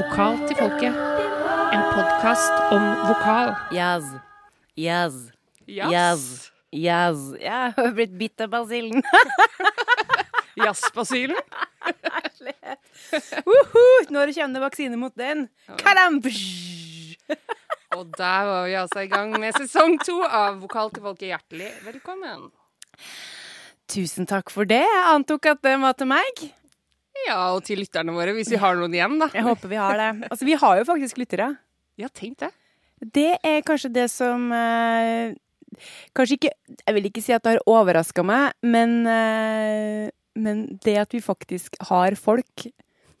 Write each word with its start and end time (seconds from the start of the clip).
Vokal 0.00 0.38
til 0.48 0.56
folket. 0.56 0.94
En 1.76 1.82
podkast 1.92 2.54
om 2.72 2.84
vokal. 3.04 3.50
Jazz. 3.74 4.06
Jazz. 4.78 5.16
Jazz. 5.68 6.22
Jazz. 6.72 7.18
Jeg 7.36 7.74
har 7.76 7.90
blitt 7.98 8.14
bitt 8.16 8.40
av 8.40 8.48
basillen. 8.54 9.02
Jazzbasilen. 10.62 11.36
Nå 13.44 13.58
Når 14.08 14.32
kommer 14.32 14.54
det 14.54 14.62
vaksine 14.62 14.96
mot 14.96 15.12
den? 15.20 15.50
Kadam! 15.82 16.16
Og 17.98 18.06
der 18.16 18.48
var 18.48 18.64
vi 18.70 18.78
altså 18.80 19.04
i 19.04 19.10
gang 19.12 19.36
med 19.36 19.58
sesong 19.58 19.98
to 20.00 20.22
av 20.24 20.62
Vokal 20.62 20.94
til 20.94 21.04
folket. 21.10 21.28
Hjertelig 21.34 21.74
velkommen. 21.90 22.48
Tusen 23.90 24.24
takk 24.24 24.48
for 24.48 24.64
det. 24.64 24.80
Jeg 24.80 25.04
antok 25.12 25.52
at 25.52 25.60
det 25.66 25.76
var 25.84 25.92
til 25.92 26.08
meg. 26.14 26.46
Ja, 27.26 27.38
og 27.54 27.64
til 27.66 27.80
lytterne 27.82 28.14
våre, 28.14 28.32
hvis 28.36 28.50
vi 28.52 28.58
har 28.60 28.78
noen 28.78 28.94
igjen, 28.96 29.18
da. 29.20 29.28
Jeg 29.34 29.44
håper 29.46 29.70
vi 29.70 29.78
har 29.80 29.98
det. 30.00 30.08
Altså, 30.30 30.46
vi 30.48 30.56
har 30.58 30.80
jo 30.80 30.86
faktisk 30.88 31.20
lyttere. 31.20 31.52
Ja, 32.00 32.08
tenk 32.08 32.38
det. 32.40 32.50
Det 33.00 33.30
er 33.46 33.62
kanskje 33.64 33.92
det 33.94 34.06
som 34.12 34.50
eh, 34.52 35.32
Kanskje 36.16 36.36
ikke 36.36 36.50
Jeg 36.84 36.96
vil 36.96 37.06
ikke 37.08 37.22
si 37.24 37.32
at 37.32 37.44
det 37.46 37.54
har 37.54 37.62
overraska 37.70 38.24
meg, 38.26 38.52
men, 38.60 39.06
eh, 39.08 40.10
men 40.36 40.64
det 40.84 40.96
at 41.00 41.14
vi 41.16 41.22
faktisk 41.24 41.78
har 41.88 42.16
folk 42.20 42.66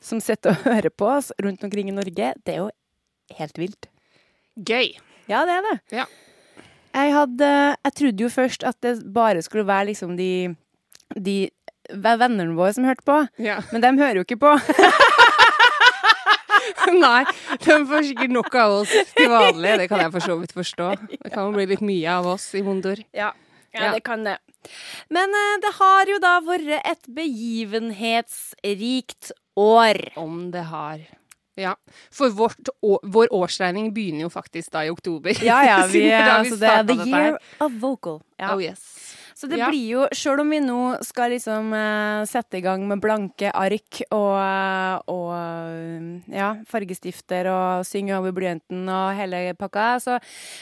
som 0.04 0.20
sitter 0.20 0.52
og 0.52 0.66
hører 0.68 0.92
på 0.92 1.08
oss 1.08 1.30
rundt 1.40 1.64
omkring 1.64 1.88
i 1.88 1.96
Norge, 1.96 2.32
det 2.44 2.54
er 2.54 2.60
jo 2.62 2.70
helt 3.36 3.60
vilt. 3.60 3.88
Gøy. 4.56 4.96
Ja, 5.30 5.44
det 5.48 5.56
er 5.58 5.66
det. 5.68 5.76
Ja. 6.00 6.06
Jeg 6.90 7.12
hadde 7.14 7.50
Jeg 7.84 7.92
trodde 8.00 8.24
jo 8.24 8.30
først 8.32 8.64
at 8.66 8.80
det 8.82 8.96
bare 9.14 9.42
skulle 9.46 9.66
være 9.68 9.92
liksom 9.92 10.16
de, 10.18 10.54
de 11.14 11.36
vennene 11.94 12.54
våre 12.56 12.72
som 12.76 12.84
hørte 12.84 13.04
på, 13.06 13.20
Ja. 13.38 13.60
men 13.72 13.80
de 13.84 13.88
hører 13.98 14.14
jo 14.20 14.24
ikke 14.24 14.38
på. 14.40 14.54
Nei, 16.90 17.22
de 17.62 17.76
får 17.86 18.02
sikkert 18.08 18.30
nok 18.34 18.54
av 18.58 18.70
oss 18.80 18.90
til 19.16 19.28
vanlig. 19.30 19.76
Det 19.82 19.88
kan 19.90 20.00
jeg 20.02 20.12
for 20.14 20.20
så 20.24 20.34
vidt 20.40 20.52
forstå. 20.56 20.88
Det 21.12 21.30
kan 21.32 21.52
bli 21.54 21.66
litt 21.70 21.80
mye 21.84 22.08
av 22.18 22.26
oss 22.34 22.46
i 22.58 22.62
Mondor. 22.66 22.98
Ja, 23.14 23.30
Ja. 23.72 23.92
det 23.94 24.02
kan 24.04 24.24
det. 24.26 24.36
Men 25.08 25.28
eh, 25.30 25.58
det 25.62 25.70
har 25.78 26.04
jo 26.10 26.18
da 26.18 26.40
vært 26.42 26.80
et 26.84 27.06
begivenhetsrikt 27.14 29.30
år. 29.56 29.96
Om 30.18 30.50
det 30.50 30.64
har. 30.72 30.98
Ja. 31.56 31.74
For 32.10 32.28
vårt, 32.30 32.68
å- 32.82 32.98
vår 33.04 33.26
årsregning 33.32 33.92
begynner 33.94 34.20
jo 34.26 34.30
faktisk 34.30 34.70
da 34.72 34.80
i 34.84 34.90
oktober. 34.90 35.30
Ja, 35.44 35.62
ja, 35.64 35.86
vi, 35.92 36.00
vi 36.08 36.12
altså, 36.12 36.56
det 36.58 36.68
er 36.68 36.82
the 36.84 36.94
year 37.08 37.38
of 37.60 37.72
vocal. 37.80 38.22
Ja. 38.38 38.54
Oh 38.54 38.60
yes. 38.62 39.16
Så 39.40 39.48
det 39.48 39.56
Ja. 39.56 39.70
blir 39.72 39.88
jo, 39.88 40.00
sjøl 40.12 40.42
om 40.42 40.50
vi 40.52 40.58
nå 40.60 40.80
skal 41.00 41.30
liksom 41.32 41.72
eh, 41.72 42.26
sette 42.28 42.58
i 42.58 42.60
gang 42.60 42.82
med 42.86 43.00
blanke 43.00 43.48
ark 43.48 44.02
og, 44.12 44.34
eh, 44.36 44.96
og 45.08 45.30
eh, 45.32 46.34
ja, 46.36 46.50
fargestifter 46.68 47.48
og 47.48 47.86
synge 47.88 48.18
over 48.18 48.34
blyanten 48.36 48.84
og 48.84 49.16
hele 49.16 49.54
pakka, 49.56 49.94
så 50.04 50.18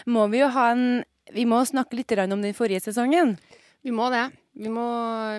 må 0.07 0.29
vi 0.31 0.45
jo 0.45 0.53
ha 0.55 0.71
en 0.77 1.05
Vi 1.29 1.45
må 1.45 1.59
snakke 1.61 1.93
litt 1.93 2.15
om 2.17 2.41
den 2.41 2.55
forrige 2.57 2.81
sesongen. 2.81 3.35
Vi 3.85 3.91
må 3.93 4.07
det. 4.09 4.31
Vi 4.57 4.71
må, 4.73 4.87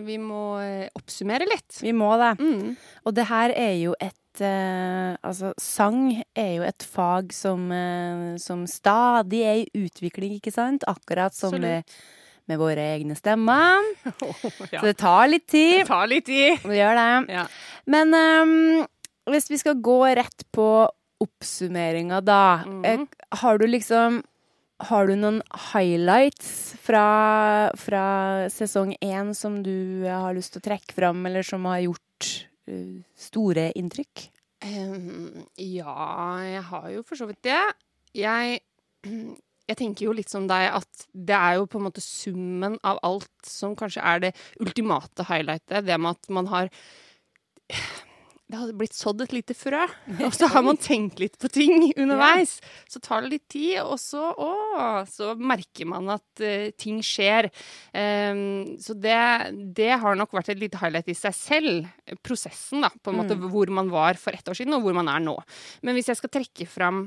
vi 0.05 0.19
må 0.21 0.59
eh, 0.61 0.89
oppsummere 0.93 1.47
litt. 1.49 1.79
Vi 1.81 1.91
må 1.97 2.11
det. 2.21 2.35
Mm. 2.39 2.75
Og 3.05 3.15
det 3.17 3.25
her 3.25 3.49
er 3.55 3.73
jo 3.79 3.95
et 3.99 4.43
eh, 4.45 5.15
Altså, 5.25 5.51
sang 5.57 6.21
er 6.37 6.51
jo 6.59 6.63
et 6.67 6.85
fag 6.85 7.33
som, 7.33 7.65
eh, 7.73 8.37
som 8.37 8.67
stadig 8.69 9.41
er 9.41 9.63
i 9.63 9.85
utvikling, 9.87 10.37
ikke 10.37 10.53
sant? 10.53 10.85
Akkurat 10.87 11.33
som 11.33 11.57
med, 11.59 11.83
med 12.49 12.59
våre 12.61 12.85
egne 12.95 13.15
stemmer. 13.17 13.85
ja. 14.73 14.79
Så 14.79 14.85
det 14.87 14.97
tar 14.99 15.27
litt 15.29 15.47
tid. 15.47 15.81
Det 15.81 15.89
tar 15.89 16.09
litt 16.09 16.25
tid. 16.29 16.63
Det 16.65 16.79
gjør 16.79 16.97
det. 16.99 17.11
Ja. 17.37 17.45
Men 17.89 18.15
um, 18.15 18.87
hvis 19.29 19.49
vi 19.51 19.59
skal 19.61 19.77
gå 19.85 19.99
rett 20.19 20.45
på 20.55 20.69
oppsummeringa, 21.19 22.21
da. 22.21 22.63
Mm 22.65 22.83
-hmm. 22.83 23.07
har 23.29 23.57
du 23.57 23.67
liksom 23.67 24.23
Har 24.81 25.07
du 25.07 25.15
noen 25.15 25.41
highlights 25.73 26.75
fra, 26.81 27.69
fra 27.75 28.49
sesong 28.49 28.95
én 29.01 29.33
som 29.33 29.63
du 29.63 30.05
eh, 30.07 30.21
har 30.21 30.33
lyst 30.33 30.53
til 30.53 30.61
å 30.61 30.67
trekke 30.69 30.93
fram, 30.95 31.25
eller 31.25 31.43
som 31.43 31.65
har 31.65 31.79
gjort 31.79 32.47
uh, 32.71 33.01
store 33.17 33.73
inntrykk? 33.75 34.31
Um, 34.63 35.43
ja, 35.57 36.39
jeg 36.43 36.63
har 36.63 36.89
jo 36.89 37.03
for 37.03 37.19
så 37.19 37.27
vidt 37.27 37.43
det. 37.43 37.59
Jeg, 38.15 38.61
jeg 39.69 39.77
tenker 39.77 40.07
jo 40.07 40.17
litt 40.17 40.31
som 40.31 40.47
deg 40.49 40.67
at 40.79 41.07
det 41.13 41.37
er 41.37 41.59
jo 41.59 41.69
på 41.69 41.79
en 41.79 41.87
måte 41.89 42.03
summen 42.03 42.79
av 42.81 43.01
alt 43.05 43.31
som 43.45 43.77
kanskje 43.77 44.03
er 44.05 44.27
det 44.27 44.35
ultimate 44.61 45.27
highlightet. 45.29 45.85
Det 45.85 45.99
med 46.01 46.17
at 46.17 46.31
man 46.33 46.49
har 46.49 46.71
det 48.49 48.57
har 48.57 48.69
blitt 48.73 48.95
sådd 48.97 49.19
et 49.21 49.33
lite 49.35 49.53
frø, 49.53 49.83
og 50.25 50.33
så 50.33 50.47
har 50.49 50.63
man 50.65 50.79
tenkt 50.81 51.19
litt 51.21 51.35
på 51.37 51.51
ting 51.53 51.91
underveis. 51.91 52.55
Så 52.89 52.97
tar 53.05 53.21
det 53.21 53.35
litt 53.35 53.45
tid, 53.53 53.75
og 53.83 53.99
så, 54.01 54.31
å, 54.33 55.03
så 55.09 55.35
merker 55.37 55.85
man 55.91 56.09
at 56.15 56.41
uh, 56.41 56.71
ting 56.73 56.97
skjer. 57.05 57.51
Um, 57.93 58.73
så 58.81 58.97
det, 58.97 59.19
det 59.77 59.91
har 60.01 60.17
nok 60.17 60.33
vært 60.33 60.49
et 60.55 60.63
lite 60.63 60.81
highlight 60.81 61.13
i 61.13 61.17
seg 61.17 61.37
selv. 61.37 61.93
Prosessen, 62.25 62.81
da, 62.87 62.89
på 62.89 63.13
en 63.13 63.21
måte 63.21 63.37
hvor 63.37 63.69
man 63.69 63.93
var 63.93 64.17
for 64.17 64.33
ett 64.33 64.49
år 64.49 64.57
siden, 64.57 64.73
og 64.79 64.87
hvor 64.87 64.97
man 64.97 65.13
er 65.13 65.21
nå. 65.29 65.37
Men 65.85 65.97
hvis 65.97 66.09
jeg 66.09 66.17
skal 66.17 66.33
trekke 66.39 66.65
fram 66.69 67.05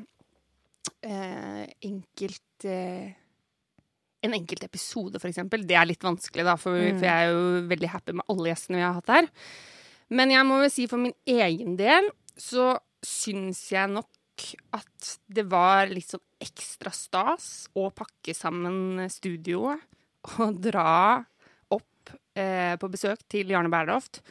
eh, 1.03 1.67
enkelt 1.89 2.67
eh, 2.69 3.13
en 4.23 4.37
enkelt 4.37 4.63
episode, 4.65 5.19
for 5.19 5.31
eksempel. 5.31 5.65
Det 5.67 5.77
er 5.77 5.89
litt 5.89 6.05
vanskelig, 6.05 6.47
da, 6.47 6.55
for, 6.61 6.79
for 6.79 7.07
jeg 7.09 7.27
er 7.27 7.33
jo 7.33 7.63
veldig 7.71 7.91
happy 7.91 8.15
med 8.19 8.29
alle 8.31 8.53
gjestene 8.53 8.79
vi 8.79 8.85
har 8.87 8.99
hatt 9.01 9.11
her. 9.11 9.31
Men 10.15 10.33
jeg 10.35 10.47
må 10.47 10.61
vel 10.63 10.71
si 10.73 10.87
for 10.91 11.03
min 11.03 11.15
egen 11.27 11.77
del 11.81 12.11
så 12.39 12.77
syns 13.03 13.65
jeg 13.73 13.91
nok 13.91 14.45
at 14.75 15.11
det 15.27 15.45
var 15.51 15.91
litt 15.91 16.15
sånn 16.15 16.23
ekstra 16.43 16.93
stas 16.95 17.69
å 17.79 17.89
pakke 17.95 18.35
sammen 18.35 19.03
studioet 19.13 19.83
og 20.39 20.59
dra 20.63 21.23
opp 21.75 22.15
eh, 22.39 22.75
på 22.79 22.91
besøk 22.93 23.23
til 23.31 23.53
Jarne 23.53 23.73
Bærloft. 23.73 24.23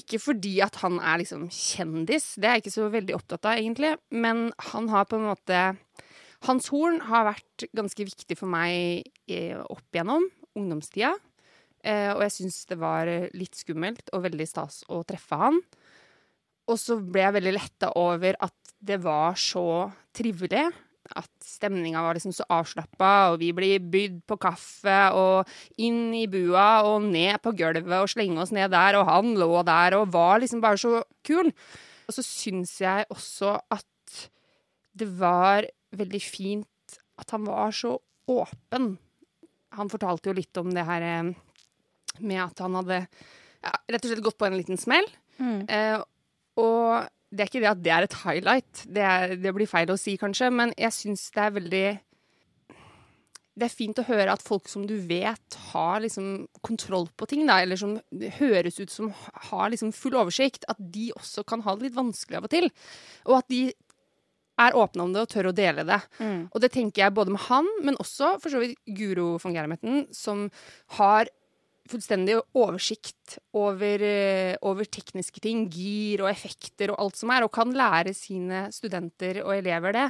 Ikke 0.00 0.18
fordi 0.18 0.56
at 0.64 0.80
han 0.82 0.98
er 0.98 1.20
liksom 1.22 1.46
kjendis, 1.54 2.32
det 2.40 2.48
er 2.48 2.56
jeg 2.56 2.64
ikke 2.64 2.74
så 2.74 2.88
veldig 2.90 3.14
opptatt 3.14 3.46
av 3.46 3.60
egentlig, 3.60 3.92
men 4.10 4.48
han 4.72 4.90
har 4.90 5.06
på 5.10 5.20
en 5.20 5.28
måte 5.30 5.60
Hans 6.44 6.66
horn 6.68 6.98
har 7.08 7.22
vært 7.24 7.64
ganske 7.72 8.04
viktig 8.04 8.36
for 8.36 8.50
meg 8.52 9.06
eh, 9.32 9.56
opp 9.56 9.96
igjennom 9.96 10.26
ungdomstida. 10.58 11.14
Eh, 11.80 12.10
og 12.12 12.20
jeg 12.26 12.34
syns 12.34 12.58
det 12.68 12.76
var 12.82 13.08
litt 13.32 13.56
skummelt 13.56 14.12
og 14.12 14.26
veldig 14.26 14.46
stas 14.50 14.82
å 14.92 15.00
treffe 15.08 15.38
han. 15.40 15.56
Og 16.68 16.76
så 16.80 16.98
ble 17.00 17.24
jeg 17.24 17.36
veldig 17.38 17.54
letta 17.56 17.94
over 18.00 18.36
at 18.44 18.74
det 18.84 19.00
var 19.04 19.38
så 19.40 19.88
trivelig. 20.16 20.66
At 21.12 21.28
stemninga 21.44 22.00
var 22.00 22.16
liksom 22.16 22.32
så 22.32 22.46
avslappa, 22.48 23.32
og 23.32 23.42
vi 23.42 23.50
blir 23.52 23.82
bydd 23.92 24.22
på 24.30 24.38
kaffe 24.40 24.98
og 25.12 25.50
inn 25.76 26.14
i 26.16 26.24
bua 26.30 26.84
og 26.88 27.04
ned 27.10 27.42
på 27.44 27.52
gulvet 27.58 27.98
og 27.98 28.08
slenge 28.08 28.40
oss 28.40 28.54
ned 28.56 28.72
der, 28.72 28.96
og 28.96 29.10
han 29.10 29.34
lå 29.36 29.50
der 29.68 29.98
og 29.98 30.14
var 30.14 30.40
liksom 30.40 30.62
bare 30.64 30.80
så 30.80 31.02
kul. 31.26 31.52
Og 32.08 32.16
så 32.16 32.24
syns 32.24 32.78
jeg 32.80 33.04
også 33.12 33.58
at 33.74 33.84
det 34.94 35.08
var 35.18 35.66
veldig 35.94 36.22
fint 36.22 36.98
at 37.20 37.30
han 37.34 37.44
var 37.46 37.74
så 37.74 37.96
åpen. 38.30 38.94
Han 39.76 39.90
fortalte 39.92 40.30
jo 40.30 40.38
litt 40.38 40.56
om 40.60 40.70
det 40.74 40.86
her 40.86 41.04
eh, 41.04 41.32
med 42.22 42.40
at 42.44 42.62
han 42.62 42.78
hadde 42.78 43.00
ja, 43.04 43.72
rett 43.90 44.04
og 44.04 44.10
slett 44.10 44.24
gått 44.24 44.38
på 44.40 44.48
en 44.48 44.56
liten 44.58 44.80
smell. 44.80 45.06
Eh, 45.68 45.98
og 46.60 47.10
det 47.34 47.44
er 47.44 47.50
ikke 47.50 47.62
det 47.64 47.70
at 47.72 47.84
det 47.84 47.92
er 47.92 48.06
et 48.06 48.16
highlight, 48.22 48.82
det, 48.86 49.04
er, 49.04 49.36
det 49.40 49.52
blir 49.56 49.70
feil 49.70 49.90
å 49.90 49.98
si 50.00 50.16
kanskje, 50.20 50.50
men 50.54 50.74
jeg 50.78 50.94
syns 50.94 51.28
det 51.34 51.42
er 51.42 51.54
veldig 51.58 51.86
Det 53.54 53.66
er 53.66 53.74
fint 53.74 53.98
å 53.98 54.06
høre 54.06 54.32
at 54.34 54.42
folk 54.42 54.70
som 54.70 54.86
du 54.86 54.96
vet 55.08 55.58
har 55.70 56.02
liksom 56.02 56.46
kontroll 56.66 57.08
på 57.14 57.28
ting, 57.30 57.44
da, 57.46 57.60
eller 57.62 57.78
som 57.78 57.96
høres 58.40 58.80
ut 58.80 58.90
som 58.90 59.12
har 59.50 59.70
liksom 59.70 59.92
full 59.94 60.16
oversikt, 60.18 60.66
at 60.70 60.78
de 60.78 61.12
også 61.14 61.44
kan 61.46 61.62
ha 61.62 61.76
det 61.76 61.88
litt 61.88 61.98
vanskelig 61.98 62.40
av 62.40 62.48
og 62.48 62.54
til. 62.54 62.66
Og 63.28 63.38
at 63.38 63.50
de 63.54 63.62
er 64.64 64.76
åpne 64.78 65.06
om 65.06 65.14
det 65.14 65.22
og 65.22 65.30
tør 65.30 65.50
å 65.50 65.54
dele 65.54 65.84
det. 65.86 66.00
Og 66.50 66.60
det 66.62 66.72
tenker 66.74 67.04
jeg 67.04 67.14
både 67.14 67.34
med 67.34 67.42
han, 67.46 67.70
men 67.86 67.98
også 68.02 68.36
for 68.42 68.54
så 68.54 68.62
vidt 68.62 68.78
Guro 68.86 69.34
von 69.42 69.54
Germetten, 69.54 70.04
som 70.14 70.48
har 70.98 71.30
fullstendig 71.90 72.38
oversikt 72.56 73.38
over, 73.52 74.02
eh, 74.02 74.56
over 74.62 74.84
tekniske 74.88 75.40
ting, 75.44 75.66
gir 75.68 76.24
og 76.24 76.30
effekter 76.30 76.90
og 76.92 77.00
alt 77.02 77.16
som 77.20 77.30
er, 77.30 77.44
og 77.44 77.52
kan 77.52 77.72
lære 77.72 78.14
sine 78.16 78.68
studenter 78.72 79.42
og 79.44 79.52
elever 79.58 79.92
det. 79.92 80.06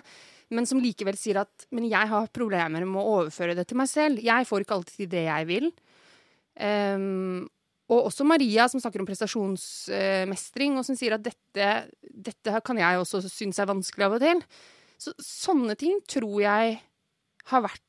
Men 0.50 0.66
som 0.66 0.78
likevel 0.78 1.16
sier 1.18 1.40
at 1.42 1.66
men 1.74 1.88
jeg 1.88 2.08
har 2.08 2.30
problemer 2.34 2.84
med 2.84 3.00
å 3.00 3.24
overføre 3.24 3.56
det 3.56 3.66
til 3.66 3.80
meg 3.80 3.88
selv. 3.88 4.22
Jeg 4.22 4.46
får 4.46 4.64
ikke 4.64 4.78
alltid 4.78 5.10
det 5.10 5.24
jeg 5.26 5.46
vil. 5.50 5.72
Um, 6.54 7.48
og 7.90 8.06
også 8.08 8.24
Maria, 8.24 8.68
som 8.68 8.80
snakker 8.80 9.02
om 9.02 9.08
prestasjonsmestring, 9.08 10.78
og 10.78 10.86
som 10.86 10.96
sier 10.96 11.16
at 11.16 11.24
dette, 11.24 11.70
dette 12.00 12.60
kan 12.64 12.78
jeg 12.80 13.00
også 13.00 13.24
synes 13.26 13.58
er 13.58 13.68
vanskelig 13.68 14.06
av 14.06 14.16
og 14.16 14.24
til. 14.24 14.44
Så, 15.00 15.12
sånne 15.20 15.76
ting 15.76 15.98
tror 16.08 16.38
jeg 16.40 16.78
har 17.50 17.64
vært 17.66 17.82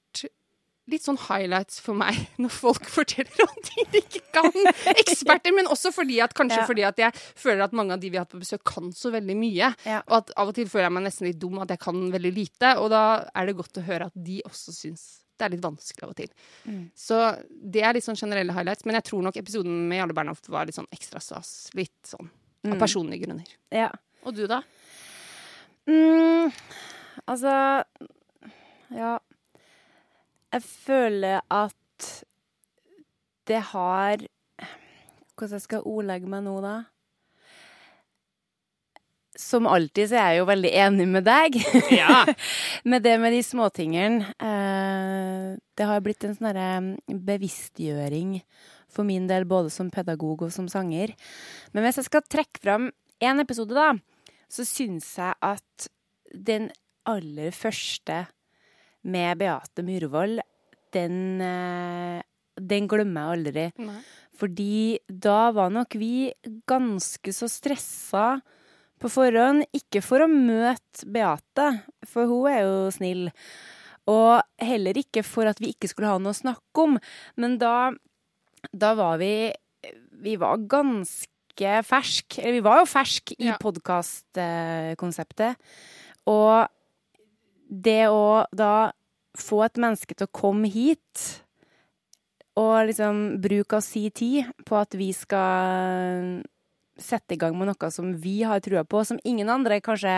litt 0.87 1.01
sånn 1.05 1.17
highlights 1.17 1.79
for 1.81 1.97
meg 1.97 2.13
når 2.41 2.51
folk 2.53 2.85
forteller 2.93 3.45
om 3.47 3.55
ting 3.65 3.87
de 3.91 4.01
ikke 4.03 4.21
kan. 4.35 4.51
Eksperter, 4.93 5.53
men 5.55 5.65
også 5.71 5.91
fordi 5.95 6.19
at, 6.21 6.33
kanskje 6.37 6.61
Ja. 6.61 6.65
fordi 6.69 6.83
at 6.85 6.97
jeg 7.01 7.13
føler 7.41 7.63
at 7.65 7.73
mange 7.73 7.93
av 7.95 7.99
de 8.03 8.09
vi 8.13 8.17
har 8.19 8.25
hatt 8.27 8.33
på 8.35 8.41
besøk, 8.43 8.63
kan 8.63 8.91
så 8.93 9.11
veldig 9.15 9.35
mye. 9.39 9.71
Ja. 9.85 10.01
Og 10.07 10.17
at 10.21 10.31
av 10.37 10.51
og 10.51 10.55
til 10.55 10.69
føler 10.69 10.85
jeg 10.89 10.95
meg 10.99 11.07
nesten 11.07 11.27
litt 11.29 11.39
dum 11.41 11.57
at 11.63 11.69
jeg 11.73 11.79
kan 11.79 11.99
veldig 12.13 12.33
lite. 12.35 12.75
Og 12.81 12.89
da 12.93 13.03
er 13.33 13.45
det 13.49 13.57
godt 13.57 13.81
å 13.81 13.85
høre 13.87 14.05
at 14.11 14.13
de 14.15 14.41
også 14.45 14.73
syns 14.75 15.05
det 15.35 15.43
er 15.43 15.51
litt 15.51 15.65
vanskelig 15.65 16.05
av 16.05 16.11
og 16.13 16.15
til. 16.15 16.29
Mm. 16.63 16.83
Så 16.95 17.17
det 17.51 17.81
er 17.83 17.91
litt 17.97 18.05
sånn 18.05 18.15
generelle 18.15 18.53
highlights. 18.55 18.85
Men 18.87 18.95
jeg 18.95 19.03
tror 19.09 19.25
nok 19.25 19.35
episoden 19.41 19.81
med 19.89 19.99
Jarle 19.99 20.15
Bernhoft 20.15 20.47
var 20.47 20.63
litt 20.69 20.77
sånn 20.77 20.87
ekstra 20.95 21.19
stas. 21.19 21.69
Litt 21.75 21.91
sånn 22.07 22.29
Mm. 22.65 22.71
av 22.73 22.79
personlige 22.81 23.27
grunner. 23.27 23.49
Ja. 23.69 23.91
Og 24.25 24.33
du, 24.33 24.47
da? 24.49 24.61
Mm, 25.85 26.49
altså 27.29 27.83
Ja. 28.95 29.19
Jeg 30.56 30.63
føler 30.63 31.42
at 31.52 32.12
det 33.50 33.62
har 33.74 34.22
Hvordan 35.36 35.57
jeg 35.57 35.63
skal 35.66 35.84
ordlegge 35.84 36.30
meg 36.31 36.46
nå, 36.46 36.54
da? 36.63 36.75
Som 39.36 39.68
alltid 39.68 40.13
så 40.13 40.22
er 40.22 40.30
jeg 40.31 40.40
jo 40.40 40.46
veldig 40.48 40.69
enig 40.80 41.07
med 41.12 41.25
deg. 41.28 41.57
Ja. 41.92 42.22
med 42.90 43.04
det 43.04 43.18
med 43.19 43.36
de 43.36 43.42
småtingene. 43.44 44.30
Eh, 44.40 45.50
det 45.75 45.90
har 45.90 46.00
blitt 46.06 46.24
en 46.24 46.38
sånn 46.38 46.94
bevisstgjøring 47.28 48.38
for 48.88 49.04
min 49.04 49.28
del, 49.28 49.44
både 49.44 49.74
som 49.75 49.92
pedagog 49.92 50.46
og 50.48 50.56
som 50.56 50.72
sanger. 50.72 51.12
Men 51.75 51.84
hvis 51.84 52.00
jeg 52.00 52.07
skal 52.07 52.24
trekke 52.31 52.63
fram 52.63 52.88
én 53.19 53.44
episode, 53.44 53.75
da, 53.75 53.92
så 54.48 54.63
syns 54.63 55.12
jeg 55.19 55.36
at 55.44 55.90
den 56.31 56.72
aller 57.12 57.52
første 57.52 58.24
med 59.06 59.38
Beate 59.42 59.84
Myhrvold, 59.86 60.42
den, 60.96 61.42
eh, 61.42 62.22
den 62.60 62.88
glemmer 62.90 63.22
jeg 63.36 63.38
aldri. 63.40 63.66
Nei. 63.86 64.00
Fordi 64.36 65.00
da 65.07 65.52
var 65.56 65.69
nok 65.72 65.96
vi 65.96 66.31
ganske 66.68 67.31
så 67.36 67.48
stressa 67.52 68.42
på 69.00 69.07
forhånd. 69.12 69.63
Ikke 69.75 70.02
for 70.04 70.19
å 70.25 70.28
møte 70.31 71.06
Beate, 71.07 71.69
for 72.07 72.25
hun 72.28 72.50
er 72.52 72.62
jo 72.66 72.90
snill. 72.92 73.30
Og 74.12 74.42
heller 74.62 74.94
ikke 75.00 75.24
for 75.25 75.48
at 75.50 75.57
vi 75.63 75.72
ikke 75.74 75.88
skulle 75.90 76.12
ha 76.12 76.18
noe 76.22 76.34
å 76.36 76.38
snakke 76.38 76.84
om. 76.84 77.00
Men 77.42 77.57
da, 77.62 77.92
da 78.74 78.94
var 78.98 79.18
vi 79.22 79.54
Vi 80.25 80.36
var 80.42 80.57
ganske 80.57 81.84
fersk. 81.86 82.40
Eller 82.40 82.54
vi 82.57 82.63
var 82.66 82.80
jo 82.81 82.86
fersk 82.90 83.31
i 83.38 83.46
Ja. 83.52 83.57
podkastkonseptet. 83.62 85.56
Og 86.28 86.68
det 87.69 88.06
å 88.12 88.45
da 88.56 88.91
få 89.35 89.65
et 89.65 89.81
menneske 89.81 90.15
til 90.15 90.29
å 90.29 90.35
komme 90.35 90.69
hit 90.71 91.23
og 92.56 92.88
liksom 92.88 93.23
bruke 93.44 93.79
av 93.79 93.83
si 93.83 94.07
tid 94.15 94.51
på 94.67 94.77
at 94.79 94.95
vi 94.95 95.09
skal 95.15 96.39
sette 96.95 97.35
i 97.35 97.39
gang 97.39 97.57
med 97.57 97.67
noe 97.67 97.89
som 97.91 98.13
vi 98.23 98.39
har 98.47 98.62
trua 98.63 98.85
på, 98.88 99.03
som 99.03 99.19
ingen 99.27 99.50
andre 99.51 99.81
kanskje 99.83 100.13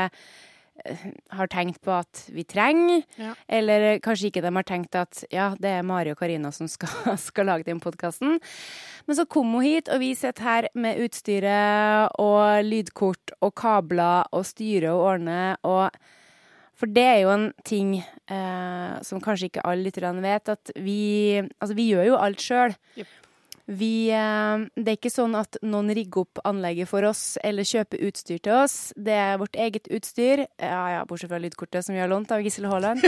eh, 0.86 1.06
har 1.34 1.50
tenkt 1.50 1.82
på 1.82 1.96
at 1.96 2.28
vi 2.30 2.46
trenger. 2.46 3.02
Ja. 3.18 3.34
Eller 3.50 3.98
kanskje 4.06 4.30
ikke 4.30 4.44
de 4.46 4.52
har 4.54 4.68
tenkt 4.68 4.98
at 5.00 5.24
ja, 5.34 5.50
det 5.58 5.72
er 5.80 5.88
Mari 5.88 6.14
og 6.14 6.22
Karina 6.22 6.52
som 6.54 6.70
skal, 6.70 6.94
skal 7.28 7.50
lage 7.50 7.66
den 7.66 7.82
podkasten. 7.82 8.38
Men 9.08 9.18
så 9.18 9.26
kom 9.26 9.56
hun 9.58 9.66
hit, 9.66 9.90
og 9.90 10.04
vi 10.04 10.12
sitter 10.20 10.46
her 10.46 10.70
med 10.78 11.02
utstyret 11.08 12.22
og 12.22 12.62
lydkort 12.68 13.34
og 13.42 13.56
kabler 13.58 14.30
og 14.30 14.46
styrer 14.46 14.92
og 14.94 15.06
ordner 15.16 15.58
og 15.66 15.98
For 16.78 16.90
det 16.94 17.04
er 17.04 17.22
jo 17.24 17.32
en 17.34 17.48
ting 17.66 17.96
eh, 17.98 18.98
som 19.06 19.22
kanskje 19.24 19.50
ikke 19.50 19.64
alle 19.66 19.88
lytterne 19.88 20.22
vet, 20.22 20.52
at 20.54 20.74
vi 20.78 21.00
Altså, 21.42 21.74
vi 21.78 21.88
gjør 21.90 22.12
jo 22.12 22.20
alt 22.22 22.44
sjøl. 22.44 22.76
Jepp. 23.00 23.16
Vi 23.68 24.08
eh, 24.16 24.62
Det 24.80 24.92
er 24.94 24.96
ikke 24.96 25.12
sånn 25.12 25.36
at 25.36 25.58
noen 25.66 25.92
rigger 25.96 26.24
opp 26.24 26.40
anlegget 26.48 26.88
for 26.88 27.04
oss 27.08 27.36
eller 27.44 27.68
kjøper 27.68 28.04
utstyr 28.08 28.40
til 28.40 28.56
oss. 28.56 28.94
Det 28.96 29.12
er 29.12 29.42
vårt 29.42 29.58
eget 29.60 29.90
utstyr. 29.92 30.46
Ja 30.56 30.84
ja, 30.94 31.02
bortsett 31.08 31.32
fra 31.34 31.42
lydkortet 31.44 31.84
som 31.84 31.98
vi 31.98 32.00
har 32.00 32.08
lånt 32.12 32.32
av 32.32 32.46
Gisle 32.46 32.72
Haaland. 32.72 33.04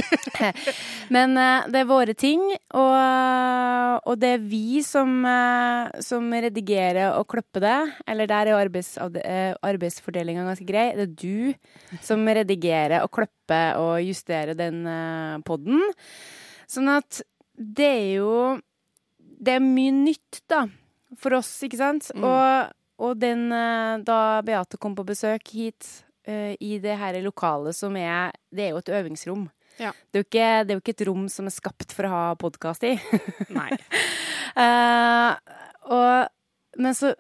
Men 1.16 1.40
eh, 1.40 1.70
det 1.72 1.84
er 1.84 1.90
våre 1.90 2.16
ting, 2.18 2.44
og, 2.76 4.04
og 4.04 4.20
det 4.20 4.34
er 4.36 4.46
vi 4.52 4.84
som, 4.84 5.16
eh, 5.24 6.04
som 6.04 6.28
redigerer 6.28 7.16
og 7.16 7.30
klipper 7.32 7.64
det. 7.64 7.80
Eller 8.12 8.28
der 8.30 8.52
er 8.52 8.60
arbeids, 8.60 8.98
arbeidsfordelinga 9.00 10.44
ganske 10.50 10.68
grei. 10.68 10.90
Det 11.00 11.08
er 11.08 11.18
du 11.24 12.00
som 12.04 12.28
redigerer 12.28 13.00
og 13.06 13.14
klipper 13.16 13.80
og 13.80 14.00
justerer 14.04 14.60
den 14.60 14.84
poden. 15.48 15.80
Sånn 16.70 16.92
at 16.92 17.24
det 17.60 17.88
er 17.88 18.10
jo 18.20 18.34
Det 19.40 19.56
er 19.56 19.64
mye 19.64 19.94
nytt, 19.96 20.42
da, 20.52 20.66
for 21.20 21.38
oss, 21.40 21.52
ikke 21.66 21.80
sant? 21.80 22.10
Mm. 22.16 22.26
Og, 22.28 22.74
og 23.08 23.16
den 23.22 23.48
eh, 23.56 24.02
Da 24.06 24.20
Beate 24.46 24.80
kom 24.82 24.98
på 24.98 25.08
besøk 25.08 25.54
hit 25.56 25.88
uh, 26.28 26.54
i 26.60 26.76
det 26.84 26.98
her 27.00 27.16
lokalet 27.24 27.78
som 27.78 27.96
er 27.96 28.36
Det 28.52 28.66
er 28.66 28.74
jo 28.74 28.82
et 28.84 28.92
øvingsrom. 29.00 29.48
Ja. 29.80 29.94
Det, 30.12 30.20
er 30.20 30.26
ikke, 30.26 30.50
det 30.66 30.74
er 30.74 30.76
jo 30.76 30.84
ikke 30.84 30.96
et 30.98 31.06
rom 31.08 31.30
som 31.32 31.48
er 31.48 31.56
skapt 31.56 31.96
for 31.96 32.08
å 32.08 32.12
ha 32.12 32.24
podkast 32.40 32.84
i. 32.84 32.98
Nei. 33.56 33.70
uh, 34.60 35.40
og, 35.96 36.28
men, 36.76 36.98
så, 36.98 37.14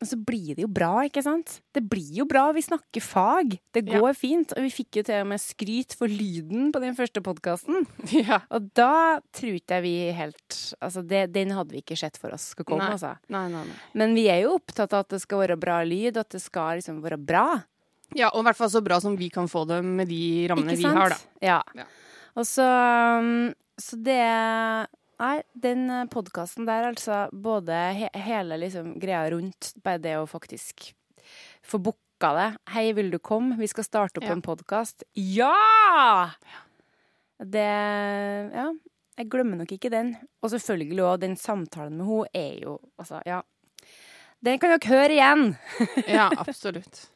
men 0.00 0.08
så 0.10 0.16
blir 0.20 0.54
det 0.58 0.62
jo 0.64 0.68
bra, 0.68 0.90
ikke 1.08 1.22
sant? 1.24 1.60
Det 1.72 1.80
blir 1.88 2.18
jo 2.18 2.26
bra. 2.28 2.50
Vi 2.52 2.60
snakker 2.66 3.00
fag. 3.00 3.54
Det 3.72 3.82
Ja. 3.88 3.98
går 4.00 4.12
fint. 4.14 4.52
Og 4.52 4.62
vi 4.66 4.68
fikk 4.70 4.98
jo 5.00 5.02
til 5.08 5.22
og 5.22 5.26
med 5.30 5.40
skryt 5.40 5.94
for 5.96 6.06
lyden 6.06 6.70
på 6.74 6.80
den 6.82 6.94
første 6.98 7.22
podkasten. 7.24 7.86
Ja. 8.12 8.40
Og 8.50 8.68
da 8.76 9.20
tror 9.32 9.56
ikke 9.56 9.78
jeg 9.78 9.82
vi 9.86 9.94
helt 10.12 10.58
Altså, 10.82 11.00
det, 11.06 11.32
den 11.32 11.50
hadde 11.56 11.72
vi 11.72 11.80
ikke 11.82 11.96
sett 11.96 12.16
for 12.20 12.32
oss 12.36 12.50
skulle 12.52 12.66
komme, 12.74 12.84
Nei. 12.84 12.92
altså. 12.98 13.14
Nei, 13.32 13.46
nei, 13.48 13.64
nei. 13.64 13.78
Men 13.94 14.14
vi 14.14 14.26
er 14.28 14.42
jo 14.44 14.56
opptatt 14.58 14.92
av 14.92 15.06
at 15.06 15.14
det 15.16 15.22
skal 15.24 15.42
være 15.46 15.56
bra 15.60 15.80
lyd, 15.86 16.16
at 16.20 16.28
det 16.30 16.42
skal 16.42 16.76
liksom 16.80 17.00
være 17.04 17.16
bra. 17.18 17.46
Ja, 18.14 18.28
og 18.34 18.40
i 18.40 18.46
hvert 18.50 18.56
fall 18.60 18.70
så 18.70 18.82
bra 18.84 19.00
som 19.00 19.16
vi 19.18 19.30
kan 19.32 19.48
få 19.48 19.64
det 19.66 19.80
med 19.84 20.08
de 20.12 20.46
rammene 20.52 20.76
vi 20.78 20.84
har, 20.86 21.10
da. 21.16 21.18
Ja. 21.42 21.62
Ja. 21.74 21.86
Og 22.36 22.44
så 22.46 22.66
um, 23.18 23.54
Så 23.80 23.96
det 24.04 24.20
Nei, 25.16 25.40
den 25.56 25.86
podkasten 26.12 26.66
der, 26.68 26.90
altså, 26.90 27.22
både 27.32 27.76
he 27.96 28.08
hele 28.26 28.58
liksom 28.60 28.94
greia 29.00 29.24
rundt 29.32 29.70
bare 29.84 30.02
det 30.04 30.16
å 30.20 30.26
faktisk 30.28 30.90
få 31.64 31.80
booka 31.80 32.32
det. 32.36 32.48
Hei, 32.74 32.90
vil 32.96 33.08
du 33.14 33.18
komme? 33.18 33.56
Vi 33.60 33.68
skal 33.72 33.86
starte 33.86 34.20
opp 34.20 34.28
Ja. 34.28 34.32
en 34.36 34.42
podkast. 34.44 35.04
Ja! 35.14 36.30
Det 37.40 37.64
Ja. 38.52 38.72
Jeg 39.16 39.30
glemmer 39.32 39.56
nok 39.56 39.72
ikke 39.72 39.90
den. 39.90 40.16
Og 40.42 40.50
selvfølgelig 40.52 41.00
òg 41.00 41.20
den 41.20 41.36
samtalen 41.36 41.96
med 41.96 42.06
henne 42.06 42.28
er 42.34 42.60
jo 42.60 42.78
Altså, 43.00 43.22
ja. 43.24 43.40
Den 44.44 44.58
kan 44.58 44.70
dere 44.78 44.88
høre 44.92 45.16
igjen. 45.16 45.56
Ja, 46.06 46.28
absolutt. 46.36 47.08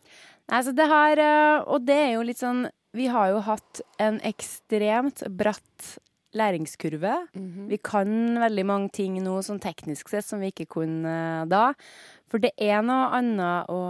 Nei, 0.48 0.62
så 0.62 0.72
det 0.74 0.88
har 0.88 1.18
eh, 1.18 1.62
Og 1.68 1.84
det 1.84 1.94
er 1.96 2.12
jo 2.14 2.22
litt 2.22 2.38
sånn 2.40 2.70
Vi 2.96 3.06
har 3.12 3.28
jo 3.30 3.40
hatt 3.40 3.82
en 4.00 4.18
ekstremt 4.20 5.20
bratt 5.36 5.98
læringskurve. 6.36 7.14
Mhm. 7.34 7.68
Vi 7.70 7.78
kan 7.82 8.38
veldig 8.38 8.64
mange 8.66 8.90
ting 8.94 9.18
nå 9.22 9.40
sånn 9.42 9.60
teknisk 9.62 10.08
sett 10.12 10.24
som 10.24 10.40
vi 10.40 10.52
ikke 10.52 10.68
kunne 10.78 11.14
eh, 11.42 11.46
da. 11.50 11.72
For 12.30 12.38
det 12.38 12.52
er 12.62 12.82
noe 12.86 13.10
annet 13.16 13.70
å, 13.72 13.80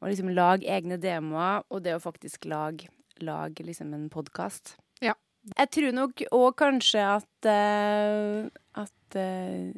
å 0.00 0.08
liksom 0.08 0.32
lage 0.32 0.64
egne 0.64 0.96
demoer, 0.96 1.66
og 1.68 1.84
det 1.84 1.98
å 1.98 2.00
faktisk 2.02 2.48
lage, 2.48 2.88
lage 3.20 3.66
liksom 3.66 3.92
en 3.92 4.08
podkast. 4.08 4.78
Ja. 5.04 5.12
Jeg 5.52 5.70
tror 5.76 5.92
nok 5.96 6.24
òg 6.32 6.56
kanskje 6.60 7.04
at 7.04 7.48
uh, 7.48 8.48
at 8.80 9.16
uh, 9.20 9.68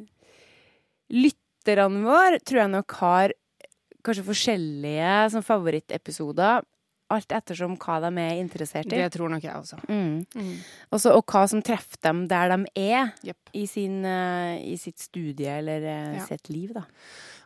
lytterne 1.11 2.05
våre 2.07 2.39
tror 2.39 2.63
jeg 2.63 2.73
nok 2.77 2.97
har 3.01 3.35
kanskje 4.05 4.25
forskjellige 4.25 5.11
sånn, 5.33 5.45
favorittepisoder. 5.45 6.63
Alt 7.11 7.33
ettersom 7.35 7.75
hva 7.81 7.97
de 8.05 8.11
er 8.23 8.39
interessert 8.41 8.87
i. 8.91 9.01
Det 9.01 9.09
tror 9.15 9.31
nok 9.33 9.43
jeg 9.43 9.55
også. 9.57 9.81
Mm. 9.89 10.21
Mm. 10.35 10.53
Også, 10.95 11.15
og 11.17 11.25
hva 11.27 11.43
som 11.51 11.63
treffer 11.65 11.99
dem 12.07 12.25
der 12.31 12.53
de 12.55 12.61
er 12.79 13.11
yep. 13.27 13.51
i, 13.53 13.65
sin, 13.69 14.01
uh, 14.05 14.55
i 14.57 14.77
sitt 14.79 14.99
studie 15.01 15.59
eller 15.59 15.83
uh, 15.85 16.17
Ja. 16.21 16.25
sitt 16.29 16.49
liv, 16.51 16.71
da. 16.77 16.85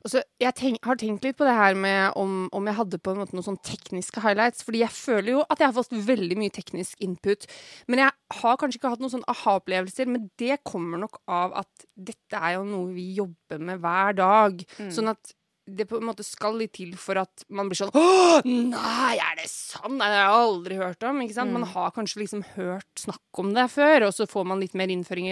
Også, 0.06 0.22
jeg 0.38 0.54
tenk, 0.54 0.84
har 0.86 1.00
tenkt 1.02 1.24
litt 1.26 1.38
på 1.40 1.48
det 1.48 1.54
her 1.58 1.74
med 1.74 2.14
om, 2.20 2.44
om 2.54 2.68
jeg 2.70 2.78
hadde 2.78 3.00
på 3.02 3.16
en 3.16 3.24
måte 3.24 3.34
noen 3.34 3.48
sånn 3.48 3.62
tekniske 3.66 4.22
highlights. 4.22 4.62
Fordi 4.68 4.84
jeg 4.84 4.94
føler 4.94 5.32
jo 5.32 5.40
at 5.50 5.58
jeg 5.64 5.72
har 5.72 5.78
fått 5.80 5.96
veldig 6.10 6.38
mye 6.38 6.54
teknisk 6.54 7.02
input. 7.02 7.48
Men 7.90 8.04
jeg 8.04 8.38
har 8.42 8.60
kanskje 8.62 8.78
ikke 8.78 8.92
hatt 8.94 9.02
noen 9.02 9.16
sånn 9.16 9.26
aha-opplevelser. 9.34 10.12
Men 10.14 10.28
det 10.38 10.60
kommer 10.68 11.02
nok 11.02 11.18
av 11.26 11.58
at 11.64 11.88
dette 11.98 12.38
er 12.38 12.60
jo 12.60 12.68
noe 12.70 12.94
vi 12.94 13.08
jobber 13.18 13.66
med 13.72 13.82
hver 13.82 14.14
dag. 14.22 14.62
Sånn 14.94 15.10
at 15.16 15.34
det 15.66 15.88
på 15.90 15.98
en 15.98 16.06
måte 16.06 16.24
skal 16.26 16.60
litt 16.60 16.76
til 16.78 16.92
for 17.00 17.18
at 17.18 17.46
man 17.50 17.70
blir 17.70 17.80
sånn 17.80 17.94
Åh, 17.98 18.46
nei, 18.46 19.16
er 19.18 19.40
det 19.40 19.48
sant? 19.50 19.98
Nei, 19.98 20.10
det 20.12 20.20
har 20.20 20.28
jeg 20.28 20.44
aldri 20.44 20.78
hørt 20.78 21.06
om. 21.10 21.22
Ikke 21.26 21.38
sant? 21.40 21.56
Man 21.56 21.66
har 21.72 21.96
kanskje 21.96 22.22
liksom 22.22 22.44
hørt 22.54 23.02
snakk 23.02 23.42
om 23.42 23.50
det 23.56 23.66
før, 23.74 24.08
og 24.08 24.14
så 24.14 24.30
får 24.30 24.46
man 24.52 24.62
litt 24.62 24.78
mer 24.78 24.94
innføring 24.94 25.32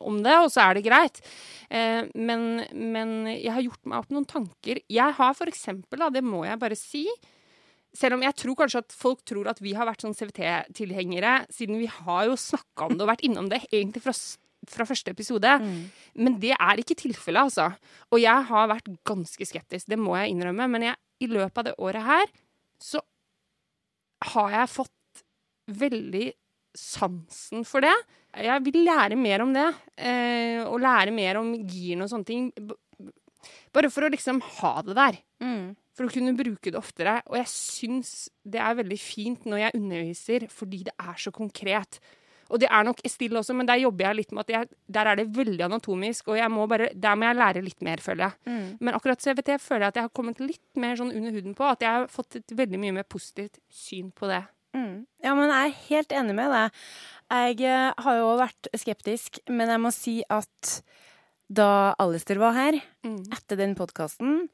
om 0.00 0.22
det, 0.24 0.38
og 0.40 0.48
så 0.54 0.64
er 0.64 0.78
det 0.78 0.86
greit. 0.86 1.20
Eh, 1.68 2.08
men, 2.16 2.64
men 2.72 3.14
jeg 3.34 3.52
har 3.52 3.66
gjort 3.66 3.84
meg 3.84 4.00
opp 4.00 4.16
noen 4.16 4.28
tanker. 4.30 4.80
Jeg 4.88 5.18
har 5.20 5.36
for 5.36 5.52
eksempel, 5.52 6.00
da, 6.00 6.10
det 6.14 6.24
må 6.24 6.46
jeg 6.48 6.60
bare 6.62 6.78
si 6.80 7.06
selv 7.94 8.16
om 8.16 8.24
jeg 8.24 8.34
tror 8.40 8.56
kanskje 8.58 8.82
at 8.82 8.94
folk 8.96 9.20
tror 9.28 9.48
at 9.52 9.60
vi 9.62 9.74
har 9.76 9.86
vært 9.86 10.02
sånn 10.02 10.16
CVT-tilhengere, 10.18 11.44
siden 11.54 11.78
vi 11.78 11.86
har 11.86 12.24
jo 12.26 12.38
snakka 12.40 12.88
om 12.88 12.96
det 12.96 13.06
og 13.06 13.12
vært 13.12 13.22
innom 13.26 13.50
det 13.52 13.62
egentlig 13.68 14.02
fra 14.02 14.14
fra 14.72 14.86
første 14.88 15.12
episode. 15.14 15.56
Men 16.14 16.38
det 16.42 16.54
er 16.56 16.80
ikke 16.80 16.96
tilfellet, 16.98 17.48
altså. 17.48 17.70
Og 18.12 18.22
jeg 18.22 18.48
har 18.50 18.70
vært 18.70 18.92
ganske 19.06 19.48
skeptisk, 19.48 19.88
det 19.90 20.00
må 20.00 20.16
jeg 20.20 20.34
innrømme. 20.34 20.68
Men 20.70 20.88
jeg, 20.90 21.00
i 21.24 21.30
løpet 21.30 21.60
av 21.62 21.68
det 21.68 21.76
året 21.78 22.06
her 22.06 22.32
så 22.82 23.02
har 24.34 24.58
jeg 24.58 24.72
fått 24.72 25.24
veldig 25.84 26.26
sansen 26.74 27.64
for 27.68 27.84
det. 27.84 27.94
Jeg 28.34 28.64
vil 28.66 28.80
lære 28.86 29.16
mer 29.18 29.44
om 29.44 29.52
det, 29.54 29.68
eh, 29.96 30.60
og 30.66 30.80
lære 30.82 31.14
mer 31.14 31.38
om 31.38 31.52
girene 31.54 32.04
og 32.04 32.10
sånne 32.10 32.28
ting. 32.28 32.50
Bare 33.74 33.90
for 33.92 34.06
å 34.06 34.10
liksom 34.12 34.40
ha 34.58 34.74
det 34.82 34.96
der. 34.98 35.18
Mm. 35.44 35.74
For 35.94 36.08
å 36.08 36.10
kunne 36.12 36.34
bruke 36.34 36.72
det 36.72 36.80
oftere. 36.80 37.20
Og 37.30 37.38
jeg 37.38 37.50
syns 37.52 38.12
det 38.42 38.60
er 38.62 38.80
veldig 38.80 38.98
fint 38.98 39.46
når 39.46 39.66
jeg 39.66 39.78
underviser, 39.78 40.46
fordi 40.50 40.82
det 40.88 40.94
er 40.98 41.16
så 41.20 41.30
konkret. 41.34 42.00
Og 42.54 42.60
det 42.62 42.68
er 42.70 42.84
nok 42.86 43.00
Estille 43.04 43.40
også, 43.40 43.54
men 43.58 43.66
der 43.66 43.80
jobber 43.82 44.06
jeg 44.06 44.18
litt 44.20 44.32
med 44.36 44.44
at 44.46 44.52
jeg, 44.54 44.68
der 44.94 45.08
er 45.10 45.18
det 45.18 45.24
veldig 45.34 45.64
anatomisk, 45.66 46.28
og 46.30 46.38
jeg 46.38 46.50
må 46.54 46.68
bare, 46.70 46.86
der 46.94 47.16
må 47.18 47.26
jeg 47.26 47.38
lære 47.40 47.62
litt 47.66 47.82
mer, 47.82 47.98
føler 48.04 48.28
jeg. 48.28 48.36
Mm. 48.46 48.68
Men 48.86 48.94
akkurat 48.94 49.24
CVT 49.24 49.56
føler 49.64 49.88
jeg 49.88 49.92
at 49.94 49.98
jeg 49.98 50.06
har 50.06 50.12
kommet 50.14 50.38
litt 50.44 50.62
mer 50.78 50.94
sånn 51.00 51.10
under 51.10 51.34
huden 51.34 51.56
på. 51.58 51.66
At 51.66 51.82
jeg 51.82 51.90
har 51.98 52.06
fått 52.12 52.38
et 52.38 52.54
veldig 52.62 52.78
mye 52.84 52.94
mer 53.00 53.08
positivt 53.10 53.58
syn 53.74 54.12
på 54.14 54.30
det. 54.30 54.44
Mm. 54.74 55.02
Ja, 55.22 55.34
men 55.38 55.50
jeg 55.50 55.66
er 55.72 55.76
helt 55.88 56.14
enig 56.22 56.34
med 56.38 56.54
deg. 56.54 56.78
Jeg 57.34 57.60
eh, 57.66 57.90
har 58.06 58.20
jo 58.20 58.30
vært 58.38 58.70
skeptisk, 58.78 59.42
men 59.50 59.70
jeg 59.74 59.82
må 59.82 59.90
si 59.94 60.16
at 60.30 60.76
da 61.54 61.94
Alistair 62.00 62.38
var 62.42 62.54
her, 62.56 62.78
Mm. 63.04 63.18
etter 63.36 63.58
den 63.60 63.74
podkasten, 63.76 64.46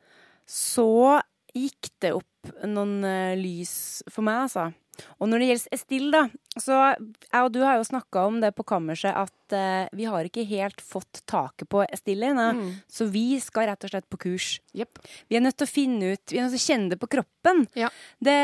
så 0.48 1.20
gikk 1.54 1.90
det 2.02 2.12
opp 2.16 2.50
noen 2.66 3.04
eh, 3.04 3.36
lys 3.38 4.02
for 4.10 4.24
meg, 4.26 4.46
altså. 4.48 4.70
Og 5.18 5.30
når 5.30 5.42
det 5.42 5.48
gjelder 5.50 5.76
Estille, 5.76 6.10
da, 6.10 6.22
så 6.58 6.78
jeg 6.90 7.44
og 7.44 7.52
du 7.54 7.60
har 7.62 7.78
jo 7.78 7.86
snakka 7.86 8.24
om 8.26 8.40
det 8.42 8.50
på 8.56 8.64
kammerset 8.66 9.14
at 9.14 9.54
eh, 9.54 9.90
vi 9.96 10.08
har 10.10 10.26
ikke 10.26 10.42
helt 10.48 10.80
fått 10.82 11.22
taket 11.30 11.68
på 11.70 11.84
Estille 11.86 12.32
ennå. 12.32 12.48
Mm. 12.58 12.72
Så 12.90 13.06
vi 13.12 13.38
skal 13.42 13.68
rett 13.70 13.86
og 13.86 13.92
slett 13.92 14.08
på 14.10 14.20
kurs. 14.26 14.48
Yep. 14.74 14.98
Vi 15.30 15.38
er 15.38 15.44
nødt 15.44 15.58
til 15.60 15.66
å 15.66 15.70
finne 15.70 16.12
ut 16.14 16.32
Vi 16.32 16.38
er 16.38 16.46
nødt 16.46 16.54
til 16.54 16.62
å 16.62 16.68
kjenne 16.68 16.92
det 16.92 17.00
på 17.02 17.10
kroppen. 17.16 17.64
Ja. 17.78 17.90
Det, 18.18 18.38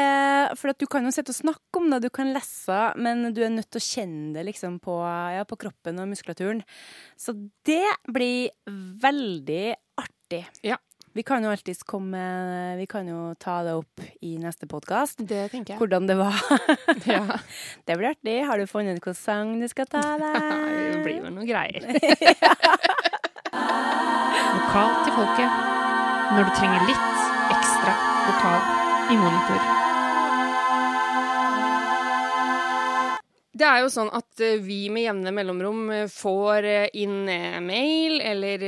for 0.60 0.74
du 0.78 0.86
kan 0.90 1.06
jo 1.06 1.14
sitte 1.14 1.34
og 1.34 1.40
snakke 1.40 1.82
om 1.82 1.90
det, 1.92 2.02
du 2.06 2.10
kan 2.14 2.32
lese, 2.34 2.80
men 3.00 3.30
du 3.34 3.42
er 3.44 3.54
nødt 3.54 3.70
til 3.74 3.82
å 3.82 3.88
kjenne 3.88 4.34
det 4.36 4.46
liksom 4.52 4.78
på, 4.84 5.00
ja, 5.36 5.42
på 5.48 5.58
kroppen 5.66 6.02
og 6.02 6.10
muskulaturen. 6.10 6.62
Så 7.18 7.34
det 7.66 7.84
blir 8.06 8.54
veldig 9.02 9.74
artig. 9.98 10.44
Ja. 10.66 10.78
Vi 11.16 11.22
kan 11.24 11.40
jo 11.44 11.48
alltids 11.48 11.80
komme 11.88 12.20
Vi 12.76 12.84
kan 12.86 13.06
jo 13.08 13.34
ta 13.40 13.62
det 13.64 13.72
opp 13.78 14.02
i 14.20 14.34
neste 14.36 14.66
podkast. 14.68 15.22
Det 15.24 15.46
tenker 15.52 15.72
jeg. 15.74 15.78
Hvordan 15.80 16.06
det 16.10 16.16
var. 16.18 16.36
Ja. 17.08 17.38
Det 17.86 17.96
blir 17.96 18.10
artig. 18.10 18.36
Har 18.44 18.58
du 18.60 18.66
funnet 18.68 18.98
ut 18.98 19.00
hvilken 19.00 19.16
sang 19.16 19.54
du 19.60 19.64
skal 19.72 19.88
ta 19.88 20.02
deg? 20.20 20.36
Det 20.92 21.00
blir 21.06 21.22
vel 21.24 21.32
noen 21.32 21.48
greier. 21.48 21.80
Lokal 24.56 24.92
til 25.06 25.16
folket. 25.16 25.50
Når 26.36 26.42
du 26.44 26.54
trenger 26.58 26.84
litt 26.90 27.08
ekstra 27.56 27.96
vokal 28.26 28.60
i 29.14 29.18
monitor. 29.22 29.85
Det 33.56 33.64
er 33.64 33.80
jo 33.80 33.88
sånn 33.92 34.10
at 34.12 34.40
eh, 34.44 34.58
vi 34.60 34.86
med 34.92 35.06
jevne 35.06 35.32
mellomrom 35.32 35.88
eh, 35.94 36.10
får 36.12 36.66
eh, 36.68 36.88
inn 37.00 37.24
mail 37.64 38.18
eller 38.20 38.64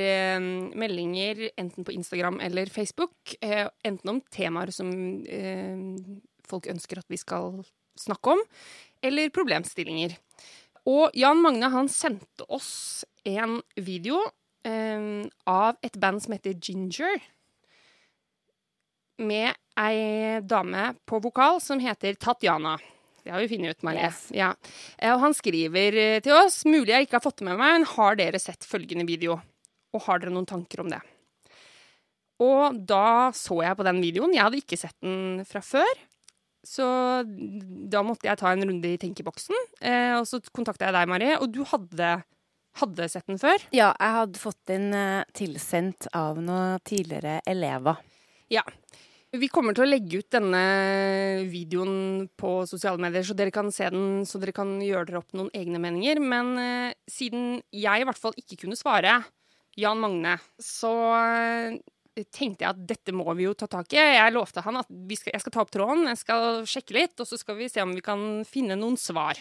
meldinger 0.79 1.43
enten 1.61 1.85
på 1.85 1.93
Instagram 1.93 2.39
eller 2.45 2.71
Facebook, 2.73 3.35
enten 3.43 4.13
om 4.13 4.21
temaer 4.33 4.73
som 4.73 4.91
folk 6.49 6.69
ønsker 6.73 7.01
at 7.01 7.09
vi 7.13 7.19
skal 7.21 7.61
snakke 7.99 8.37
om, 8.37 8.43
eller 9.05 9.33
problemstillinger. 9.35 10.15
Og 10.89 11.17
Jan 11.19 11.43
Magne 11.43 11.69
han 11.73 11.91
sendte 11.93 12.47
oss 12.49 13.05
en 13.29 13.59
video 13.77 14.23
av 14.65 15.79
et 15.85 15.99
band 16.01 16.23
som 16.25 16.37
heter 16.37 16.57
Ginger. 16.57 17.19
Med 19.19 19.53
ei 19.81 20.39
dame 20.47 20.93
på 21.09 21.21
vokal 21.25 21.61
som 21.65 21.83
heter 21.83 22.17
Tatjana. 22.21 22.79
Det 23.29 23.35
har 23.35 23.43
vi 23.45 23.49
funnet 23.51 23.77
ut, 23.77 23.83
Marie. 23.85 24.07
Yes. 24.09 24.23
Ja. 24.33 24.55
Eh, 24.97 25.13
Og 25.13 25.21
han 25.21 25.35
skriver 25.37 25.97
eh, 26.01 26.19
til 26.25 26.33
oss 26.33 26.63
Mulig 26.65 26.95
jeg 26.95 27.05
ikke 27.05 27.19
har 27.19 27.25
fått 27.27 27.43
det 27.43 27.49
med 27.51 27.59
meg, 27.61 27.75
men 27.77 27.85
har 27.91 28.17
dere 28.17 28.41
sett 28.41 28.65
følgende 28.65 29.05
video? 29.05 29.37
Og 29.93 30.05
har 30.07 30.23
dere 30.23 30.33
noen 30.33 30.49
tanker 30.49 30.81
om 30.81 30.89
det? 30.89 31.03
Og 32.41 32.79
da 32.89 33.29
så 33.37 33.59
jeg 33.67 33.77
på 33.77 33.85
den 33.85 34.01
videoen. 34.01 34.33
Jeg 34.33 34.47
hadde 34.47 34.61
ikke 34.63 34.79
sett 34.81 34.97
den 35.05 35.43
fra 35.49 35.61
før. 35.61 36.01
Så 36.65 36.87
da 37.93 38.01
måtte 38.07 38.29
jeg 38.31 38.39
ta 38.41 38.53
en 38.55 38.65
runde 38.65 38.95
i 38.95 38.99
tenkeboksen. 39.01 39.61
Eh, 39.85 40.15
og 40.17 40.25
så 40.31 40.41
kontakta 40.49 40.89
jeg 40.89 40.97
deg, 40.97 41.11
Marie, 41.13 41.37
og 41.37 41.53
du 41.53 41.65
hadde, 41.69 42.13
hadde 42.81 43.09
sett 43.13 43.29
den 43.29 43.41
før. 43.43 43.61
Ja, 43.77 43.91
jeg 43.93 44.17
hadde 44.23 44.41
fått 44.41 44.61
den 44.71 44.89
tilsendt 45.37 46.09
av 46.17 46.41
noen 46.41 46.81
tidligere 46.89 47.43
elever. 47.49 48.01
Ja. 48.53 48.65
Vi 49.37 49.51
kommer 49.53 49.77
til 49.77 49.85
å 49.85 49.91
legge 49.91 50.23
ut 50.23 50.31
denne 50.33 50.61
videoen 51.51 52.29
på 52.41 52.63
sosiale 52.69 53.01
medier, 53.03 53.27
så 53.29 53.35
dere 53.37 53.53
kan 53.53 53.69
se 53.75 53.91
den, 53.93 54.23
så 54.25 54.41
dere 54.41 54.55
kan 54.57 54.79
gjøre 54.81 55.11
dere 55.11 55.21
opp 55.21 55.35
noen 55.37 55.51
egne 55.53 55.81
meninger. 55.83 56.21
Men 56.25 56.55
eh, 56.63 56.97
siden 57.11 57.59
jeg 57.75 58.01
i 58.01 58.07
hvert 58.09 58.21
fall 58.21 58.37
ikke 58.41 58.63
kunne 58.63 58.79
svare 58.79 59.19
Jan 59.77 60.01
Magne, 60.01 60.39
så 60.57 60.93
eh, 61.19 61.77
tenkte 62.25 62.65
jeg 62.65 62.73
at 62.73 62.81
dette 62.89 63.13
må 63.13 63.29
vi 63.37 63.45
jo 63.45 63.53
ta 63.53 63.69
tak 63.69 63.93
i. 63.93 64.01
Jeg 64.01 64.33
lovte 64.33 64.65
han 64.65 64.81
at 64.81 64.89
vi 64.89 65.19
skal, 65.21 65.35
jeg 65.37 65.45
skal 65.45 65.55
ta 65.55 65.65
opp 65.67 65.75
tråden, 65.77 66.09
jeg 66.09 66.23
skal 66.23 66.63
sjekke 66.73 66.97
litt, 66.97 67.21
og 67.21 67.29
så 67.29 67.37
skal 67.41 67.61
vi 67.61 67.69
se 67.69 67.85
om 67.85 67.93
vi 67.93 68.05
kan 68.05 68.25
finne 68.49 68.79
noen 68.81 68.97
svar. 69.01 69.37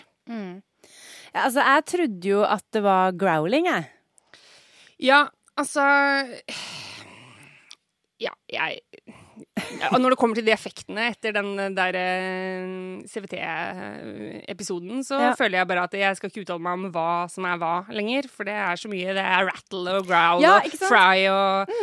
Ja, 1.32 1.46
altså, 1.46 1.64
jeg 1.64 1.88
trodde 1.94 2.34
jo 2.34 2.44
at 2.44 2.68
det 2.76 2.84
var 2.84 3.16
growling, 3.16 3.72
jeg. 3.72 3.88
Ja, 5.08 5.24
altså 5.56 5.86
Ja, 8.18 8.32
jeg 8.50 8.82
ja, 9.82 9.90
og 9.94 10.00
Når 10.04 10.14
det 10.14 10.18
kommer 10.22 10.36
til 10.40 10.46
de 10.48 10.54
effektene 10.54 11.08
etter 11.12 11.34
den 11.36 11.76
der 11.78 11.98
eh, 11.98 13.02
CVT-episoden, 13.10 15.04
så 15.06 15.20
Ja. 15.22 15.34
føler 15.38 15.60
jeg 15.60 15.68
bare 15.68 15.84
at 15.88 15.94
jeg 15.98 16.18
skal 16.18 16.30
ikke 16.30 16.44
uttale 16.46 16.62
meg 16.64 16.74
om 16.78 16.92
hva 16.92 17.30
som 17.32 17.46
er 17.46 17.58
hva 17.62 17.74
lenger. 17.94 18.28
For 18.30 18.44
det 18.48 18.54
er 18.54 18.76
så 18.80 18.90
mye. 18.92 19.14
Det 19.18 19.24
er 19.26 19.50
rattle 19.50 19.98
og 20.00 20.08
growl 20.08 20.42
Ja, 20.42 20.58
og 20.62 20.72
fry 20.88 21.28
og 21.32 21.74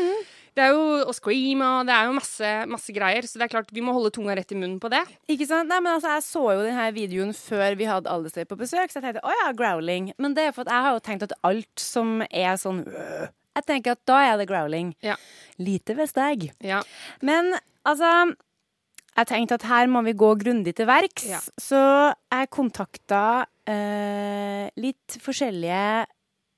Det 0.55 0.63
er 0.63 0.71
jo 0.71 0.83
og 1.09 1.15
scream 1.17 1.61
og 1.67 1.87
det 1.89 1.95
er 1.97 2.05
jo 2.07 2.13
masse, 2.15 2.51
masse 2.71 2.93
greier. 2.95 3.23
Så 3.27 3.39
det 3.41 3.49
er 3.49 3.55
klart 3.57 3.73
vi 3.75 3.81
må 3.83 3.93
holde 3.93 4.13
tunga 4.15 4.37
rett 4.39 4.53
i 4.53 4.55
munnen 4.55 4.79
på 4.79 4.89
det. 4.93 5.03
Ikke 5.29 5.49
sant? 5.51 5.69
Nei, 5.69 5.81
men 5.83 5.95
altså, 5.97 6.13
Jeg 6.15 6.23
så 6.23 6.45
jo 6.55 6.63
denne 6.63 6.93
videoen 6.95 7.33
før 7.35 7.75
vi 7.77 7.85
hadde 7.91 8.07
Alice 8.11 8.45
på 8.47 8.57
besøk, 8.61 8.87
så 8.93 9.01
jeg 9.03 9.09
tenkte 9.09 9.25
å 9.27 9.35
ja, 9.35 9.51
growling. 9.53 10.13
Men 10.17 10.35
det 10.35 10.47
er 10.47 10.53
for 10.55 10.63
at 10.63 10.71
jeg 10.71 10.83
har 10.87 10.93
jo 10.95 11.01
tenkt 11.11 11.27
at 11.27 11.35
alt 11.43 11.75
som 11.83 12.23
er 12.31 12.55
sånn 12.57 12.85
øh, 12.87 13.27
Jeg 13.55 13.67
tenker 13.69 13.95
at 13.95 14.03
da 14.11 14.19
er 14.33 14.37
det 14.41 14.49
growling. 14.51 14.95
Ja. 15.05 15.15
Lite 15.63 15.95
visste 15.99 16.25
jeg. 16.33 16.51
Ja. 16.65 16.81
Men 17.23 17.53
altså 17.87 18.35
Jeg 19.17 19.27
tenkte 19.31 19.55
at 19.61 19.63
her 19.71 19.87
må 19.87 20.01
vi 20.03 20.13
gå 20.19 20.33
grundig 20.41 20.73
til 20.75 20.87
verks, 20.91 21.29
Ja. 21.31 21.39
så 21.63 21.81
jeg 22.35 22.49
kontakta 22.51 23.47
eh, 23.71 24.67
litt 24.77 25.19
forskjellige 25.23 26.07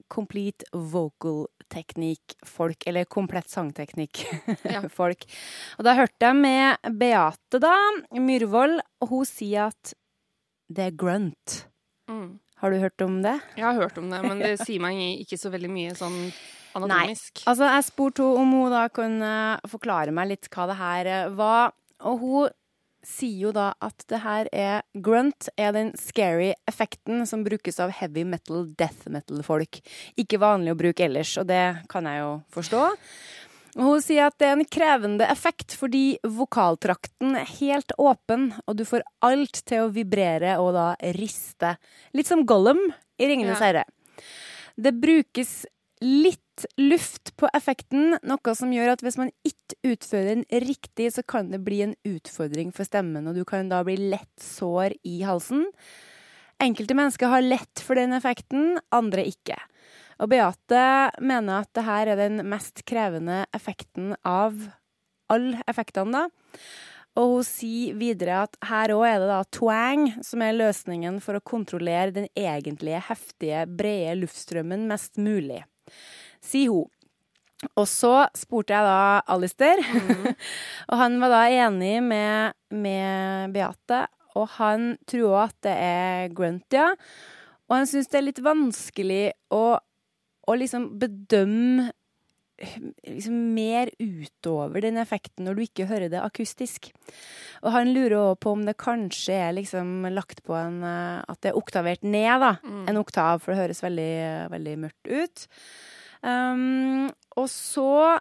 complete 0.08 0.64
vocal 0.72 1.44
teknikk-folk, 1.68 2.86
eller 2.86 3.04
komplett 3.10 3.50
sangteknikk-folk. 3.52 5.26
Og 5.78 5.84
da 5.84 5.94
hørte 5.98 6.30
jeg 6.30 6.36
med 6.38 6.96
Beate, 6.96 7.60
da, 7.60 7.74
Myhrvold, 8.16 8.80
og 9.02 9.08
hun 9.12 9.26
sier 9.28 9.68
at 9.72 9.92
det 10.72 10.88
er 10.88 10.96
grunt. 10.98 11.58
Mm. 12.08 12.38
Har 12.62 12.72
du 12.72 12.78
hørt 12.80 13.02
om 13.04 13.18
det? 13.22 13.36
Jeg 13.58 13.66
har 13.68 13.76
hørt 13.82 13.98
om 14.00 14.08
det, 14.10 14.22
men 14.24 14.40
det 14.40 14.54
sier 14.64 14.80
meg 14.80 14.96
ikke 15.20 15.36
så 15.38 15.52
veldig 15.52 15.70
mye 15.74 15.92
sånn 15.98 16.16
anatomisk. 16.76 17.40
Nei. 17.42 17.48
Altså, 17.50 17.70
jeg 17.74 17.88
spurte 17.88 18.22
henne 18.26 18.44
om 18.44 18.54
hun 18.58 18.70
da 18.74 18.84
kunne 18.92 19.32
forklare 19.72 20.14
meg 20.14 20.30
litt 20.34 20.48
hva 20.52 20.68
det 20.70 20.78
her 20.80 21.10
eh, 21.12 21.34
var. 21.38 21.74
Og 22.06 22.20
hun 22.22 22.54
sier 23.06 23.38
jo 23.46 23.52
da 23.54 23.68
at 23.86 24.02
det 24.10 24.18
her 24.24 24.48
er 24.50 24.82
grunt, 24.98 25.48
er 25.56 25.70
den 25.76 25.92
scary 26.00 26.52
effekten 26.66 27.22
som 27.30 27.44
brukes 27.46 27.78
av 27.82 27.92
heavy 27.94 28.24
metal, 28.26 28.66
death 28.78 29.06
metal-folk. 29.12 29.78
Ikke 30.18 30.40
vanlig 30.42 30.74
å 30.74 30.78
bruke 30.80 31.06
ellers, 31.06 31.36
og 31.38 31.46
det 31.46 31.62
kan 31.92 32.08
jeg 32.10 32.24
jo 32.24 32.32
forstå. 32.56 32.82
Hun 33.76 34.00
sier 34.00 34.30
at 34.30 34.38
det 34.40 34.48
er 34.48 34.54
en 34.56 34.64
krevende 34.72 35.26
effekt 35.28 35.74
fordi 35.76 36.16
vokaltrakten 36.24 37.36
er 37.36 37.50
helt 37.58 37.92
åpen, 38.00 38.48
og 38.64 38.78
du 38.78 38.86
får 38.88 39.04
alt 39.26 39.60
til 39.68 39.84
å 39.84 39.92
vibrere 39.92 40.56
og 40.62 40.72
da 40.74 40.86
riste. 41.14 41.74
Litt 42.16 42.30
som 42.30 42.46
Gollum 42.48 42.80
i 43.20 43.28
Ringenes 43.28 43.60
Ja. 43.60 43.66
herre. 43.66 43.84
Det 44.80 44.94
brukes 44.96 45.66
litt 46.00 46.40
luft 46.80 47.34
på 47.36 47.50
effekten, 47.56 48.16
noe 48.24 48.54
som 48.56 48.72
gjør 48.72 48.94
at 48.94 49.04
hvis 49.04 49.18
man 49.20 49.32
ikke 49.46 49.92
utfører 49.92 50.30
den 50.32 50.44
riktig, 50.64 51.10
så 51.12 51.24
kan 51.26 51.50
det 51.52 51.60
bli 51.66 51.82
en 51.84 51.94
utfordring 52.08 52.72
for 52.76 52.88
stemmen, 52.88 53.28
og 53.28 53.36
du 53.36 53.44
kan 53.48 53.68
da 53.72 53.82
bli 53.86 53.98
lett 54.14 54.32
sår 54.42 54.96
i 55.04 55.18
halsen. 55.26 55.66
Enkelte 56.62 56.96
mennesker 56.96 57.28
har 57.28 57.44
lett 57.44 57.84
for 57.84 57.98
den 57.98 58.16
effekten, 58.16 58.78
andre 58.94 59.26
ikke. 59.28 59.58
Og 60.22 60.30
Beate 60.32 60.82
mener 61.20 61.60
at 61.60 61.72
det 61.76 61.84
her 61.84 62.12
er 62.14 62.20
den 62.22 62.40
mest 62.48 62.86
krevende 62.88 63.44
effekten 63.56 64.14
av 64.24 64.56
alle 65.32 65.60
effektene, 65.68 66.24
da. 66.24 66.60
Og 67.16 67.38
hun 67.38 67.46
sier 67.48 67.96
videre 67.96 68.42
at 68.44 68.58
her 68.68 68.92
òg 68.92 69.06
er 69.08 69.22
det 69.22 69.28
da 69.30 69.38
twang 69.56 70.08
som 70.24 70.42
er 70.44 70.56
løsningen 70.56 71.18
for 71.24 71.38
å 71.38 71.44
kontrollere 71.44 72.12
den 72.12 72.28
egentlige 72.36 73.00
heftige, 73.08 73.64
brede 73.68 74.18
luftstrømmen 74.20 74.84
mest 74.90 75.16
mulig, 75.16 75.62
sier 76.46 76.74
hun. 76.74 76.90
Og 77.72 77.86
så 77.88 78.26
spurte 78.36 78.76
jeg 78.76 78.84
da 78.84 79.22
Alistair, 79.32 79.80
og 80.90 81.00
han 81.00 81.16
var 81.22 81.32
da 81.32 81.42
enig 81.64 81.94
med, 82.04 82.56
med 82.70 83.56
Beate. 83.56 84.04
Og 84.36 84.50
han 84.58 84.90
tror 85.08 85.46
at 85.46 85.56
det 85.64 85.76
er 85.80 86.32
gruntia. 86.36 86.90
Og 87.66 87.78
han 87.78 87.88
syns 87.88 88.10
det 88.12 88.20
er 88.20 88.26
litt 88.28 88.42
vanskelig 88.44 89.22
å, 89.56 89.64
å 89.80 90.58
liksom 90.60 90.90
bedømme 91.00 91.90
liksom 92.56 93.36
mer 93.52 93.90
utover 94.00 94.80
den 94.80 94.96
effekten 95.00 95.44
når 95.44 95.56
du 95.56 95.62
ikke 95.66 95.88
hører 95.90 96.12
det 96.12 96.22
akustisk. 96.22 96.88
Og 97.64 97.72
han 97.74 97.90
lurer 97.92 98.16
òg 98.20 98.38
på 98.44 98.54
om 98.56 98.64
det 98.64 98.78
kanskje 98.80 99.36
er 99.48 99.56
liksom 99.58 100.06
lagt 100.14 100.42
på 100.46 100.56
en 100.56 100.80
eh, 100.86 101.20
At 101.26 101.42
det 101.42 101.52
er 101.52 101.60
oktavert 101.60 102.04
ned, 102.06 102.40
da. 102.40 102.54
En 102.88 103.00
oktav, 103.00 103.42
for 103.42 103.52
det 103.52 103.60
høres 103.64 103.82
veldig, 103.84 104.16
veldig 104.52 104.76
mørkt 104.86 105.10
ut. 105.10 105.46
Um, 106.26 107.06
og 107.38 107.46
så 107.52 108.16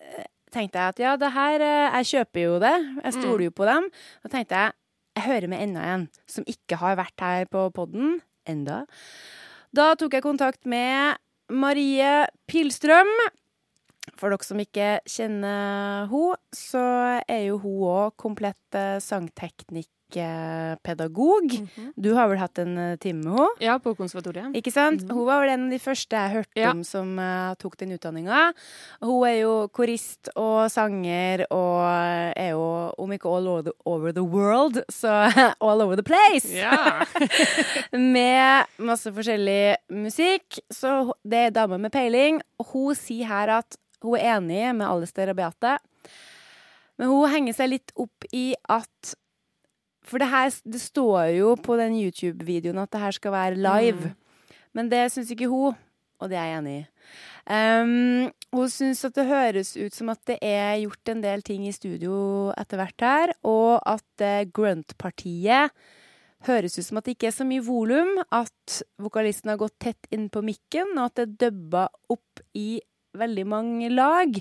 eh, 0.00 0.28
tenkte 0.54 0.80
jeg 0.80 0.94
at 0.94 1.00
ja, 1.02 1.16
det 1.20 1.32
her 1.34 1.60
eh, 1.60 1.96
Jeg 2.00 2.10
kjøper 2.14 2.44
jo 2.46 2.54
det. 2.62 2.76
Jeg 3.04 3.16
stoler 3.18 3.44
jo 3.48 3.54
på 3.54 3.66
dem. 3.68 3.90
Da 4.24 4.32
tenkte 4.32 4.62
jeg 4.62 4.76
jeg 5.18 5.26
hører 5.26 5.50
med 5.50 5.60
enda 5.60 5.82
en 5.92 6.06
som 6.30 6.46
ikke 6.48 6.78
har 6.80 6.94
vært 6.96 7.20
her 7.20 7.48
på 7.50 7.66
podden 7.76 8.20
enda. 8.48 8.84
Da 9.74 9.92
tok 9.98 10.14
jeg 10.16 10.24
kontakt 10.24 10.64
med 10.64 11.18
Marie 11.50 12.24
Pilstrøm. 12.48 13.10
For 14.16 14.32
dere 14.32 14.46
som 14.46 14.62
ikke 14.62 14.88
kjenner 15.10 16.08
henne, 16.08 16.38
så 16.56 16.84
er 17.28 17.42
jo 17.50 17.58
hun 17.60 17.82
òg 17.90 18.16
komplett 18.20 18.78
eh, 20.16 20.76
-hmm. 20.80 21.92
Du 21.96 22.14
har 22.14 22.28
vel 22.28 22.38
hatt 22.38 22.58
en 22.58 22.78
eh, 22.78 22.96
time 22.96 23.22
med 23.22 23.32
henne? 23.32 23.48
Ja, 23.60 23.78
på 23.78 23.94
konservatoriet. 23.94 24.54
Ikke 24.54 24.72
sant? 24.72 25.02
Hun 25.10 25.26
var 25.26 25.40
vel 25.40 25.50
en 25.50 25.64
av 25.64 25.70
de 25.70 25.78
første 25.78 26.16
jeg 26.16 26.30
hørte 26.30 26.60
Ja. 26.60 26.70
om 26.70 26.84
som 26.84 27.18
uh, 27.18 27.54
tok 27.54 27.76
den 27.78 27.92
utdanninga. 27.92 28.52
Hun 29.00 29.28
er 29.28 29.40
jo 29.40 29.68
korist 29.68 30.28
og 30.36 30.70
sanger 30.70 31.46
og 31.50 31.84
er 32.36 32.50
jo, 32.50 32.92
om 32.98 33.12
ikke 33.12 33.28
all 33.28 33.48
over 33.48 33.62
the, 33.62 33.72
over 33.84 34.12
the 34.12 34.22
world, 34.22 34.82
så 34.88 35.30
all 35.60 35.80
over 35.82 35.96
the 35.96 36.02
place! 36.02 36.48
Ja. 36.48 37.04
med 37.92 38.64
masse 38.78 39.12
forskjellig 39.12 39.76
musikk. 39.90 40.58
Så 40.70 41.12
det 41.24 41.38
er 41.38 41.50
dame 41.50 41.78
med 41.78 41.92
peiling. 41.92 42.40
Hun 42.72 42.94
sier 42.94 43.26
her 43.26 43.48
at 43.60 43.76
hun 44.02 44.16
er 44.16 44.36
enig 44.36 44.74
med 44.74 44.88
Alistair 44.88 45.30
og 45.32 45.36
Beate. 45.36 45.78
Men 47.00 47.08
hun 47.08 47.30
henger 47.32 47.56
seg 47.56 47.72
litt 47.72 47.92
opp 48.00 48.26
i 48.36 48.50
at 48.68 49.14
For 50.10 50.18
det 50.18 50.30
her 50.30 50.50
det 50.66 50.80
står 50.82 51.36
jo 51.38 51.54
på 51.54 51.76
den 51.78 51.94
YouTube-videoen 52.00 52.82
at 52.82 52.90
det 52.90 53.02
her 53.04 53.14
skal 53.14 53.34
være 53.34 53.60
live. 53.60 54.14
Men 54.74 54.90
det 54.90 55.06
syns 55.14 55.30
ikke 55.30 55.50
hun, 55.50 55.78
og 56.20 56.30
det 56.30 56.38
er 56.38 56.50
jeg 56.50 56.58
enig 56.60 56.74
i. 56.80 56.82
Um, 57.50 58.28
hun 58.54 58.70
syns 58.70 59.04
at 59.06 59.14
det 59.16 59.26
høres 59.26 59.72
ut 59.78 59.94
som 59.96 60.12
at 60.12 60.20
det 60.28 60.36
er 60.44 60.82
gjort 60.82 61.10
en 61.10 61.22
del 61.24 61.42
ting 61.46 61.64
i 61.66 61.74
studio 61.74 62.50
etter 62.58 62.78
hvert 62.78 63.06
her, 63.06 63.32
og 63.46 63.80
at 63.88 64.26
uh, 64.26 64.44
grunt-partiet 64.50 65.74
høres 66.46 66.78
ut 66.78 66.86
som 66.86 67.00
at 67.00 67.06
det 67.06 67.16
ikke 67.16 67.30
er 67.30 67.36
så 67.36 67.46
mye 67.48 67.64
volum, 67.64 68.12
at 68.30 68.82
vokalisten 69.02 69.52
har 69.52 69.60
gått 69.60 69.78
tett 69.82 70.10
inn 70.14 70.28
på 70.32 70.44
mikken, 70.44 70.94
og 70.98 71.08
at 71.08 71.18
det 71.18 71.26
er 71.26 71.36
dubba 71.46 71.88
opp 72.12 72.44
i 72.56 72.80
veldig 73.18 73.46
mange 73.50 73.90
lag. 73.92 74.38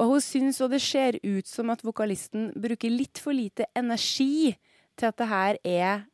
Og 0.00 0.14
hun 0.14 0.22
syns 0.24 0.62
òg 0.64 0.74
det 0.74 0.82
ser 0.82 1.18
ut 1.22 1.46
som 1.46 1.70
at 1.70 1.84
vokalisten 1.86 2.48
bruker 2.58 2.90
litt 2.90 3.20
for 3.22 3.36
lite 3.36 3.68
energi 3.78 4.54
til 4.98 5.10
at 5.10 5.18
det 5.20 5.28
her 5.30 5.58
er 5.64 6.06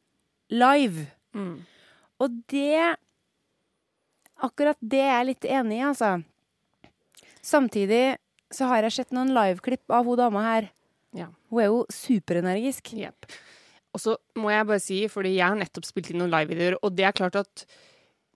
live. 0.50 1.06
Mm. 1.36 1.60
Og 2.20 2.42
det 2.50 2.96
Akkurat 4.40 4.78
det 4.80 5.02
er 5.04 5.10
jeg 5.18 5.24
litt 5.28 5.46
enig 5.52 5.76
i, 5.76 5.84
altså. 5.84 6.14
Samtidig 7.44 8.16
så 8.48 8.70
har 8.70 8.86
jeg 8.86 8.94
sett 8.94 9.10
noen 9.12 9.34
liveklipp 9.36 9.92
av 9.92 10.06
hun 10.08 10.16
dama 10.16 10.44
her. 10.46 10.70
Ja. 11.12 11.26
Hun 11.52 11.60
er 11.60 11.68
jo 11.68 11.82
superenergisk. 11.92 12.88
Yep. 12.96 13.28
Og 13.92 14.00
så 14.00 14.14
må 14.40 14.48
jeg 14.52 14.68
bare 14.70 14.82
si, 14.82 15.00
fordi 15.12 15.34
jeg 15.36 15.44
har 15.44 15.58
nettopp 15.60 15.84
spilt 15.84 16.08
inn 16.12 16.22
noen 16.22 16.32
livevideoer, 16.32 16.78
og 16.80 16.96
det 16.96 17.04
er 17.04 17.16
klart 17.20 17.36
at 17.36 17.66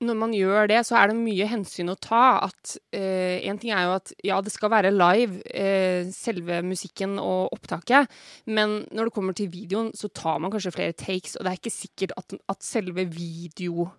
når 0.07 0.17
man 0.19 0.35
gjør 0.37 0.69
det, 0.71 0.81
så 0.87 0.99
er 1.01 1.11
det 1.11 1.17
mye 1.19 1.47
hensyn 1.51 1.93
å 1.93 1.97
ta. 2.01 2.25
At 2.47 2.77
eh, 2.95 3.43
En 3.49 3.59
ting 3.61 3.73
er 3.75 3.87
jo 3.87 3.97
at 3.97 4.13
ja, 4.25 4.39
det 4.45 4.53
skal 4.55 4.73
være 4.73 4.93
live, 4.95 5.41
eh, 5.51 6.11
selve 6.15 6.61
musikken 6.67 7.19
og 7.23 7.55
opptaket, 7.57 8.11
men 8.47 8.83
når 8.95 9.09
det 9.11 9.17
kommer 9.17 9.37
til 9.37 9.51
videoen, 9.53 9.93
så 9.97 10.11
tar 10.13 10.41
man 10.43 10.53
kanskje 10.55 10.75
flere 10.77 10.97
takes, 10.97 11.37
og 11.37 11.45
det 11.45 11.53
er 11.53 11.61
ikke 11.61 11.75
sikkert 11.75 12.17
at, 12.21 12.37
at 12.53 12.65
selve 12.65 13.07
video 13.11 13.91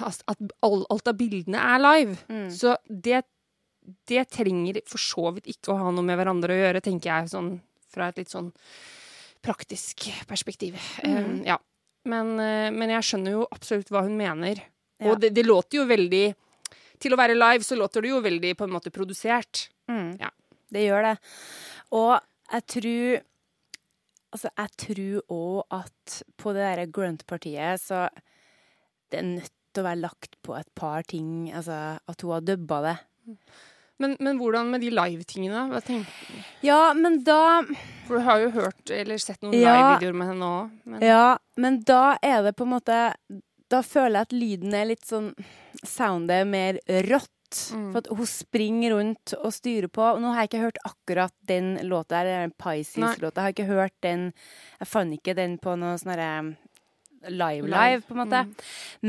altså, 0.00 0.22
At 0.30 0.42
all, 0.62 0.84
alt 0.94 1.10
av 1.10 1.18
bildene 1.18 1.58
er 1.58 1.82
live. 1.82 2.16
Så 2.54 2.76
det, 2.86 3.24
det 4.10 4.28
trenger 4.30 4.80
for 4.86 5.02
så 5.02 5.32
vidt 5.34 5.50
ikke 5.50 5.74
å 5.74 5.80
ha 5.80 5.92
noe 5.94 6.06
med 6.06 6.18
hverandre 6.20 6.54
å 6.54 6.60
gjøre, 6.64 6.84
tenker 6.84 7.10
jeg, 7.10 7.32
sånn 7.34 7.56
fra 7.92 8.08
et 8.08 8.22
litt 8.22 8.32
sånn 8.32 8.52
praktisk 9.42 10.06
perspektiv. 10.30 10.78
Eh, 11.02 11.42
ja. 11.50 11.58
Men, 12.08 12.34
eh, 12.40 12.70
men 12.74 12.90
jeg 12.96 13.06
skjønner 13.06 13.36
jo 13.36 13.48
absolutt 13.54 13.90
hva 13.92 14.04
hun 14.06 14.16
mener. 14.18 14.62
Og 15.10 15.20
det, 15.20 15.32
det 15.34 15.44
låter 15.46 15.78
jo 15.80 15.84
veldig 15.88 16.24
Til 17.02 17.14
å 17.14 17.18
være 17.18 17.34
live 17.34 17.64
så 17.66 17.74
låter 17.78 18.04
det 18.04 18.12
jo 18.12 18.20
veldig 18.22 18.52
på 18.56 18.64
en 18.68 18.74
måte 18.76 18.92
produsert. 18.94 19.64
Mm. 19.90 20.12
Ja. 20.20 20.30
Det 20.72 20.84
gjør 20.86 21.08
det. 21.10 21.16
Og 21.98 22.12
jeg 22.52 22.66
tror 22.76 23.22
Altså, 24.32 24.48
jeg 24.56 24.70
tror 24.80 25.34
òg 25.36 25.74
at 25.76 26.14
på 26.40 26.52
det 26.56 26.62
derre 26.64 26.86
grunt-partiet, 26.88 27.82
så 27.82 28.06
Det 29.10 29.18
er 29.18 29.26
nødt 29.28 29.50
til 29.74 29.82
å 29.82 29.88
være 29.90 30.00
lagt 30.00 30.38
på 30.44 30.54
et 30.56 30.68
par 30.74 31.02
ting. 31.04 31.50
Altså 31.52 31.98
at 32.08 32.24
hun 32.24 32.32
har 32.32 32.40
dubba 32.40 32.78
det. 32.86 32.96
Men, 34.00 34.16
men 34.20 34.38
hvordan 34.40 34.70
med 34.72 34.80
de 34.82 34.90
live-tingene? 34.90 35.66
Ja, 36.64 36.92
men 36.96 37.20
da 37.26 37.60
For 38.08 38.18
du 38.18 38.24
har 38.26 38.40
jo 38.42 38.50
hørt 38.56 38.90
eller 38.90 39.20
sett 39.22 39.42
noen 39.44 39.54
Ja. 39.60 39.74
live-videoer 39.76 40.16
med 40.16 40.32
henne 40.32 40.48
òg. 40.48 40.70
Men 40.84 41.04
Ja, 41.06 41.26
men 41.56 41.82
da 41.86 42.16
er 42.22 42.42
det 42.42 42.56
på 42.56 42.64
en 42.66 42.72
måte 42.72 42.98
Da 43.72 43.80
føler 43.86 44.18
jeg 44.20 44.28
at 44.28 44.34
lyden 44.36 44.74
er 44.76 44.90
litt 44.90 45.06
sånn 45.08 45.32
Soundet 45.82 46.42
er 46.42 46.48
mer 46.48 46.80
rått. 47.08 47.30
Mm. 47.72 47.88
For 47.92 48.00
at 48.00 48.10
hun 48.12 48.28
springer 48.28 48.94
rundt 48.94 49.34
og 49.36 49.52
styrer 49.52 49.90
på. 49.92 50.04
Og 50.14 50.20
nå 50.22 50.30
har 50.32 50.44
jeg 50.44 50.52
ikke 50.52 50.64
hørt 50.66 50.82
akkurat 50.88 51.34
den 51.48 51.74
låta 51.88 52.20
her, 52.20 52.30
den. 52.44 52.54
Pisces-låta. 52.56 53.42
Jeg 53.42 53.44
har 53.44 53.56
ikke 53.56 53.68
hørt 53.68 53.96
den 54.04 54.28
Jeg 54.80 54.88
fant 54.88 55.16
ikke 55.16 55.34
den 55.36 55.58
på 55.60 55.74
noe 55.80 55.96
sånn 56.00 56.14
herre 56.14 56.30
live-live, 57.28 58.02
på 58.06 58.16
en 58.16 58.22
måte. 58.22 58.44
Mm. 58.46 58.54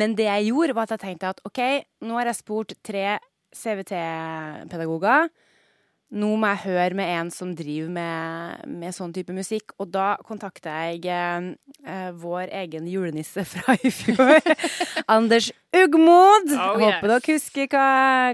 Men 0.01 0.17
det 0.17 0.27
jeg 0.27 0.49
gjorde, 0.51 0.75
var 0.77 0.85
at 0.85 0.95
jeg 0.95 1.03
tenkte 1.03 1.31
at 1.33 1.39
OK, 1.49 1.61
nå 2.05 2.19
har 2.19 2.29
jeg 2.29 2.39
spurt 2.41 2.75
tre 2.85 3.05
CVT-pedagoger. 3.57 5.31
Nå 6.13 6.29
må 6.37 6.49
jeg 6.51 6.61
høre 6.67 6.97
med 6.97 7.09
en 7.09 7.29
som 7.33 7.55
driver 7.57 7.89
med, 7.93 8.65
med 8.69 8.93
sånn 8.93 9.13
type 9.15 9.33
musikk. 9.33 9.73
Og 9.81 9.89
da 9.93 10.13
kontakta 10.25 10.75
jeg 10.91 11.07
eh, 11.09 12.11
vår 12.21 12.51
egen 12.63 12.89
julenisse 12.89 13.45
fra 13.53 13.77
i 13.81 13.91
fjor. 13.93 14.37
Anders 15.09 15.49
Ugmod. 15.73 16.53
Oh, 16.53 16.77
Håper 16.77 17.09
yes. 17.09 17.09
dere 17.09 17.37
husker 17.37 17.71
hva, 17.73 17.87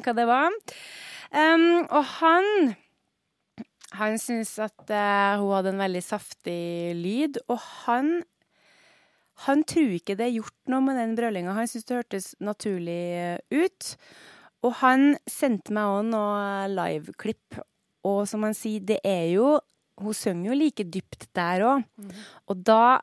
hva 0.03 0.15
det 0.17 0.27
var. 0.27 0.59
Um, 1.29 1.85
og 1.85 2.03
han 2.17 2.75
Han 3.99 4.17
syntes 4.21 4.57
at 4.61 4.89
uh, 4.89 5.37
hun 5.41 5.53
hadde 5.55 5.71
en 5.73 5.81
veldig 5.81 6.01
saftig 6.03 6.93
lyd. 6.97 7.39
Og 7.49 7.57
han 7.85 8.19
han 9.45 9.63
tror 9.63 9.93
ikke 9.95 10.17
det 10.19 10.25
er 10.27 10.35
gjort 10.35 10.57
noe 10.71 10.83
med 10.83 10.97
den 10.99 11.15
brølinga. 11.15 11.55
Han 11.55 11.69
syntes 11.69 11.87
det 11.87 11.95
hørtes 11.95 12.27
naturlig 12.43 13.03
eh, 13.15 13.61
ut. 13.63 13.93
Og 14.65 14.73
han 14.81 15.13
sendte 15.29 15.73
meg 15.75 15.87
òg 15.87 16.07
noe 16.11 16.67
liveklipp. 16.73 17.59
Og 18.07 18.23
som 18.29 18.43
han 18.47 18.55
sier, 18.55 18.83
det 18.83 19.01
er 19.07 19.27
jo 19.35 19.57
Hun 19.99 20.15
synger 20.15 20.47
jo 20.47 20.55
like 20.55 20.83
dypt 20.87 21.25
der 21.35 21.65
òg. 21.67 21.81
Og 22.47 22.61
da 22.63 23.01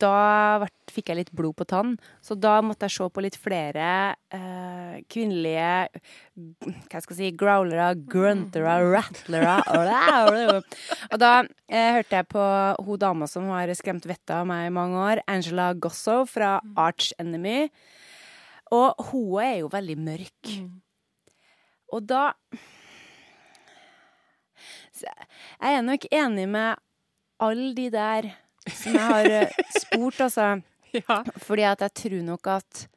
da 0.00 0.66
fikk 0.90 1.10
jeg 1.12 1.18
litt 1.20 1.30
blod 1.36 1.54
på 1.58 1.66
tann, 1.68 1.92
så 2.24 2.34
da 2.34 2.58
måtte 2.64 2.88
jeg 2.88 2.96
se 2.96 3.06
på 3.14 3.22
litt 3.22 3.36
flere 3.38 4.16
eh, 4.34 4.98
kvinnelige 5.10 5.86
hva 6.90 7.00
skal 7.00 7.14
jeg 7.14 7.18
si, 7.20 7.30
growlere, 7.38 7.92
gruntere, 8.10 8.74
rattlere 8.90 9.54
Og 11.12 11.20
da 11.22 11.32
eh, 11.70 11.94
hørte 11.94 12.18
jeg 12.18 12.28
på 12.34 12.48
hun 12.84 13.00
dama 13.00 13.30
som 13.30 13.48
har 13.54 13.70
skremt 13.78 14.08
vettet 14.08 14.34
av 14.34 14.48
meg 14.50 14.66
i 14.66 14.74
mange 14.74 14.98
år, 14.98 15.22
Angela 15.30 15.70
Gosso 15.78 16.24
fra 16.28 16.58
Arch 16.76 17.12
Enemy. 17.22 17.68
Og 18.74 19.08
hun 19.10 19.40
er 19.42 19.54
jo 19.62 19.70
veldig 19.72 19.96
mørk. 19.98 20.52
Og 21.92 22.04
da 22.08 22.32
Jeg 24.98 25.74
er 25.78 25.82
nok 25.86 26.04
enig 26.10 26.48
med 26.50 26.74
alle 27.40 27.74
de 27.74 27.90
der 27.90 28.32
som 28.68 28.94
jeg 28.96 29.04
har 29.04 29.28
eh, 29.30 29.52
spurt, 29.78 30.20
altså. 30.20 30.60
ja. 30.98 31.22
Fordi 31.36 31.62
at 31.62 31.80
jeg 31.80 31.94
tror 31.94 32.22
nok 32.22 32.46
at 32.46 32.88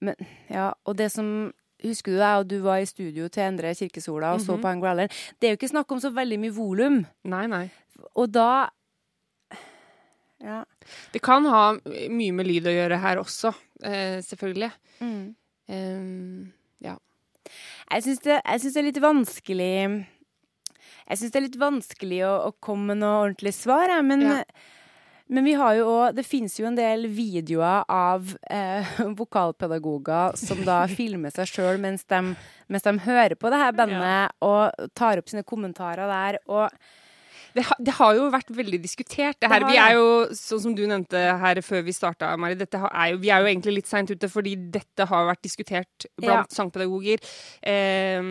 Men, 0.00 0.14
ja, 0.50 0.72
og 0.84 0.98
det 0.98 1.12
som 1.12 1.52
Husker 1.84 2.12
du 2.12 2.18
deg, 2.18 2.38
og 2.40 2.48
du 2.50 2.56
var 2.64 2.80
i 2.80 2.88
studio 2.88 3.28
til 3.28 3.42
Endre 3.44 3.74
Kirkesola 3.74 4.32
og 4.34 4.40
så 4.40 4.56
på 4.56 4.68
han 4.68 4.80
growleren. 4.80 5.12
Det 5.38 5.46
er 5.46 5.52
jo 5.52 5.58
ikke 5.58 5.68
snakk 5.68 5.92
om 5.92 6.00
så 6.00 6.10
veldig 6.10 6.38
mye 6.40 6.54
volum. 6.56 6.96
Nei, 7.28 7.42
nei. 7.52 7.66
og 8.16 8.32
da 8.32 8.68
Ja. 10.44 10.64
Det 11.12 11.22
kan 11.24 11.46
ha 11.48 11.64
mye 11.82 12.34
med 12.36 12.48
lyd 12.48 12.68
å 12.68 12.74
gjøre 12.74 13.00
her 13.02 13.20
også, 13.22 13.54
eh, 13.82 14.18
selvfølgelig. 14.24 14.70
Mm. 15.00 15.34
Um, 15.66 16.52
Jeg 17.90 18.02
syns 18.02 18.22
det, 18.22 18.36
det 18.42 18.78
er 18.78 18.86
litt 18.86 19.00
vanskelig 19.02 19.74
Jeg 21.06 21.18
syns 21.18 21.32
det 21.34 21.38
er 21.38 21.44
litt 21.44 21.58
vanskelig 21.58 22.20
å, 22.26 22.32
å 22.48 22.54
komme 22.62 22.92
med 22.92 23.02
noe 23.02 23.20
ordentlig 23.24 23.54
svar, 23.54 23.90
jeg, 23.90 24.06
men 24.06 24.26
Ja. 24.30 24.40
Men 25.26 25.42
vi 25.42 25.56
har 25.58 25.74
jo 25.74 25.86
også, 25.90 26.12
det 26.14 26.22
finnes 26.22 26.54
jo 26.54 26.68
en 26.68 26.76
del 26.78 27.08
videoer 27.10 27.82
av 27.90 28.28
eh, 28.50 28.92
vokalpedagoger 29.20 30.36
som 30.38 30.60
da 30.66 30.84
filmer 30.98 31.34
seg 31.34 31.50
sjøl 31.50 31.80
mens, 31.82 32.06
mens 32.70 32.86
de 32.86 32.92
hører 33.08 33.34
på 33.34 33.50
det 33.50 33.58
her 33.58 33.74
bandet 33.74 34.36
og 34.46 34.86
tar 34.94 35.18
opp 35.18 35.32
sine 35.32 35.42
kommentarer 35.42 36.06
der. 36.06 36.38
Og 36.46 36.70
det, 37.56 37.64
ha, 37.66 37.76
det 37.80 37.94
har 37.98 38.14
jo 38.18 38.26
vært 38.30 38.50
veldig 38.52 38.78
diskutert. 38.84 39.38
Det 39.40 39.48
her, 39.50 39.60
Det 39.64 39.66
har 39.66 39.72
vi 39.72 39.78
er 39.80 39.94
jo, 39.96 40.08
sånn 40.36 40.60
som 40.66 40.74
du 40.76 40.82
nevnte 40.86 41.22
her 41.40 41.60
før 41.64 41.82
vi 41.86 41.94
starta, 41.96 42.34
Mari, 42.38 42.54
er 42.60 43.12
jo, 43.12 43.18
vi 43.22 43.30
er 43.32 43.40
jo 43.42 43.48
egentlig 43.50 43.74
litt 43.80 43.88
seint 43.90 44.10
ute, 44.12 44.28
fordi 44.28 44.54
dette 44.76 45.06
har 45.08 45.26
vært 45.30 45.42
diskutert 45.46 46.06
blant 46.20 46.52
sangpedagoger 46.52 47.18
eh, 47.62 48.22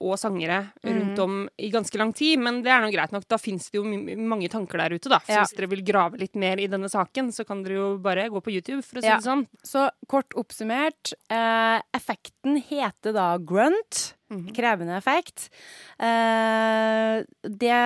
og 0.00 0.16
sangere 0.20 0.60
Mhm. 0.84 0.94
rundt 0.94 1.18
om 1.24 1.48
i 1.58 1.70
ganske 1.70 1.96
lang 1.98 2.12
tid. 2.12 2.38
Men 2.38 2.62
det 2.62 2.70
er 2.72 2.80
nå 2.84 2.90
greit 2.92 3.12
nok. 3.12 3.26
Da 3.28 3.36
fins 3.40 3.70
det 3.70 3.78
jo 3.80 3.84
mange 4.20 4.48
tanker 4.52 4.78
der 4.78 4.94
ute, 4.98 5.08
da. 5.08 5.18
Så 5.20 5.32
Ja. 5.34 5.42
hvis 5.44 5.56
dere 5.56 5.68
vil 5.70 5.82
grave 5.82 6.18
litt 6.18 6.34
mer 6.36 6.56
i 6.60 6.66
denne 6.66 6.88
saken, 6.90 7.32
så 7.32 7.46
kan 7.46 7.62
dere 7.62 7.74
jo 7.74 7.98
bare 7.98 8.28
gå 8.28 8.40
på 8.42 8.52
YouTube, 8.52 8.84
for 8.84 8.98
å 8.98 9.02
si 9.02 9.08
Ja. 9.08 9.16
det 9.16 9.24
sånn. 9.24 9.46
så 9.64 9.90
kort 10.08 10.30
oppsummert, 10.36 11.12
eh, 11.30 11.80
effekten 11.94 12.62
heter 12.62 13.12
da 13.12 13.38
grunt. 13.38 14.14
Mhm. 14.32 14.54
Krevende 14.56 14.96
effekt. 14.96 15.50
Eh, 15.98 17.24
det, 17.42 17.80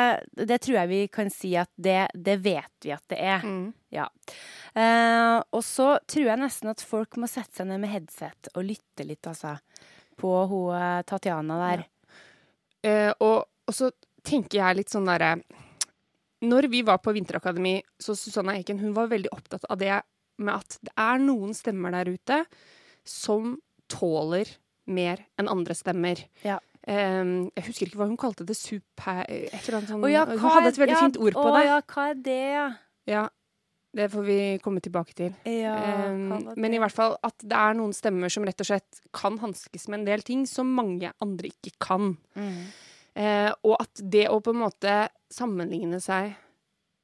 det 0.46 0.59
tror 0.62 0.77
jeg 0.79 0.88
vi 0.88 1.01
kan 1.12 1.31
si 1.35 1.55
at 1.59 1.70
det, 1.74 2.09
det 2.14 2.38
vet 2.44 2.87
vi 2.87 2.92
at 2.94 3.05
det 3.11 3.18
er. 3.18 3.44
Mm. 3.44 3.72
Ja. 3.94 4.07
Eh, 4.74 5.37
og 5.51 5.64
så 5.66 5.96
tror 6.07 6.31
jeg 6.31 6.40
nesten 6.40 6.70
at 6.70 6.85
folk 6.85 7.18
må 7.18 7.29
sette 7.31 7.59
seg 7.59 7.70
ned 7.70 7.83
med 7.83 7.92
headset 7.92 8.51
og 8.55 8.68
lytte 8.68 9.07
litt, 9.07 9.27
altså. 9.27 9.57
På 10.18 10.35
hun 10.51 10.77
eh, 10.79 11.01
Tatjana 11.09 11.59
der. 11.64 11.87
Eh, 12.87 13.11
og, 13.18 13.48
og 13.66 13.74
så 13.74 13.90
tenker 14.27 14.61
jeg 14.61 14.79
litt 14.79 14.92
sånn 14.92 15.09
derre 15.09 15.40
Når 16.46 16.68
vi 16.70 16.85
var 16.87 17.01
på 17.03 17.11
Vinterakademi, 17.16 17.81
så 17.98 18.14
Susanna 18.14 18.55
Eiken 18.55 18.79
hun 18.79 18.94
var 18.94 19.11
veldig 19.11 19.33
opptatt 19.35 19.66
av 19.66 19.81
det 19.81 19.96
med 20.38 20.55
at 20.55 20.79
det 20.87 20.92
er 20.94 21.18
noen 21.18 21.51
stemmer 21.57 21.96
der 21.96 22.12
ute 22.14 22.42
som 23.09 23.57
tåler 23.90 24.46
mer 24.88 25.22
enn 25.40 25.51
andre 25.53 25.77
stemmer. 25.77 26.24
Ja. 26.46 26.59
Um, 26.88 27.51
jeg 27.53 27.66
husker 27.66 27.88
ikke 27.88 28.01
hva 28.01 28.09
hun 28.09 28.20
kalte 28.20 28.46
det. 28.48 28.57
Super... 28.57 29.24
Et 29.29 29.53
eller 29.53 29.81
annet 29.81 29.90
sånn 29.92 30.07
ja, 30.09 30.22
Hun 30.31 30.40
hadde 30.40 30.70
et 30.72 30.81
veldig 30.81 30.94
ja, 30.94 31.03
fint 31.05 31.18
ord 31.20 31.37
på 31.37 31.44
å, 31.51 31.57
det. 31.57 31.66
ja, 31.68 31.83
hva 31.92 32.07
er 32.12 32.22
det, 32.24 32.38
ja? 32.55 32.68
Ja, 33.09 33.24
det 33.98 34.09
får 34.12 34.24
vi 34.24 34.40
komme 34.64 34.83
tilbake 34.85 35.16
til. 35.16 35.37
ja 35.48 35.77
Um, 36.09 36.51
men 36.57 36.72
i 36.72 36.81
hvert 36.81 36.94
fall 36.94 37.16
at 37.24 37.37
det 37.44 37.57
er 37.57 37.77
noen 37.77 37.92
stemmer 37.96 38.33
som 38.33 38.44
rett 38.46 38.61
og 38.62 38.68
slett 38.70 39.01
kan 39.16 39.37
hanskes 39.42 39.88
med 39.88 40.01
en 40.01 40.07
del 40.07 40.24
ting 40.24 40.46
som 40.48 40.68
mange 40.72 41.11
andre 41.24 41.51
ikke 41.51 41.74
kan. 41.83 42.14
Mm. 42.38 42.61
Uh, 43.18 43.51
og 43.66 43.74
at 43.83 44.05
det 44.14 44.29
å 44.31 44.38
på 44.44 44.55
en 44.55 44.62
måte 44.62 44.94
sammenligne 45.33 46.01
seg 46.01 46.37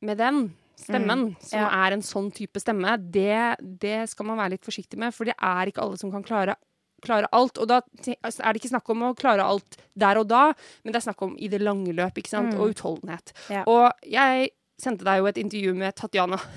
med 0.05 0.20
den 0.20 0.47
stemmen, 0.79 1.33
som 1.42 1.61
ja. 1.61 1.68
er 1.85 1.97
en 1.97 2.05
sånn 2.05 2.31
type 2.35 2.61
stemme, 2.62 2.97
det, 2.99 3.57
det 3.61 4.05
skal 4.11 4.29
man 4.29 4.40
være 4.40 4.57
litt 4.57 4.66
forsiktig 4.66 5.01
med, 5.01 5.14
for 5.16 5.29
det 5.29 5.37
er 5.37 5.70
ikke 5.70 5.85
alle 5.85 6.01
som 6.01 6.12
kan 6.14 6.25
klare 6.27 6.57
klare 7.05 7.29
alt, 7.37 7.59
og 7.62 7.69
da 7.71 7.81
altså, 8.25 8.43
er 8.43 8.53
det 8.53 8.62
ikke 8.62 8.73
snakk 8.75 8.90
om 8.95 9.07
å 9.11 9.14
klare 9.19 9.45
alt 9.47 9.79
der 9.95 10.19
og 10.21 10.29
da, 10.33 10.47
men 10.83 10.93
det 10.95 11.01
er 11.01 11.07
snakk 11.09 11.23
om 11.29 11.37
i 11.38 11.49
det 11.53 11.61
lange 11.62 11.93
løp, 11.95 12.19
ikke 12.19 12.33
sant, 12.33 12.55
Mm. 12.55 12.61
og 12.61 12.73
utholdenhet. 12.75 13.33
Ja. 13.53 13.62
Og 13.71 13.93
jeg 14.09 14.51
sendte 14.81 15.07
deg 15.07 15.21
jo 15.23 15.29
et 15.31 15.38
intervju 15.45 15.75
med 15.79 15.95
Tatjana. 16.01 16.40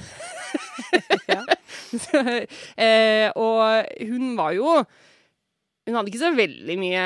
Ja. 1.28 1.42
Så, 2.04 2.20
eh, 2.80 3.28
og 3.36 3.90
hun 4.08 4.36
var 4.38 4.54
jo 4.56 4.70
Hun 5.88 5.96
hadde 5.98 6.08
ikke 6.12 6.22
så 6.22 6.30
veldig 6.36 6.78
mye 6.80 7.04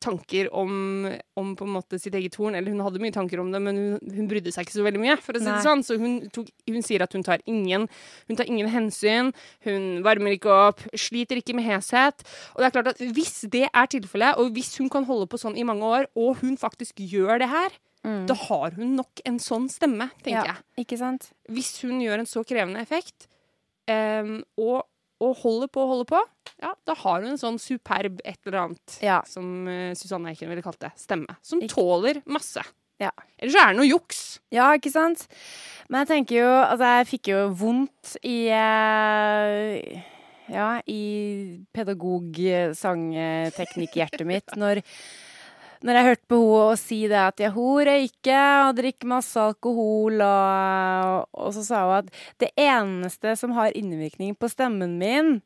tanker 0.00 0.48
om, 0.56 1.06
om 1.38 1.50
på 1.58 1.66
en 1.66 1.74
måte 1.74 1.98
sitt 2.00 2.14
eget 2.16 2.36
horn. 2.40 2.56
Eller 2.58 2.72
hun 2.72 2.80
hadde 2.84 3.02
mye 3.02 3.14
tanker 3.14 3.42
om 3.42 3.50
det, 3.52 3.60
men 3.62 3.76
hun, 3.76 4.14
hun 4.16 4.30
brydde 4.30 4.52
seg 4.54 4.66
ikke 4.66 4.78
så 4.78 4.86
veldig 4.86 5.02
mye. 5.02 5.16
for 5.20 5.36
å 5.36 5.42
si 5.42 5.46
Nei. 5.48 5.58
det 5.58 5.66
sånn. 5.66 5.84
Så 5.86 5.98
hun, 6.00 6.16
tok, 6.34 6.48
hun 6.70 6.86
sier 6.86 7.04
at 7.04 7.12
hun 7.16 7.26
tar 7.26 7.44
ingen 7.50 7.86
Hun 8.30 8.38
tar 8.38 8.48
ingen 8.50 8.70
hensyn. 8.72 9.32
Hun 9.66 10.02
varmer 10.06 10.36
ikke 10.36 10.50
opp, 10.70 10.82
sliter 10.94 11.40
ikke 11.40 11.54
med 11.58 11.68
heshet. 11.68 12.24
Og 12.54 12.62
det 12.62 12.70
er 12.70 12.74
klart 12.78 12.92
at 12.94 13.04
hvis 13.04 13.44
det 13.52 13.66
er 13.68 13.92
tilfellet, 13.92 14.40
og 14.40 14.52
hvis 14.56 14.76
hun 14.80 14.90
kan 14.92 15.06
holde 15.08 15.28
på 15.30 15.40
sånn 15.40 15.58
i 15.58 15.66
mange 15.66 15.84
år, 15.86 16.10
og 16.16 16.42
hun 16.44 16.56
faktisk 16.60 17.00
gjør 17.04 17.40
det 17.44 17.48
her, 17.52 17.78
Mm. 18.00 18.22
da 18.24 18.32
har 18.32 18.70
hun 18.78 18.94
nok 18.96 19.20
en 19.28 19.36
sånn 19.36 19.66
stemme, 19.68 20.06
tenker 20.24 20.46
ja, 20.48 20.54
jeg. 20.54 20.86
Ikke 20.86 20.96
sant? 20.96 21.26
Hvis 21.52 21.82
hun 21.84 21.98
gjør 22.00 22.22
en 22.22 22.28
så 22.30 22.40
krevende 22.48 22.80
effekt, 22.80 23.26
um, 23.90 24.38
og, 24.56 24.86
og 25.20 25.36
holder 25.42 25.68
på 25.68 25.80
og 25.84 25.88
holder 25.94 26.08
på, 26.14 26.20
ja, 26.64 26.70
da 26.88 26.92
har 27.02 27.18
hun 27.22 27.30
en 27.34 27.40
sånn 27.40 27.58
superb 27.60 28.14
et 28.24 28.40
eller 28.46 28.58
annet, 28.66 28.88
Ja. 29.04 29.18
som 29.28 29.46
uh, 29.68 29.92
Susanne 29.98 30.28
Eiken 30.32 30.48
ville 30.48 30.64
kalt 30.64 30.80
det, 30.80 30.92
stemme, 31.00 31.32
som 31.44 31.60
Ik 31.62 31.70
tåler 31.74 32.22
masse. 32.26 32.62
Ja. 33.00 33.10
Ellers 33.40 33.54
så 33.56 33.60
er 33.62 33.68
det 33.72 33.78
noe 33.80 33.88
juks. 33.88 34.18
Ja, 34.52 34.66
ikke 34.76 34.90
sant? 34.92 35.20
Men 35.88 36.02
jeg 36.02 36.08
tenker 36.10 36.34
jo 36.42 36.48
Altså, 36.60 36.84
jeg 36.98 37.06
fikk 37.08 37.24
jo 37.32 37.38
vondt 37.56 38.10
i 38.28 38.34
uh, 38.52 39.80
Ja, 40.52 40.66
i 40.90 41.00
pedagog-sangteknikk-hjertet 41.72 44.26
mitt 44.28 44.52
når 44.58 44.82
når 45.86 45.96
jeg 45.96 46.06
hørte 46.08 46.28
på 46.28 46.38
henne 46.40 46.78
si 46.80 46.98
det 47.08 47.20
at 47.20 47.40
jeg 47.40 47.54
røyker 47.56 48.66
og 48.66 48.74
drikker 48.76 49.08
masse 49.08 49.40
alkohol, 49.40 50.20
og, 50.20 51.28
og 51.32 51.54
så 51.56 51.64
sa 51.64 51.84
hun 51.86 51.94
at 52.02 52.10
det 52.42 52.50
eneste 52.60 53.36
som 53.40 53.54
har 53.56 53.76
innvirkning 53.78 54.36
på 54.36 54.50
stemmen 54.52 54.98
min 55.00 55.38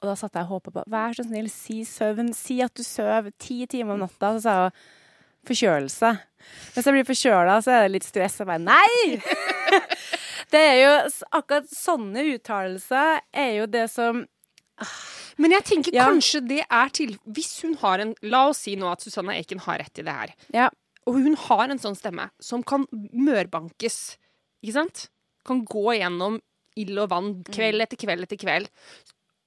Og 0.00 0.08
da 0.08 0.16
satt 0.16 0.34
jeg 0.34 0.48
og 0.48 0.56
håpa 0.56 0.72
på 0.74 0.86
Vær 0.90 1.14
så 1.14 1.26
snill, 1.26 1.50
si 1.52 1.82
søvn. 1.84 2.32
Si 2.32 2.62
at 2.64 2.72
du 2.72 2.82
sover 2.82 3.30
ti 3.38 3.66
timer 3.68 3.98
om 3.98 4.06
natta. 4.06 4.32
Så 4.32 4.40
sa 4.46 4.54
hun 4.62 4.78
forkjølelse. 5.48 6.10
Hvis 6.74 6.86
jeg 6.86 6.96
blir 6.96 7.08
forkjøla, 7.08 7.58
så 7.60 7.74
er 7.74 7.84
det 7.84 7.94
litt 7.94 8.08
stress. 8.08 8.38
Jeg 8.40 8.48
bare 8.48 8.64
nei! 8.64 9.20
det 10.52 10.62
er 10.72 10.76
jo 10.80 10.92
akkurat 11.36 11.68
sånne 11.72 12.24
uttalelser 12.34 13.20
er 13.32 13.52
jo 13.60 13.68
det 13.70 13.86
som 13.92 14.24
Men 15.38 15.50
jeg 15.56 15.64
tenker 15.64 15.94
Ja. 15.94 16.06
kanskje 16.10 16.40
det 16.46 16.64
er 16.70 16.88
til 16.90 17.14
Hvis 17.28 17.62
hun 17.62 17.74
har 17.80 17.98
en 18.00 18.14
La 18.22 18.48
oss 18.48 18.58
si 18.66 18.74
nå 18.76 18.90
at 18.92 19.00
Susanne 19.00 19.32
Eiken 19.38 19.60
har 19.60 19.78
rett 19.78 19.98
i 19.98 20.02
det 20.02 20.12
her. 20.12 20.34
Ja. 20.52 20.68
Og 21.06 21.14
hun 21.14 21.34
har 21.34 21.70
en 21.70 21.78
sånn 21.78 21.96
stemme 21.96 22.30
som 22.40 22.62
kan 22.62 22.86
mørbankes, 22.92 24.16
ikke 24.62 24.72
sant? 24.76 25.08
Kan 25.46 25.64
gå 25.64 25.96
gjennom 25.98 26.40
ild 26.76 26.98
og 26.98 27.08
vann 27.10 27.30
Mm. 27.40 27.44
kveld 27.54 27.80
etter 27.82 27.96
kveld 27.96 28.22
etter 28.26 28.36
kveld. 28.38 28.68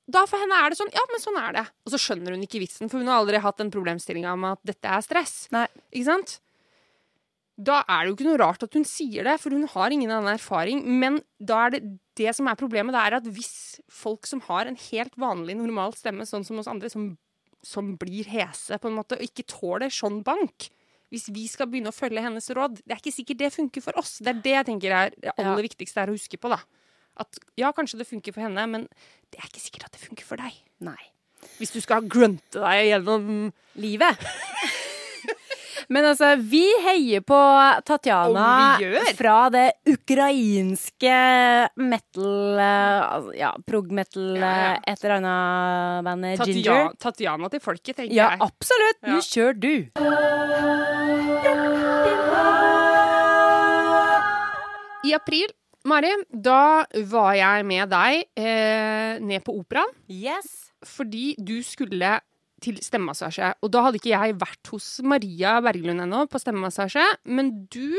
Da 0.10 0.26
for 0.26 0.38
henne 0.38 0.52
er 0.65 0.69
det 0.69 0.78
sånn, 0.78 0.91
ja, 0.91 1.00
men 1.10 1.22
sånn 1.22 1.38
er 1.39 1.54
det. 1.54 1.67
Og 1.86 1.93
så 1.93 1.98
skjønner 2.02 2.32
hun 2.36 2.41
ikke 2.43 2.60
vitsen, 2.60 2.89
for 2.89 2.98
hun 2.98 3.08
har 3.08 3.22
aldri 3.24 3.39
hatt 3.39 3.58
den 3.58 3.72
problemstillinga 3.72 4.38
med 4.38 4.52
at 4.58 4.65
dette 4.65 4.86
er 4.89 5.02
stress. 5.02 5.48
Nei. 5.52 5.67
Ikke 5.93 6.06
sant? 6.06 6.39
Da 7.53 7.83
er 7.85 8.01
det 8.01 8.09
jo 8.09 8.15
ikke 8.15 8.25
noe 8.31 8.39
rart 8.41 8.63
at 8.65 8.73
hun 8.73 8.85
sier 8.87 9.27
det, 9.27 9.35
for 9.41 9.53
hun 9.53 9.67
har 9.69 9.93
ingen 9.93 10.09
annen 10.09 10.33
erfaring. 10.33 10.81
Men 11.01 11.19
da 11.37 11.67
er 11.67 11.75
det 11.75 11.81
det 12.17 12.33
som 12.37 12.47
er 12.49 12.57
problemet, 12.57 12.95
det 12.95 13.01
er 13.01 13.17
at 13.19 13.27
hvis 13.29 13.81
folk 13.93 14.27
som 14.29 14.41
har 14.47 14.69
en 14.69 14.77
helt 14.89 15.17
vanlig, 15.21 15.55
normal 15.59 15.93
stemme, 15.97 16.25
sånn 16.29 16.45
som 16.47 16.61
oss 16.61 16.69
andre, 16.69 16.89
som, 16.93 17.11
som 17.65 17.93
blir 18.01 18.29
hese 18.29 18.79
på 18.81 18.89
en 18.89 18.97
måte, 18.97 19.19
og 19.19 19.25
ikke 19.25 19.45
tåler 19.49 19.93
sånn 19.93 20.21
bank 20.25 20.69
Hvis 21.13 21.27
vi 21.29 21.45
skal 21.45 21.69
begynne 21.69 21.91
å 21.93 21.95
følge 21.95 22.23
hennes 22.25 22.49
råd, 22.57 22.79
det 22.81 22.95
er 22.95 23.01
ikke 23.01 23.13
sikkert 23.13 23.41
det 23.43 23.51
funker 23.53 23.85
for 23.85 24.01
oss. 24.01 24.15
Det 24.17 24.31
er 24.31 24.39
det 24.45 24.55
jeg 24.55 24.69
tenker 24.71 24.95
er 24.97 25.11
det 25.13 25.35
aller 25.37 25.67
viktigste 25.67 26.01
er 26.01 26.09
å 26.09 26.15
huske 26.17 26.39
på, 26.41 26.49
da. 26.49 26.57
At 27.21 27.37
ja, 27.59 27.69
kanskje 27.69 27.99
det 27.99 28.09
funker 28.09 28.33
for 28.33 28.47
henne, 28.47 28.65
men 28.65 28.87
det 29.29 29.37
er 29.37 29.45
ikke 29.45 29.61
sikkert 29.61 29.91
at 29.91 29.93
det 29.93 30.01
funker 30.01 30.25
for 30.25 30.41
deg. 30.41 30.57
Nei. 30.81 30.97
Hvis 31.59 31.75
du 31.75 31.77
skal 31.83 32.07
grunte 32.09 32.63
deg 32.63 32.87
gjennom 32.89 33.51
Livet. 33.77 34.25
Men 35.89 36.06
altså, 36.06 36.34
vi 36.39 36.62
heier 36.86 37.22
på 37.26 37.38
Tatjana 37.86 38.78
fra 39.17 39.38
det 39.54 39.65
ukrainske 39.89 41.17
metal 41.82 42.60
altså, 42.62 43.34
Ja, 43.38 43.52
prog-metal, 43.67 44.30
Ja, 44.38 44.54
ja. 44.54 44.74
eh, 44.78 44.93
et 44.93 45.04
eller 45.04 45.17
annet 45.19 46.06
bandet 46.08 46.38
Tatja 46.43 46.54
Ginger. 46.54 46.93
Tatjana 47.00 47.50
til 47.54 47.60
folket, 47.63 47.96
tenker 48.00 48.15
Ja, 48.15 48.30
jeg. 48.36 48.41
absolutt! 48.48 49.02
Ja. 49.04 49.17
Nå 49.17 49.22
kjør 49.28 49.60
du. 49.60 49.74
I 55.04 55.12
april, 55.17 55.50
Mari, 55.89 56.12
da 56.32 56.86
var 57.12 57.34
jeg 57.36 57.65
med 57.67 57.89
deg 57.91 58.22
eh, 58.39 59.17
ned 59.19 59.43
på 59.43 59.56
operaen 59.60 59.91
Yes. 60.08 60.69
fordi 60.88 61.34
du 61.36 61.58
skulle 61.67 62.13
til 62.63 62.80
stemmemassasje. 62.84 63.54
Og 63.63 63.71
da 63.73 63.84
hadde 63.86 63.99
ikke 63.99 64.13
jeg 64.13 64.38
vært 64.41 64.71
hos 64.73 64.88
Maria 65.04 65.58
Berglund 65.63 66.06
ennå 66.06 66.26
på 66.32 66.41
stemmemassasje, 66.41 67.04
men 67.28 67.54
du 67.73 67.91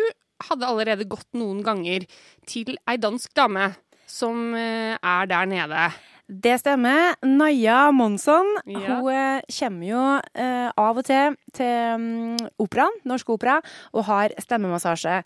hadde 0.49 0.67
allerede 0.67 1.07
gått 1.09 1.29
noen 1.39 1.63
ganger 1.65 2.09
til 2.49 2.75
ei 2.91 2.97
dansk 3.01 3.31
dame 3.37 3.71
som 4.11 4.51
eh, 4.59 4.97
er 4.99 5.31
der 5.31 5.47
nede. 5.51 5.87
Det 6.25 6.55
stemmer. 6.63 7.13
Naja 7.21 7.91
Monsson 7.93 8.47
Ja. 8.65 8.97
hun 8.97 9.11
eh, 9.13 9.43
kommer 9.59 9.87
jo 9.87 10.05
eh, 10.33 10.71
av 10.81 10.97
og 11.01 11.05
til 11.05 11.37
til 11.53 11.99
mm, 12.01 12.49
operaen, 12.59 12.97
Norsk 13.05 13.29
Opera, 13.31 13.59
og 13.93 14.07
har 14.09 14.33
stemmemassasje. 14.41 15.21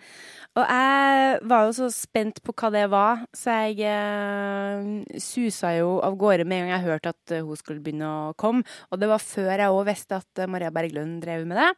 Og 0.59 0.64
jeg 0.66 1.38
var 1.47 1.66
jo 1.68 1.75
så 1.77 1.88
spent 1.94 2.40
på 2.42 2.55
hva 2.59 2.71
det 2.75 2.87
var, 2.90 3.21
så 3.37 3.61
jeg 3.68 3.85
eh, 3.87 5.18
susa 5.23 5.71
jo 5.77 5.99
av 6.03 6.16
gårde 6.18 6.47
med 6.49 6.64
en 6.64 6.66
gang 6.66 6.75
jeg 6.75 6.87
hørte 6.88 7.12
at 7.14 7.35
eh, 7.37 7.44
hun 7.47 7.61
skulle 7.61 7.83
begynne 7.85 8.09
å 8.09 8.33
komme. 8.40 8.64
Og 8.90 8.99
det 8.99 9.11
var 9.11 9.23
før 9.23 9.53
jeg 9.55 9.71
òg 9.71 9.85
visste 9.87 10.18
at 10.18 10.42
eh, 10.42 10.51
Maria 10.51 10.73
Berglund 10.75 11.21
drev 11.23 11.47
med 11.47 11.61
det. 11.61 11.68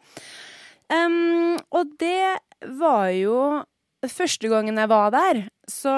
Um, 0.91 1.59
og 1.77 1.93
det 2.01 2.41
var 2.81 3.13
jo 3.15 3.37
Første 4.09 4.49
gangen 4.49 4.79
jeg 4.81 4.89
var 4.89 5.11
der, 5.13 5.39
så 5.69 5.93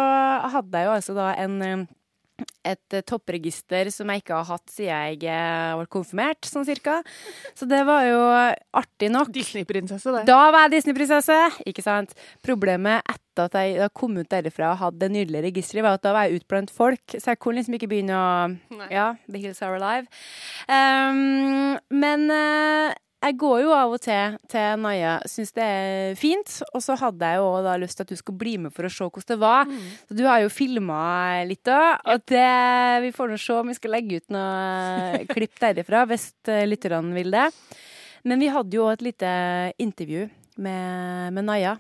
hadde 0.50 0.74
jeg 0.74 0.88
jo 0.88 0.94
altså 0.96 1.14
da 1.14 1.28
en 1.38 1.52
eh, 1.62 1.84
et 2.62 2.94
eh, 2.94 3.02
toppregister 3.06 3.90
som 3.92 4.10
jeg 4.12 4.22
ikke 4.22 4.36
har 4.38 4.48
hatt 4.48 4.72
siden 4.72 4.90
jeg 4.92 5.30
eh, 5.30 5.72
ble 5.78 5.88
konfirmert, 5.92 6.46
sånn 6.48 6.66
cirka. 6.66 7.00
Så 7.58 7.66
det 7.70 7.82
var 7.88 8.06
jo 8.06 8.20
artig 8.78 9.10
nok. 9.12 9.32
Disney-prinsesse, 9.34 10.14
det. 10.14 10.24
Da 10.30 10.38
var 10.54 10.66
jeg 10.66 10.76
Disney-prinsesse, 10.78 11.38
ikke 11.68 11.84
sant? 11.84 12.14
Problemet 12.44 13.02
etter 13.02 13.48
at 13.48 13.56
jeg 13.58 13.92
kom 13.96 14.16
ut 14.18 14.30
derifra 14.30 14.72
og 14.72 14.82
hadde 14.82 15.04
det 15.04 15.12
nydelige 15.14 15.46
registeret, 15.48 15.86
var 15.86 15.98
at 15.98 16.04
da 16.04 16.14
var 16.16 16.28
jeg 16.28 16.42
ute 16.42 16.50
blant 16.52 16.72
folk, 16.72 17.16
så 17.16 17.32
jeg 17.32 17.40
kunne 17.42 17.60
liksom 17.60 17.78
ikke 17.78 17.90
begynne 17.90 18.18
å 18.18 18.32
Nei. 18.52 18.88
Ja, 18.92 19.12
The 19.28 19.40
Hills 19.40 19.62
Are 19.64 19.78
Alive. 19.78 20.06
Um, 20.68 21.78
men 21.92 22.28
eh, 22.32 22.94
jeg 23.22 23.36
går 23.38 23.60
jo 23.62 23.74
av 23.76 23.92
og 23.94 24.00
til 24.02 24.36
til 24.50 24.80
Naya, 24.82 25.14
syns 25.30 25.54
det 25.54 25.66
er 25.66 26.16
fint. 26.18 26.56
Og 26.74 26.82
så 26.82 26.96
hadde 26.98 27.30
jeg 27.30 27.38
jo 27.38 27.48
da 27.64 27.76
lyst 27.80 27.98
til 27.98 28.06
at 28.06 28.12
du 28.12 28.18
skulle 28.18 28.40
bli 28.40 28.56
med 28.64 28.74
for 28.74 28.88
å 28.88 28.92
se 28.92 29.06
hvordan 29.06 29.30
det 29.30 29.38
var. 29.42 29.70
Så 30.08 30.18
du 30.18 30.24
har 30.26 30.42
jo 30.42 30.50
filma 30.52 30.98
litt 31.46 31.62
da, 31.68 32.00
og 32.02 32.26
det, 32.30 32.50
vi 33.06 33.14
får 33.14 33.32
nå 33.32 33.38
se 33.40 33.60
om 33.60 33.70
vi 33.70 33.78
skal 33.78 33.94
legge 33.96 34.20
ut 34.20 34.34
noe 34.34 35.22
klipp 35.34 35.54
derifra, 35.62 36.04
hvis 36.10 36.32
eh, 36.50 36.66
lytterne 36.66 37.14
vil 37.14 37.32
det. 37.34 37.46
Men 38.26 38.42
vi 38.42 38.50
hadde 38.54 38.78
jo 38.78 38.90
et 38.90 39.02
lite 39.02 39.30
intervju 39.82 40.28
med, 40.62 41.32
med 41.34 41.46
Naya 41.46 41.78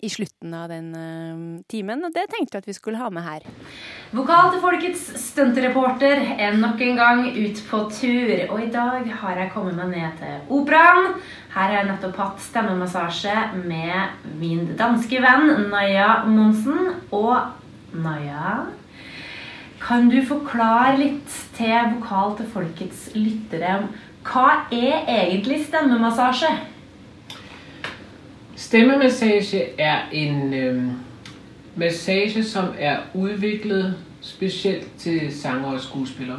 i 0.00 0.08
slutten 0.08 0.54
av 0.56 0.70
den 0.72 0.92
uh, 0.96 1.60
timen, 1.68 2.00
og 2.06 2.14
det 2.14 2.24
tenkte 2.32 2.56
jeg 2.56 2.64
at 2.64 2.68
vi 2.70 2.74
skulle 2.76 3.00
ha 3.00 3.10
med 3.12 3.26
her. 3.26 3.44
Vokal 4.16 4.52
til 4.54 4.62
folkets 4.62 5.02
stuntreporter 5.20 6.22
er 6.38 6.56
nok 6.60 6.80
en 6.84 7.00
gang 7.00 7.24
ut 7.36 7.62
på 7.68 7.82
tur. 7.92 8.32
Og 8.48 8.62
i 8.64 8.70
dag 8.72 9.08
har 9.22 9.40
jeg 9.40 9.52
kommet 9.52 9.76
meg 9.76 9.92
ned 9.92 10.20
til 10.20 10.54
operaen. 10.56 11.12
Her 11.52 11.66
har 11.68 11.76
jeg 11.76 11.88
nettopp 11.90 12.20
hatt 12.22 12.44
stemmemassasje 12.44 13.36
med 13.66 14.30
min 14.40 14.70
danske 14.78 15.20
venn 15.20 15.68
Naya 15.72 16.22
Monsen. 16.28 16.94
Og 17.12 17.36
Naya, 17.92 18.62
kan 19.82 20.08
du 20.08 20.22
forklare 20.24 20.96
litt 21.02 21.36
til 21.58 21.92
Vokal 21.98 22.38
til 22.40 22.48
folkets 22.54 23.10
lyttere 23.18 23.82
hva 24.22 24.68
er 24.70 25.08
egentlig 25.10 25.64
stemmemassasje? 25.66 26.50
Stemmemassage 28.62 29.80
er 29.80 29.98
en 30.12 30.54
øh, 30.54 30.82
massage, 31.76 32.44
som 32.44 32.64
er 32.78 32.98
udviklet 33.14 33.94
specielt 34.20 34.88
til 34.98 35.32
sanger 35.32 35.68
og 35.68 35.80
skuespillere. 35.80 36.38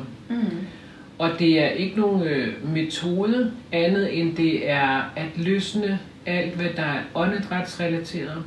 Og 1.18 1.30
det 1.40 1.60
er 1.60 1.68
ikke 1.68 2.00
nogen 2.00 2.24
øh, 2.24 2.74
metode 2.74 3.52
andet 3.72 4.20
end 4.20 4.36
det 4.36 4.70
er 4.70 5.02
at 5.16 5.38
løsne 5.38 6.00
alt, 6.26 6.56
hvad 6.56 6.70
der 6.76 6.84
er 6.84 7.00
åndedrætsrelateret, 7.16 8.44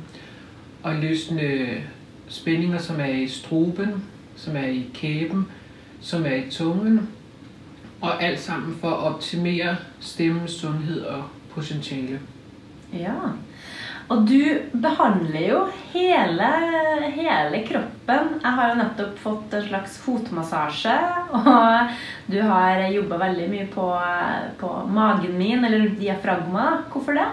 og 0.83 0.95
løsne 0.95 1.67
spændinger, 2.27 2.77
som 2.77 2.99
er 2.99 3.05
i 3.05 3.27
struben, 3.27 4.03
som 4.35 4.55
er 4.55 4.67
i 4.67 4.85
kæben, 4.93 5.45
som 6.01 6.25
er 6.25 6.35
i 6.35 6.49
tungen, 6.51 7.09
og 8.01 8.23
alt 8.23 8.39
sammen 8.39 8.77
for 8.81 8.89
at 8.89 9.13
optimere 9.13 9.75
stemmens 9.99 10.51
sundhed 10.51 11.01
og 11.01 11.23
potentiale. 11.49 12.19
Ja. 12.93 13.13
Og 14.07 14.27
du 14.29 14.39
behandler 14.71 15.49
jo 15.49 15.63
hele, 15.91 16.51
hele 17.11 17.59
kroppen. 17.67 18.29
Jeg 18.43 18.51
har 18.59 18.69
jo 18.69 18.77
nettopp 18.79 19.17
fått 19.19 19.55
en 19.57 19.65
slags 19.67 19.97
fotmassasje, 19.99 20.93
og 21.35 21.89
du 22.31 22.37
har 22.41 22.85
jobba 22.93 23.19
veldig 23.25 23.49
mye 23.51 23.65
på, 23.73 23.87
på 24.61 24.69
magen 24.95 25.35
min, 25.37 25.65
eller 25.65 25.89
diafragma. 25.99 26.69
Hvorfor 26.93 27.19
det? 27.19 27.27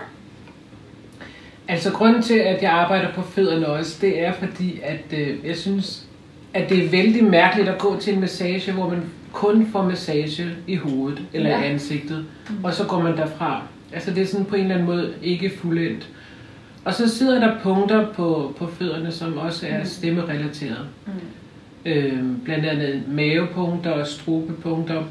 Altså 1.68 1.92
Grunnen 1.92 2.22
til, 2.22 2.38
at 2.38 2.62
jeg 2.62 2.70
arbeider 2.72 3.12
på 3.12 3.22
fødderne 3.22 3.68
også, 3.68 3.98
det 4.00 4.26
er 4.26 4.32
fordi, 4.32 4.80
at 4.82 5.12
øh, 5.12 5.46
jeg 5.46 5.56
synes, 5.56 6.06
at 6.54 6.68
det 6.68 6.84
er 6.84 6.90
veldig 6.90 7.24
merkelig 7.24 7.70
å 7.70 7.78
gå 7.78 7.94
til 8.00 8.14
en 8.14 8.20
massasje 8.20 8.74
hvor 8.74 8.90
man 8.90 9.06
kun 9.32 9.64
får 9.72 9.87
massasje 9.88 10.50
i 10.66 10.76
hovedet 10.76 11.22
eller 11.32 11.50
i 11.50 11.70
ansigtet, 11.70 12.26
og 12.64 12.74
så 12.74 12.84
går 12.84 13.02
man 13.02 13.16
derfra. 13.16 13.62
Altså 13.92 14.10
det 14.10 14.22
er 14.22 14.26
sådan 14.26 14.46
på 14.46 14.56
en 14.56 14.62
eller 14.62 14.74
annen 14.74 14.90
måte 14.90 15.14
ikke 15.22 15.52
fuldendt. 15.58 16.06
Og 16.84 16.94
så 16.94 17.08
sidder 17.08 17.40
der 17.40 17.60
punkter 17.62 18.12
på, 18.12 18.54
på 18.58 18.66
fødderne, 18.66 19.12
som 19.12 19.38
også 19.38 19.66
er 19.68 19.84
stemmerelateret. 19.84 20.86
Øh, 21.86 22.22
blandt 22.44 22.66
andet 22.66 23.02
mavepunkter 23.08 23.90
og 23.90 24.06
strubepunkter, 24.06 25.02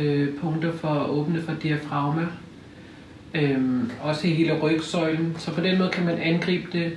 øh, 0.00 0.28
punkter 0.34 0.72
for 0.72 0.88
at 0.88 1.08
åbne 1.08 1.42
for 1.42 1.52
diafragma, 1.62 2.26
Øhm, 3.34 3.90
også 4.02 4.26
hele 4.26 4.58
rygsøjlen. 4.58 5.34
Så 5.38 5.54
på 5.54 5.60
den 5.60 5.78
måde 5.78 5.90
kan 5.90 6.04
man 6.04 6.18
angribe 6.18 6.78
det 6.78 6.96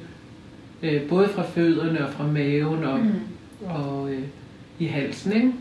øh, 0.83 1.01
både 1.09 1.29
fra 1.29 1.43
fødderne 1.43 2.07
og 2.07 2.13
fra 2.13 2.27
maven 2.27 2.83
og, 2.83 2.99
mm. 2.99 3.19
og 3.69 4.11
øh, 4.11 4.23
i 4.79 4.85
halsen. 4.85 5.33
Ikke? 5.33 5.51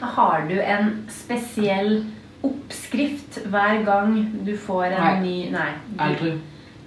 Har 0.00 0.46
du 0.50 0.54
en 0.54 1.04
spesiell 1.08 2.04
oppskrift 2.42 3.46
hver 3.46 3.84
gang 3.84 4.40
du 4.46 4.56
får 4.56 4.84
en 4.84 4.92
Nei. 4.92 5.20
ny 5.20 5.50
Nei. 5.50 5.60
Du, 5.98 6.02
Aldrig. 6.02 6.34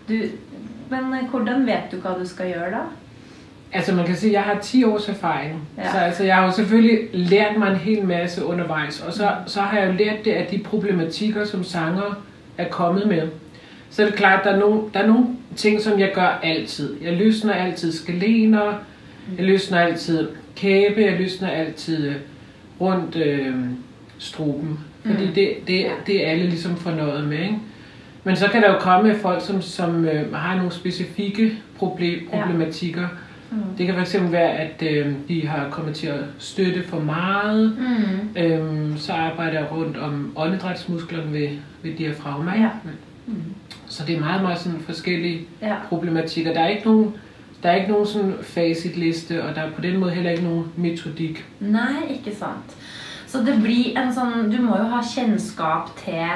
Du, 0.09 0.13
men 0.89 1.13
eh, 1.13 1.29
hvordan 1.29 1.65
vet 1.65 1.91
du 1.91 1.97
hva 1.97 2.09
du 2.19 2.27
skal 2.27 2.47
gjøre 2.47 2.71
da? 2.71 2.81
Altså 3.75 3.95
man 3.95 4.05
kan 4.05 4.15
si, 4.15 4.31
jeg 4.33 4.41
har 4.41 4.59
ti 4.61 4.83
års 4.83 5.09
erfaring. 5.09 5.61
Ja. 5.77 5.91
Så 5.91 5.97
altså, 5.97 6.23
jeg 6.23 6.35
har 6.35 6.45
jo 6.45 6.51
selvfølgelig 6.51 6.99
lært 7.13 7.57
meg 7.59 7.69
en 7.71 7.75
hel 7.75 8.05
masse 8.05 8.45
underveis. 8.45 9.01
Og 9.07 9.13
så, 9.13 9.31
så 9.47 9.61
har 9.61 9.79
jeg 9.79 9.87
jo 9.87 9.93
lært 10.05 10.25
det 10.25 10.33
av 10.33 10.45
de 10.51 10.59
problematikker, 10.59 11.45
som 11.45 11.63
sanger 11.63 12.23
er 12.57 12.67
kommet 12.69 13.07
med. 13.07 13.27
Så 13.89 14.01
er 14.01 14.05
det 14.05 14.15
klart, 14.15 14.39
at 14.39 14.45
der 14.45 14.51
er, 14.51 14.59
noen, 14.59 14.89
der 14.93 14.99
er 14.99 15.25
ting, 15.55 15.81
som 15.81 15.99
jeg 15.99 16.11
gjør 16.15 16.39
altid. 16.43 16.95
Jeg 17.01 17.13
løsner 17.17 17.53
altid 17.53 17.91
skalener, 17.91 18.73
jeg 19.37 19.45
løsner 19.45 19.79
altid 19.79 20.27
kæbe, 20.55 21.01
jeg 21.01 21.17
løsner 21.19 21.49
altid 21.49 22.07
øh, 22.07 22.15
rundt 22.81 23.15
øh, 23.15 23.55
struben. 24.17 24.79
Fordi 25.05 25.25
Mm. 25.25 25.33
det, 25.33 25.49
det, 25.67 25.85
det 26.07 26.27
er 26.27 26.31
alle 26.31 26.45
liksom 26.49 26.75
fornøyd 26.75 27.25
med. 27.25 27.37
Ikke? 27.39 27.55
Men 28.23 28.35
så 28.35 28.47
kan 28.47 28.61
der 28.61 28.71
jo 28.73 28.79
komme 28.79 29.15
folk, 29.15 29.41
som, 29.45 29.61
som 29.61 30.05
øh, 30.05 30.33
har 30.33 30.55
nogle 30.55 30.71
specifikke 30.71 31.57
problem, 31.77 32.19
Ja. 32.33 32.41
problematikker. 32.41 33.07
Mm. 33.51 33.57
Det 33.77 33.85
kan 33.85 34.05
fx 34.05 34.15
være, 34.31 34.49
at 34.51 34.83
øh, 34.91 35.13
de 35.27 35.47
har 35.47 35.69
kommet 35.69 35.95
til 35.95 36.07
at 36.07 36.19
støtte 36.39 36.83
for 36.87 36.99
meget. 36.99 37.77
Mm. 37.77 38.41
Øhm, 38.41 38.97
så 38.97 39.13
arbejder 39.13 39.59
jeg 39.59 39.71
rundt 39.71 39.97
om 39.97 40.31
åndedrætsmusklerne 40.35 41.33
ved, 41.33 41.49
ved 41.83 41.93
diafragma. 41.97 42.51
Ja. 42.51 42.69
Mm. 43.27 43.33
Så 43.87 44.03
det 44.07 44.15
er 44.15 44.19
meget, 44.19 44.41
meget 44.41 44.59
sådan 44.59 44.79
forskellige 44.79 45.41
Ja. 45.61 45.75
problematikker. 45.89 46.53
Der 46.53 46.59
er 46.61 46.67
ikke 46.67 46.85
nogen, 46.87 47.13
der 47.63 47.69
er 47.69 47.75
ikke 47.75 47.91
nogen 47.91 48.07
sådan 48.07 48.33
facitliste, 48.41 49.43
og 49.43 49.55
der 49.55 49.61
er 49.61 49.71
på 49.71 49.81
den 49.81 49.97
måde 49.97 50.11
heller 50.11 50.31
ikke 50.31 50.43
nogen 50.43 50.65
metodik. 50.75 51.45
Nei, 51.59 51.79
ikke 52.09 52.37
sant. 52.37 52.77
Så 53.27 53.37
det 53.39 53.55
blir 53.63 53.97
en 53.97 54.11
sånn 54.13 54.51
Du 54.51 54.61
må 54.61 54.77
jo 54.77 54.83
ha 54.83 54.99
kjennskap 55.15 55.89
til, 56.05 56.27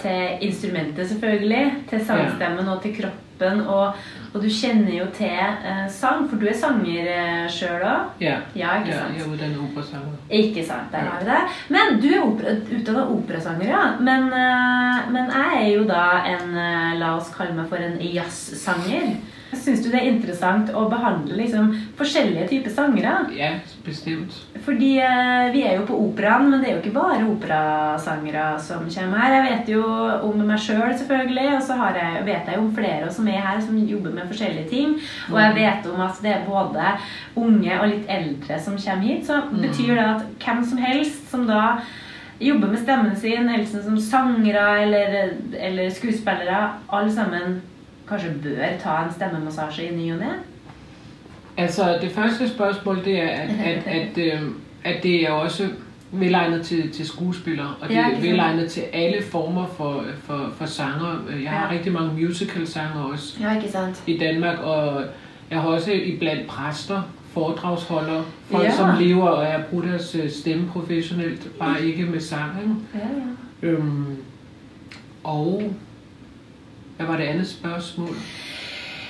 til 0.00 0.38
instrumentet, 0.48 1.08
selvfølgelig. 1.08 1.64
Til 1.90 2.04
sangstemmen 2.06 2.68
og 2.68 2.82
til 2.82 2.96
kroppen. 2.96 3.60
Og, 3.68 3.92
og 4.34 4.42
du 4.42 4.46
kjenner 4.48 4.94
jo 4.96 5.06
til 5.12 5.28
eh, 5.28 5.82
sang, 5.92 6.24
for 6.30 6.40
du 6.40 6.46
er 6.48 6.56
sanger 6.56 7.08
eh, 7.12 7.44
sjøl 7.52 7.84
òg. 7.84 8.14
Ja, 8.20 8.38
Ja, 8.56 8.78
ikke 8.80 8.94
ja 8.94 9.00
sant? 9.02 9.18
jeg 9.18 9.50
er 9.50 9.60
operasanger. 9.66 10.14
Ikke 10.30 10.64
sant, 10.64 10.88
der 10.92 11.04
har 11.04 11.20
vi 11.20 11.28
det. 11.28 11.42
Men 11.68 12.00
du 12.00 12.08
er 12.14 12.24
opera, 12.24 12.54
utdanna 12.78 13.04
operasanger, 13.12 13.68
ja. 13.68 13.84
Men, 14.00 14.28
eh, 14.32 15.12
men 15.12 15.32
jeg 15.36 15.62
er 15.62 15.72
jo 15.74 15.84
da 15.88 16.04
en 16.32 16.56
eh, 16.56 16.98
La 17.00 17.12
oss 17.18 17.28
kalle 17.36 17.52
meg 17.58 17.68
for 17.68 17.76
en 17.76 17.98
jazzsanger. 18.00 19.16
Syns 19.56 19.82
du 19.84 19.90
det 19.90 20.00
er 20.00 20.10
interessant 20.10 20.70
å 20.76 20.86
behandle 20.90 21.36
liksom 21.38 21.72
forskjellige 21.98 22.46
typer 22.50 22.74
sangere? 22.74 23.14
Ja, 23.36 23.52
bestemt. 23.86 24.36
Fordi 24.66 24.92
eh, 25.02 25.48
vi 25.54 25.62
er 25.66 25.78
jo 25.78 25.86
på 25.88 25.98
operaen, 26.06 26.50
men 26.50 26.62
det 26.62 26.70
er 26.70 26.76
jo 26.76 26.82
ikke 26.82 26.94
bare 26.96 27.26
operasangere 27.26 28.46
som 28.62 28.86
kommer 28.92 29.22
her. 29.22 29.36
Jeg 29.36 29.46
vet 29.48 29.74
jo 29.74 29.82
om 30.28 30.40
meg 30.42 30.60
sjøl, 30.62 30.80
selv, 30.80 30.96
selvfølgelig, 31.02 31.48
og 31.56 31.62
så 31.66 31.78
har 31.80 32.00
jeg, 32.00 32.24
vet 32.28 32.50
jeg 32.50 32.58
jo 32.58 32.64
om 32.64 32.72
flere 32.76 33.12
som 33.18 33.28
er 33.32 33.44
her, 33.44 33.60
som 33.64 33.78
jobber 33.80 34.16
med 34.16 34.30
forskjellige 34.30 34.70
ting. 34.72 34.96
Og 35.32 35.38
jeg 35.42 35.58
vet 35.60 35.92
om 35.92 36.02
at 36.06 36.24
det 36.24 36.34
er 36.34 36.48
både 36.48 36.96
unge 37.36 37.78
og 37.80 37.86
litt 37.92 38.10
eldre 38.18 38.58
som 38.62 38.80
kommer 38.80 39.08
hit. 39.08 39.28
Så 39.28 39.42
betyr 39.52 39.94
det 39.94 40.10
at 40.10 40.26
hvem 40.42 40.66
som 40.66 40.82
helst 40.82 41.30
som 41.30 41.46
da 41.48 41.62
jobber 42.40 42.68
med 42.68 42.82
stemmen 42.82 43.16
sin, 43.16 43.48
helsen 43.48 43.82
som 43.84 43.96
sangere 44.00 44.66
eller, 44.82 45.16
eller 45.56 45.90
skuespillere, 45.90 46.58
alle 46.92 47.12
sammen 47.12 47.62
kanskje 48.08 48.30
bør 48.42 48.78
ta 48.82 48.90
en 49.04 49.12
stemmemassasje 49.14 49.84
i 49.88 49.96
ny 49.96 50.12
og 50.12 50.18
ne? 50.18 50.28
Altså, 51.56 51.98
det 52.02 52.10
første 52.10 52.48
spørsmålet 52.48 53.04
det 53.04 53.22
er, 53.22 53.28
at, 53.28 53.50
at, 53.64 53.86
at, 54.00 54.18
øh, 54.18 54.40
at 54.84 55.02
det 55.02 55.22
er 55.26 55.30
også 55.30 55.68
velegnet 56.12 56.66
til, 56.66 56.90
til 56.92 57.06
skuespillere, 57.06 57.74
og 57.80 57.88
det 57.88 57.94
Ja, 57.94 58.10
er 58.10 58.20
velegnet 58.20 58.70
til 58.70 58.82
alle 58.92 59.22
former 59.22 59.66
for, 59.66 60.04
for, 60.24 60.50
for 60.58 60.66
sanger. 60.66 61.22
Jeg 61.42 61.50
har 61.50 61.66
Ja. 61.66 61.72
rigtig 61.78 61.92
mange 61.92 62.10
musical-sanger 62.22 63.02
også 63.12 63.36
Ja, 63.40 63.62
i 64.06 64.18
Danmark, 64.18 64.58
og 64.58 65.02
jeg 65.50 65.60
har 65.60 65.68
også 65.68 65.92
iblandt 65.92 66.46
præster, 66.46 67.02
foredragsholdere, 67.32 68.24
folk 68.50 68.70
som 68.72 68.88
lever 69.00 69.28
og 69.28 69.44
er 69.44 69.62
brugt 69.62 69.86
deres 69.86 70.14
øh, 70.14 70.30
stemme 70.30 70.68
professionelt, 70.72 71.58
bare 71.58 71.84
ikke 71.84 72.04
med 72.04 72.20
sang. 72.20 72.86
Ja, 72.94 72.98
ja. 72.98 73.68
Øhm, 73.68 74.06
og 75.24 75.62
hvad 76.96 77.06
var 77.06 77.16
det 77.16 77.24
andet 77.24 77.46
spørsmål? 77.48 78.08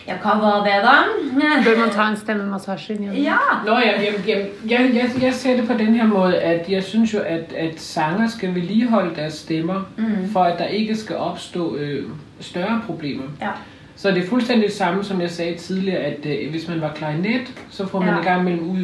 Ja, 0.09 0.14
hva 0.22 0.29
var 0.38 0.64
det, 0.64 0.72
da? 0.83 1.70
Bør 1.70 1.79
man 1.81 1.90
ta 1.90 2.03
en 2.11 2.16
stemmemassasje? 2.16 2.99
Ja. 3.14 3.37
Nå, 3.66 3.72
jeg, 3.72 3.94
jeg, 3.99 4.29
jeg, 4.29 4.46
jeg, 4.70 4.90
jeg, 4.94 5.22
jeg 5.22 5.35
ser 5.35 5.57
det 5.57 5.66
på 5.68 5.72
den 5.72 5.94
her 5.94 6.07
måde, 6.07 6.38
at 6.38 6.68
jeg 6.70 6.83
synes 6.85 7.14
jo, 7.14 7.18
at, 7.18 7.53
at 7.57 7.81
sanger 7.81 8.29
skal 8.29 8.55
vedligeholde 8.55 9.16
deres 9.16 9.35
stemmer, 9.35 9.83
Mm. 9.96 10.29
for 10.33 10.40
at 10.44 10.59
der 10.59 10.64
ikke 10.66 10.96
skal 10.96 11.16
oppstå 11.16 11.77
ø, 11.77 12.03
større 12.40 12.83
problemer. 12.87 13.25
Ja. 13.40 13.49
Så 13.96 14.11
det 14.11 14.22
er 14.25 14.29
fullstendig 14.29 14.64
det 14.68 14.72
samme, 14.77 15.05
som 15.05 15.20
jeg 15.20 15.31
sagde 15.31 15.55
tidligere, 15.59 15.99
at 15.99 16.27
ø, 16.27 16.51
hvis 16.51 16.68
man 16.68 16.81
var 16.81 16.92
klarinett, 16.94 17.53
så 17.70 17.87
får 17.87 18.01
man 18.01 18.14
Ja. 18.14 18.20
i 18.20 18.25
gang 18.25 18.44
mellem 18.44 18.70
ut, 18.70 18.79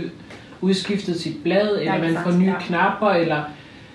udskiftet 0.60 1.20
sitt 1.20 1.42
blad, 1.42 1.78
eller 1.80 1.98
man 1.98 2.16
får 2.24 2.30
nye 2.30 2.46
ja. 2.50 2.58
knapper, 2.60 3.10
eller 3.10 3.42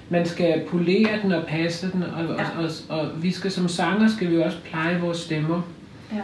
man 0.09 0.25
skal 0.25 0.63
polere 0.69 1.09
den 1.23 1.31
og 1.31 1.43
passe 1.47 1.91
den, 1.91 2.03
og, 2.03 2.23
Ja. 2.23 2.43
og, 2.59 2.69
og, 2.89 2.99
og 2.99 3.23
vi 3.23 3.31
skal 3.31 3.51
som 3.51 3.67
sanger 3.67 4.07
skal 4.07 4.31
vi 4.31 4.37
også 4.37 4.57
pleje 4.71 4.99
våre 4.99 5.15
stemmer. 5.15 5.61
Ja. 6.13 6.21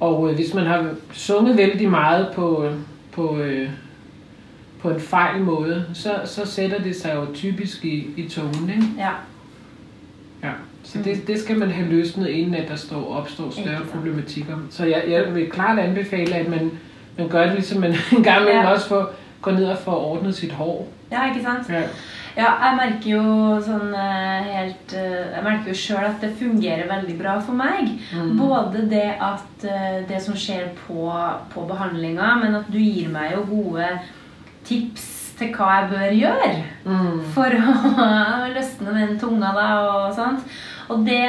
Og 0.00 0.30
øh, 0.30 0.34
hvis 0.34 0.54
man 0.54 0.66
har 0.66 0.90
sunget 1.12 1.56
veldig 1.56 1.90
meget 1.90 2.28
på, 2.34 2.64
øh, 2.64 2.72
på, 3.12 3.38
øh, 3.38 3.68
på 4.80 4.90
en 4.90 5.00
fejl 5.00 5.40
måde, 5.40 5.84
så, 5.94 6.20
så 6.24 6.46
sætter 6.46 6.82
det 6.82 6.96
seg 6.96 7.14
jo 7.14 7.26
typisk 7.34 7.84
i, 7.84 8.10
i 8.16 8.20
ikke? 8.22 8.84
ja. 8.98 9.10
Ja. 10.42 10.50
Så 10.82 10.98
det, 11.04 11.26
det 11.26 11.40
skal 11.40 11.58
man 11.58 11.70
ha 11.70 11.82
løsnet, 11.84 12.28
innen 12.28 12.54
at 12.54 12.68
der 12.68 12.76
står, 12.76 13.16
oppstår 13.16 13.50
større 13.50 13.80
problematikker. 13.94 14.56
Så 14.70 14.84
jeg, 14.84 15.04
jeg 15.08 15.34
vil 15.34 15.50
klart 15.50 15.78
anbefale, 15.78 16.34
at 16.34 16.48
man, 16.48 16.70
man 17.18 17.28
gør 17.28 17.46
det 17.46 17.54
liksom 17.54 17.80
man 17.80 17.94
en 18.16 18.22
gang 18.22 18.42
imellom 18.42 18.66
også 18.66 18.88
får, 18.88 19.12
går 19.42 19.52
ned 19.58 19.70
og 19.72 19.78
får 19.84 20.04
ordnet 20.12 20.36
sitt 20.38 20.52
hår. 20.58 20.84
ja, 21.10 21.26
ikke 21.30 21.42
sant? 21.44 21.68
Ja. 21.70 21.82
Ja, 22.36 22.50
jeg 22.66 22.76
merker 22.76 23.08
jo 23.14 23.60
sånn 23.64 23.94
eh, 23.96 24.48
helt 24.52 24.90
eh, 24.92 25.30
Jeg 25.32 25.44
merker 25.46 25.70
jo 25.72 25.76
sjøl 25.80 26.04
at 26.04 26.18
det 26.20 26.34
fungerer 26.36 26.84
veldig 26.90 27.14
bra 27.16 27.38
for 27.40 27.56
meg. 27.56 27.94
Mm. 28.12 28.34
Både 28.36 28.82
det 28.90 29.06
at 29.24 29.64
eh, 29.64 30.02
det 30.08 30.18
som 30.20 30.36
skjer 30.36 30.66
på, 30.82 31.06
på 31.54 31.64
behandlinga, 31.70 32.34
men 32.42 32.58
at 32.58 32.68
du 32.68 32.76
gir 32.76 33.08
meg 33.14 33.32
jo 33.38 33.46
gode 33.48 33.88
tips 34.68 35.06
til 35.38 35.48
hva 35.56 35.70
jeg 35.80 35.88
bør 35.94 36.12
gjøre 36.16 36.52
Mm. 36.86 37.22
for 37.34 37.56
å 37.56 38.52
løsne 38.52 38.92
den 38.94 39.16
tunga 39.18 39.54
da 39.56 39.64
og 39.86 40.12
sånt. 40.14 40.44
Og 40.92 41.00
det, 41.08 41.24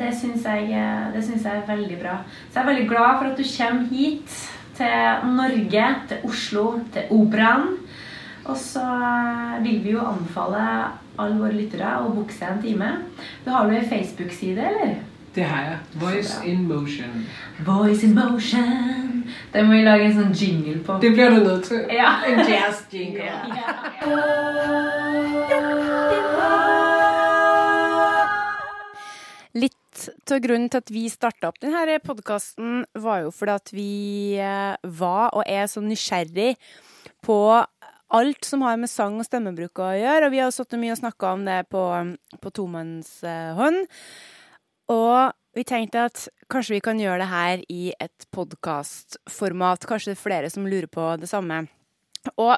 det 0.00 0.08
syns 0.18 0.42
jeg, 0.48 0.70
jeg 0.72 1.44
er 1.52 1.68
veldig 1.68 2.00
bra. 2.00 2.16
Så 2.48 2.56
jeg 2.58 2.64
er 2.64 2.70
veldig 2.72 2.88
glad 2.90 3.20
for 3.20 3.28
at 3.28 3.36
du 3.38 3.44
kommer 3.44 3.86
hit 3.92 4.40
til 4.80 5.28
Norge, 5.36 5.84
til 6.08 6.24
Oslo, 6.24 6.64
til 6.94 7.12
Operaen. 7.14 7.76
Og 8.44 8.56
så 8.56 8.86
vil 9.62 9.84
vi 9.84 9.92
jo 9.94 10.00
anbefale 10.06 10.64
alle 11.20 11.36
våre 11.36 11.52
lyttere 11.52 11.92
å 12.00 12.08
booke 12.14 12.32
seg 12.32 12.54
en 12.54 12.62
time. 12.64 12.90
Du 13.44 13.50
har 13.52 13.68
jo 13.68 13.76
ei 13.76 13.86
Facebook-side, 13.88 14.64
eller? 14.72 14.94
Det 15.34 15.44
har 15.44 15.62
jeg. 15.62 15.76
Voice 16.00 16.40
in 16.44 16.64
motion. 16.68 17.26
Voice 17.66 18.06
in 18.06 18.14
motion. 18.14 19.24
Det 19.52 19.66
må 19.66 19.76
vi 19.76 19.84
lage 19.84 20.08
en 20.08 20.16
sånn 20.16 20.32
jingle 20.34 20.80
på. 20.86 20.96
Det 21.02 21.12
blir 21.14 21.30
du 21.30 21.44
nødt 21.44 21.68
til. 21.68 21.84
Ja. 21.94 22.16
En 22.26 22.42
jazz 22.48 22.82
jingle. 22.90 23.30
Til 30.00 30.40
grunnen 30.44 30.70
til 30.72 30.80
at 30.82 30.92
vi 30.92 31.04
starta 31.12 31.50
opp 31.50 31.60
denne 31.62 31.98
podkasten, 32.04 32.84
var 32.98 33.24
jo 33.24 33.34
fordi 33.34 33.56
at 33.56 33.72
vi 33.74 33.90
eh, 34.40 34.76
var 35.00 35.34
og 35.36 35.44
er 35.46 35.68
så 35.70 35.82
nysgjerrig 35.84 36.54
på 37.24 37.38
alt 38.10 38.46
som 38.46 38.64
har 38.66 38.78
med 38.80 38.90
sang 38.90 39.18
og 39.20 39.26
stemmebruk 39.26 39.82
å 39.82 39.92
gjøre. 39.94 40.26
Og 40.26 40.34
vi 40.34 40.42
har 40.42 40.54
sittet 40.54 40.80
mye 40.82 40.94
og 40.94 41.00
snakka 41.02 41.34
om 41.36 41.44
det 41.46 41.58
på, 41.70 41.84
på 42.42 42.54
tomannshånd. 42.56 43.84
Og 44.90 45.18
vi 45.56 45.66
tenkte 45.66 46.06
at 46.08 46.24
kanskje 46.50 46.76
vi 46.76 46.84
kan 46.84 47.00
gjøre 47.00 47.22
det 47.22 47.30
her 47.30 47.64
i 47.70 47.82
et 48.02 48.26
podkastformat. 48.34 49.86
Kanskje 49.86 50.12
det 50.12 50.18
er 50.18 50.24
flere 50.24 50.50
som 50.52 50.66
lurer 50.66 50.90
på 50.90 51.12
det 51.22 51.30
samme. 51.30 51.64
Og 52.36 52.56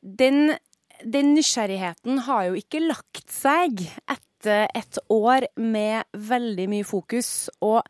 den, 0.00 0.54
den 1.04 1.34
nysgjerrigheten 1.36 2.24
har 2.28 2.48
jo 2.48 2.60
ikke 2.60 2.84
lagt 2.84 3.28
seg 3.32 3.84
etter 3.84 4.29
et 4.46 4.98
år 5.10 5.46
med 5.60 6.04
veldig 6.14 6.68
mye 6.72 6.86
fokus. 6.86 7.50
Og 7.60 7.82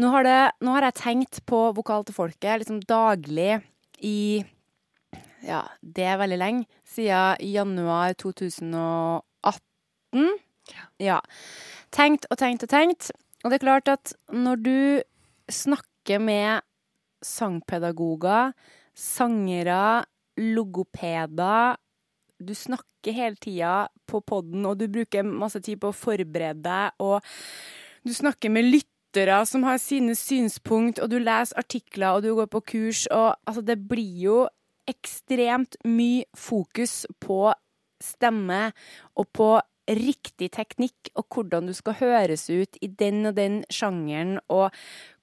nå 0.00 0.08
har, 0.14 0.22
det, 0.26 0.40
nå 0.64 0.72
har 0.76 0.88
jeg 0.88 0.98
tenkt 1.00 1.42
på 1.48 1.72
Vokal 1.76 2.04
til 2.08 2.16
folket 2.16 2.62
liksom 2.62 2.80
daglig 2.88 3.60
i 4.02 4.44
Ja, 5.42 5.64
det 5.82 6.04
er 6.06 6.20
veldig 6.20 6.38
lenge. 6.38 6.66
Siden 6.86 7.36
januar 7.42 8.12
2018. 8.14 9.22
Ja. 11.02 11.18
Tenkt 11.92 12.26
og 12.30 12.38
tenkt 12.38 12.62
og 12.62 12.70
tenkt. 12.70 13.10
Og 13.42 13.50
det 13.50 13.58
er 13.58 13.66
klart 13.66 13.88
at 13.90 14.14
når 14.30 14.56
du 14.62 15.02
snakker 15.50 16.22
med 16.22 16.62
sangpedagoger, 17.22 18.52
sangere, 18.94 20.04
logopeder 20.38 21.76
Du 22.46 22.54
snakker 22.56 23.14
hele 23.16 23.38
tida 23.40 23.88
på 24.08 24.22
poden, 24.26 24.66
og 24.68 24.78
du 24.80 24.88
bruker 24.92 25.26
masse 25.26 25.60
tid 25.62 25.80
på 25.82 25.90
å 25.92 25.96
forberede 25.96 26.62
deg, 26.64 26.98
og 27.02 27.22
du 28.06 28.12
snakker 28.14 28.50
med 28.52 28.68
lyttere 28.70 29.42
som 29.46 29.66
har 29.68 29.78
sine 29.82 30.16
synspunkt, 30.18 31.00
og 31.02 31.12
du 31.12 31.18
leser 31.22 31.58
artikler, 31.60 32.16
og 32.16 32.24
du 32.24 32.32
går 32.38 32.50
på 32.52 32.64
kurs, 32.74 33.06
og 33.10 33.34
altså, 33.46 33.64
det 33.66 33.78
blir 33.88 34.16
jo 34.26 34.38
ekstremt 34.90 35.76
mye 35.86 36.24
fokus 36.34 37.04
på 37.22 37.52
stemme 38.02 38.72
og 39.14 39.28
på 39.36 39.52
riktig 39.90 40.50
teknikk, 40.54 41.10
og 41.18 41.26
hvordan 41.34 41.66
du 41.66 41.74
skal 41.74 41.98
høres 41.98 42.46
ut 42.50 42.78
i 42.82 42.88
den 42.88 43.26
og 43.26 43.36
den 43.36 43.62
sjangeren, 43.70 44.38
og 44.48 44.70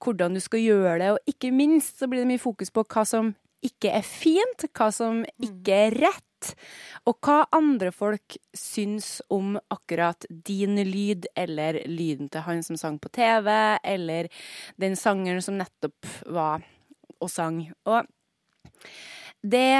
hvordan 0.03 0.35
du 0.35 0.41
skal 0.43 0.63
gjøre 0.63 0.97
det. 0.99 1.11
Og 1.15 1.33
ikke 1.33 1.51
minst 1.55 1.99
så 1.99 2.09
blir 2.09 2.23
det 2.23 2.31
mye 2.33 2.41
fokus 2.41 2.71
på 2.71 2.83
hva 2.83 3.05
som 3.07 3.33
ikke 3.65 3.91
er 3.91 4.05
fint, 4.05 4.67
hva 4.75 4.89
som 4.95 5.23
ikke 5.43 5.79
er 5.87 5.95
rett, 6.05 6.28
og 7.07 7.17
hva 7.25 7.43
andre 7.55 7.91
folk 7.95 8.37
syns 8.55 9.19
om 9.33 9.57
akkurat 9.73 10.25
din 10.29 10.79
lyd, 10.87 11.27
eller 11.35 11.81
lyden 11.89 12.29
til 12.31 12.45
han 12.45 12.63
som 12.65 12.79
sang 12.79 12.99
på 13.01 13.11
TV, 13.15 13.49
eller 13.83 14.29
den 14.81 14.97
sangeren 14.99 15.43
som 15.43 15.59
nettopp 15.59 16.09
var 16.27 16.65
og 17.19 17.31
sang. 17.31 17.63
Og 17.89 18.07
det, 19.41 19.75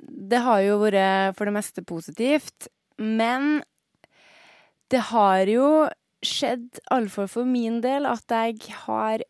det 0.00 0.42
har 0.44 0.64
jo 0.64 0.80
vært 0.84 1.36
for 1.38 1.48
det 1.48 1.56
meste 1.56 1.84
positivt, 1.86 2.68
men 3.00 3.62
det 4.92 5.08
har 5.10 5.48
jo 5.50 5.70
skjedd, 6.26 6.80
iallfall 6.90 7.28
for 7.30 7.48
min 7.48 7.80
del, 7.84 8.06
at 8.08 8.30
jeg 8.32 8.76
har 8.86 9.24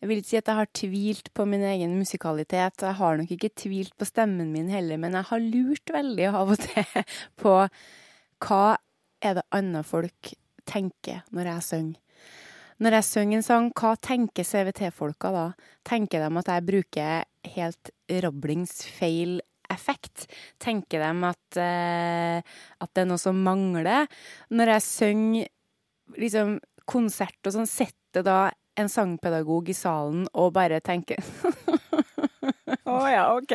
Jeg 0.00 0.10
vil 0.10 0.20
ikke 0.20 0.28
si 0.28 0.38
at 0.38 0.50
jeg 0.50 0.60
har 0.60 0.72
tvilt 0.76 1.28
på 1.32 1.46
min 1.48 1.62
egen 1.64 1.94
musikalitet. 1.96 2.82
Jeg 2.84 2.98
har 2.98 3.16
nok 3.16 3.30
ikke 3.32 3.54
tvilt 3.56 3.94
på 3.96 4.08
stemmen 4.08 4.50
min 4.52 4.68
heller, 4.68 5.00
men 5.00 5.16
jeg 5.16 5.28
har 5.30 5.44
lurt 5.44 5.92
veldig 5.92 6.26
av 6.32 6.52
og 6.52 6.60
til 6.60 7.06
på 7.42 7.54
hva 8.44 8.64
er 9.24 9.38
det 9.38 9.46
andre 9.56 9.80
folk 9.86 10.34
tenker 10.68 11.24
når 11.32 11.50
jeg 11.54 11.66
synger. 11.70 12.02
Når 12.76 12.98
jeg 12.98 13.08
synger 13.08 13.38
en 13.38 13.44
sang, 13.46 13.70
hva 13.72 13.94
tenker 14.04 14.44
CVT-folka 14.44 15.30
da? 15.32 15.44
Tenker 15.88 16.20
de 16.20 16.40
at 16.42 16.50
jeg 16.52 16.66
bruker 16.66 17.52
helt 17.54 17.92
rablings 18.20 18.82
feil 18.98 19.38
effekt? 19.72 20.26
Tenker 20.60 21.00
de 21.00 21.30
at, 21.30 21.56
uh, 21.56 22.58
at 22.84 22.92
det 22.92 23.06
er 23.06 23.08
noe 23.08 23.22
som 23.22 23.40
mangler? 23.46 24.04
Når 24.52 24.74
jeg 24.74 24.86
synger 24.90 26.20
liksom 26.20 26.58
konsert 26.84 27.48
og 27.48 27.56
sånn, 27.56 27.70
sitter 27.70 28.26
da 28.26 28.38
en 28.76 28.90
sangpedagog 28.92 29.70
i 29.72 29.76
salen 29.76 30.26
og 30.34 30.52
bare 30.56 30.80
tenker 30.84 31.22
Å 32.86 32.96
ja, 33.10 33.24
OK. 33.34 33.52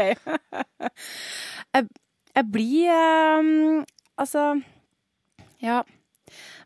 jeg, 1.75 1.87
jeg 2.35 2.47
blir 2.51 2.91
um, 3.39 3.83
Altså, 4.19 4.61
ja. 5.63 5.81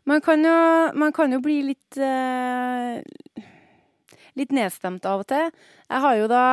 Man 0.06 0.22
kan 0.22 0.44
jo, 0.44 0.56
man 0.98 1.14
kan 1.14 1.32
jo 1.32 1.40
bli 1.42 1.60
litt 1.70 1.98
uh, 1.98 2.98
Litt 4.36 4.52
nedstemt 4.52 5.06
av 5.08 5.22
og 5.22 5.28
til. 5.30 5.52
Jeg 5.86 6.02
har 6.04 6.16
jo 6.18 6.26
da 6.28 6.44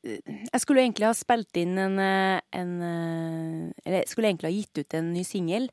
Jeg 0.00 0.62
skulle 0.62 0.84
egentlig 0.86 1.10
ha 1.10 1.14
spilt 1.18 1.58
inn 1.60 1.74
en, 1.76 1.98
eh, 2.00 2.38
en 2.56 2.70
eh, 2.86 3.64
Eller 3.84 4.06
skulle 4.08 4.30
egentlig 4.30 4.48
ha 4.48 4.54
gitt 4.54 4.80
ut 4.80 4.94
en 4.96 5.10
ny 5.12 5.24
singel, 5.26 5.66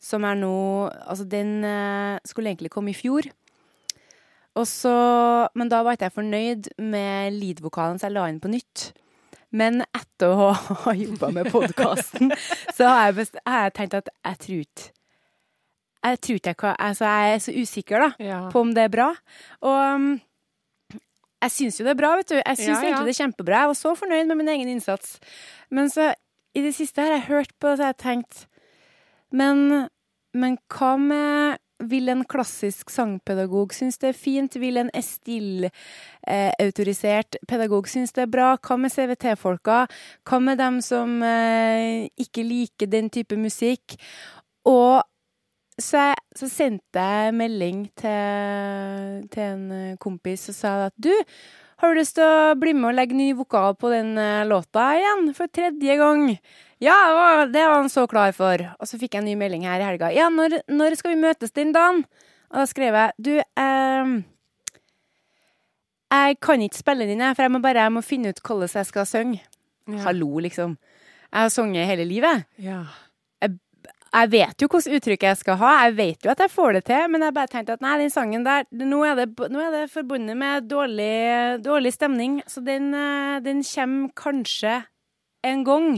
som 0.00 0.24
er 0.24 0.38
nå 0.40 0.54
Altså, 1.02 1.26
den 1.28 1.58
skulle 2.24 2.54
egentlig 2.54 2.72
komme 2.72 2.94
i 2.94 2.96
fjor. 2.96 3.28
Og 4.54 4.66
så 4.70 4.90
Men 5.58 5.68
da 5.72 5.82
var 5.82 5.96
ikke 5.96 6.06
jeg 6.10 6.14
fornøyd 6.18 6.68
med 6.78 7.32
lead-vokalen, 7.40 7.98
så 7.98 8.06
jeg 8.08 8.14
la 8.16 8.26
inn 8.30 8.40
på 8.42 8.50
nytt. 8.52 8.92
Men 9.54 9.82
etter 9.94 10.30
å 10.34 10.50
ha 10.54 10.92
jobba 11.06 11.30
med 11.34 11.50
podkasten, 11.52 12.30
så 12.76 12.86
har 12.90 13.08
jeg, 13.08 13.16
best, 13.20 13.36
har 13.46 13.66
jeg 13.68 13.74
tenkt 13.78 13.96
at 14.00 14.08
jeg 14.24 14.38
tror 14.46 14.62
ikke 14.66 14.90
Jeg 16.04 16.20
tror 16.20 16.38
ikke 16.40 16.50
jeg 16.52 16.58
kan 16.60 16.76
Altså, 16.78 17.04
jeg 17.08 17.34
er 17.34 17.42
så 17.44 17.52
usikker, 17.56 17.98
da, 18.06 18.10
Ja. 18.24 18.40
på 18.52 18.60
om 18.60 18.72
det 18.74 18.82
er 18.88 18.92
bra. 18.92 19.08
Og 19.62 19.78
um, 19.94 20.08
jeg 21.44 21.52
syns 21.52 21.78
jo 21.80 21.84
det 21.86 21.92
er 21.94 22.00
bra, 22.00 22.10
vet 22.16 22.28
du. 22.32 22.36
Jeg 22.40 22.56
syns 22.56 22.68
Ja, 22.68 22.74
ja. 22.80 22.88
egentlig 22.90 23.10
det 23.10 23.14
er 23.14 23.22
kjempebra. 23.24 23.58
Jeg 23.64 23.70
var 23.70 23.78
så 23.78 23.94
fornøyd 24.00 24.26
med 24.30 24.36
min 24.40 24.48
egen 24.54 24.68
innsats. 24.74 25.18
Men 25.70 25.90
så, 25.92 26.10
i 26.54 26.62
det 26.64 26.74
siste 26.76 27.02
har 27.04 27.14
jeg 27.18 27.26
hørt 27.28 27.52
på 27.60 27.68
det, 27.72 27.76
så 27.78 27.84
har 27.88 27.92
jeg 27.94 28.02
tenkt 28.04 28.46
Men, 29.34 29.88
men 30.34 30.58
hva 30.70 30.92
med 31.00 31.58
vil 31.90 32.08
en 32.12 32.24
klassisk 32.28 32.90
sangpedagog 32.92 33.74
synes 33.74 33.98
det 34.02 34.08
er 34.10 34.18
fint? 34.18 34.56
Vil 34.60 34.76
en 34.80 34.90
Estill-autorisert 34.96 37.36
pedagog 37.48 37.88
synes 37.90 38.12
det 38.16 38.22
er 38.26 38.32
bra? 38.32 38.48
Hva 38.58 38.76
med 38.80 38.90
CVT-folka? 38.94 39.78
Hva 40.28 40.38
med 40.42 40.56
dem 40.60 40.76
som 40.84 41.22
eh, 41.22 42.08
ikke 42.20 42.42
liker 42.46 42.86
den 42.90 43.10
type 43.10 43.36
musikk? 43.36 43.96
Og 44.68 45.02
så, 45.78 45.98
jeg, 45.98 46.14
så 46.38 46.48
sendte 46.48 47.02
jeg 47.02 47.34
melding 47.34 47.90
til, 47.98 49.26
til 49.34 49.42
en 49.42 49.72
eh, 49.74 49.96
kompis 50.00 50.48
og 50.52 50.54
sa 50.54 50.86
at 50.86 50.94
du, 50.96 51.10
har 51.84 51.94
du 51.94 52.00
lyst 52.00 52.16
til 52.16 52.24
å 52.24 52.54
bli 52.58 52.72
med 52.74 52.88
og 52.90 52.96
legge 52.98 53.16
ny 53.18 53.30
vokal 53.36 53.74
på 53.78 53.90
den 53.92 54.14
eh, 54.18 54.44
låta 54.48 54.88
igjen 54.98 55.28
for 55.36 55.46
tredje 55.52 55.96
gang? 56.00 56.26
Ja, 56.82 56.94
det 57.08 57.14
var- 57.16 57.46
det 57.52 57.64
var 57.68 57.74
han 57.82 57.88
så 57.92 58.06
klar 58.10 58.32
for. 58.36 58.58
Og 58.80 58.86
så 58.88 58.98
fikk 58.98 59.14
jeg 59.14 59.22
en 59.22 59.28
ny 59.30 59.34
melding 59.36 59.62
her 59.64 59.80
i 59.80 59.84
helga. 59.88 60.10
Ja, 60.12 60.28
når, 60.28 60.60
når 60.68 60.96
skal 60.98 61.14
vi 61.14 61.20
møtes 61.22 61.52
den 61.54 61.72
dagen? 61.72 62.04
Og 62.50 62.60
da 62.60 62.66
skrev 62.66 62.94
jeg 62.94 63.12
du, 63.20 63.32
eh, 63.38 64.22
jeg 66.14 66.38
kan 66.40 66.60
ikke 66.62 66.78
spille 66.78 67.06
den, 67.08 67.18
jeg, 67.24 67.34
for 67.36 67.42
jeg 67.42 67.50
må 67.54 67.60
bare 67.62 67.82
jeg 67.86 67.92
må 67.92 68.02
finne 68.04 68.30
ut 68.30 68.40
hvordan 68.44 68.68
jeg 68.74 68.86
skal 68.86 69.06
synge. 69.08 69.40
Ja. 69.90 69.98
Hallo, 70.06 70.38
liksom. 70.40 70.76
Jeg 71.34 71.40
har 71.42 71.50
sunget 71.50 71.86
hele 71.90 72.04
livet. 72.06 72.44
Ja. 72.62 72.84
Jeg 74.14 74.30
vet 74.30 74.62
jo 74.62 74.68
hvilket 74.70 74.94
uttrykk 74.94 75.24
jeg 75.26 75.38
skal 75.40 75.56
ha, 75.58 75.70
jeg 75.88 75.94
vet 75.98 76.26
jo 76.26 76.30
at 76.30 76.42
jeg 76.44 76.52
får 76.52 76.76
det 76.76 76.82
til, 76.86 77.06
men 77.10 77.24
jeg 77.26 77.34
bare 77.34 77.50
tenkte 77.50 77.74
at 77.74 77.80
nei, 77.82 77.96
den 77.98 78.12
sangen 78.14 78.44
der, 78.46 78.66
nå 78.70 79.00
er 79.08 79.16
det, 79.18 79.26
nå 79.50 79.58
er 79.64 79.72
det 79.74 79.80
forbundet 79.90 80.36
med 80.38 80.68
dårlig, 80.70 81.08
dårlig 81.64 81.90
stemning, 81.96 82.36
så 82.46 82.62
den, 82.62 82.92
eh, 82.94 83.40
den 83.42 83.64
kommer 83.66 84.12
kanskje 84.14 84.76
en 85.44 85.64
gang. 85.66 85.88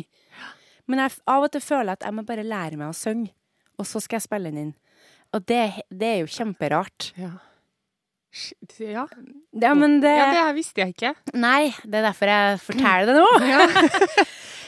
Men 0.89 1.03
jeg, 1.05 1.19
av 1.29 1.45
og 1.45 1.53
til 1.53 1.61
føler 1.61 1.93
jeg 1.93 1.99
at 2.01 2.07
jeg 2.09 2.17
må 2.17 2.25
bare 2.29 2.47
lære 2.47 2.79
meg 2.81 2.89
å 2.89 2.97
synge, 2.97 3.35
og 3.77 3.85
så 3.91 4.01
skal 4.01 4.17
jeg 4.21 4.25
spille 4.31 4.49
den 4.55 4.63
inn. 4.65 4.73
Og 5.37 5.45
det, 5.51 5.61
det 5.93 6.09
er 6.15 6.19
jo 6.23 6.31
kjemperart. 6.33 7.11
Ja. 7.21 7.35
Ja. 8.81 9.05
Ja, 9.57 9.73
men 9.77 10.01
det, 10.03 10.11
ja, 10.13 10.27
det 10.33 10.41
her 10.45 10.57
visste 10.57 10.83
jeg 10.83 10.93
ikke. 10.95 11.13
Nei, 11.41 11.71
det 11.85 12.01
er 12.01 12.05
derfor 12.11 12.29
jeg 12.33 12.59
forteller 12.65 13.13
det 13.13 13.21
nå. 13.21 13.29
Ja. 13.49 13.61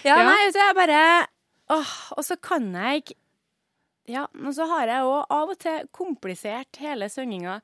Ja, 0.06 0.14
Ja. 0.14 0.28
nei, 0.28 0.44
så 0.54 0.60
jeg 0.62 0.74
bare 0.78 0.98
Åh, 1.74 1.88
og 2.14 2.22
så 2.24 2.36
kan 2.40 2.68
jeg 2.72 3.00
ikke 3.02 3.16
Ja, 4.08 4.26
men 4.32 4.54
så 4.56 4.64
har 4.70 4.86
jeg 4.88 5.04
òg 5.04 5.26
av 5.30 5.50
og 5.52 5.58
til 5.60 5.82
komplisert 5.92 6.78
hele 6.80 7.10
synginga. 7.12 7.58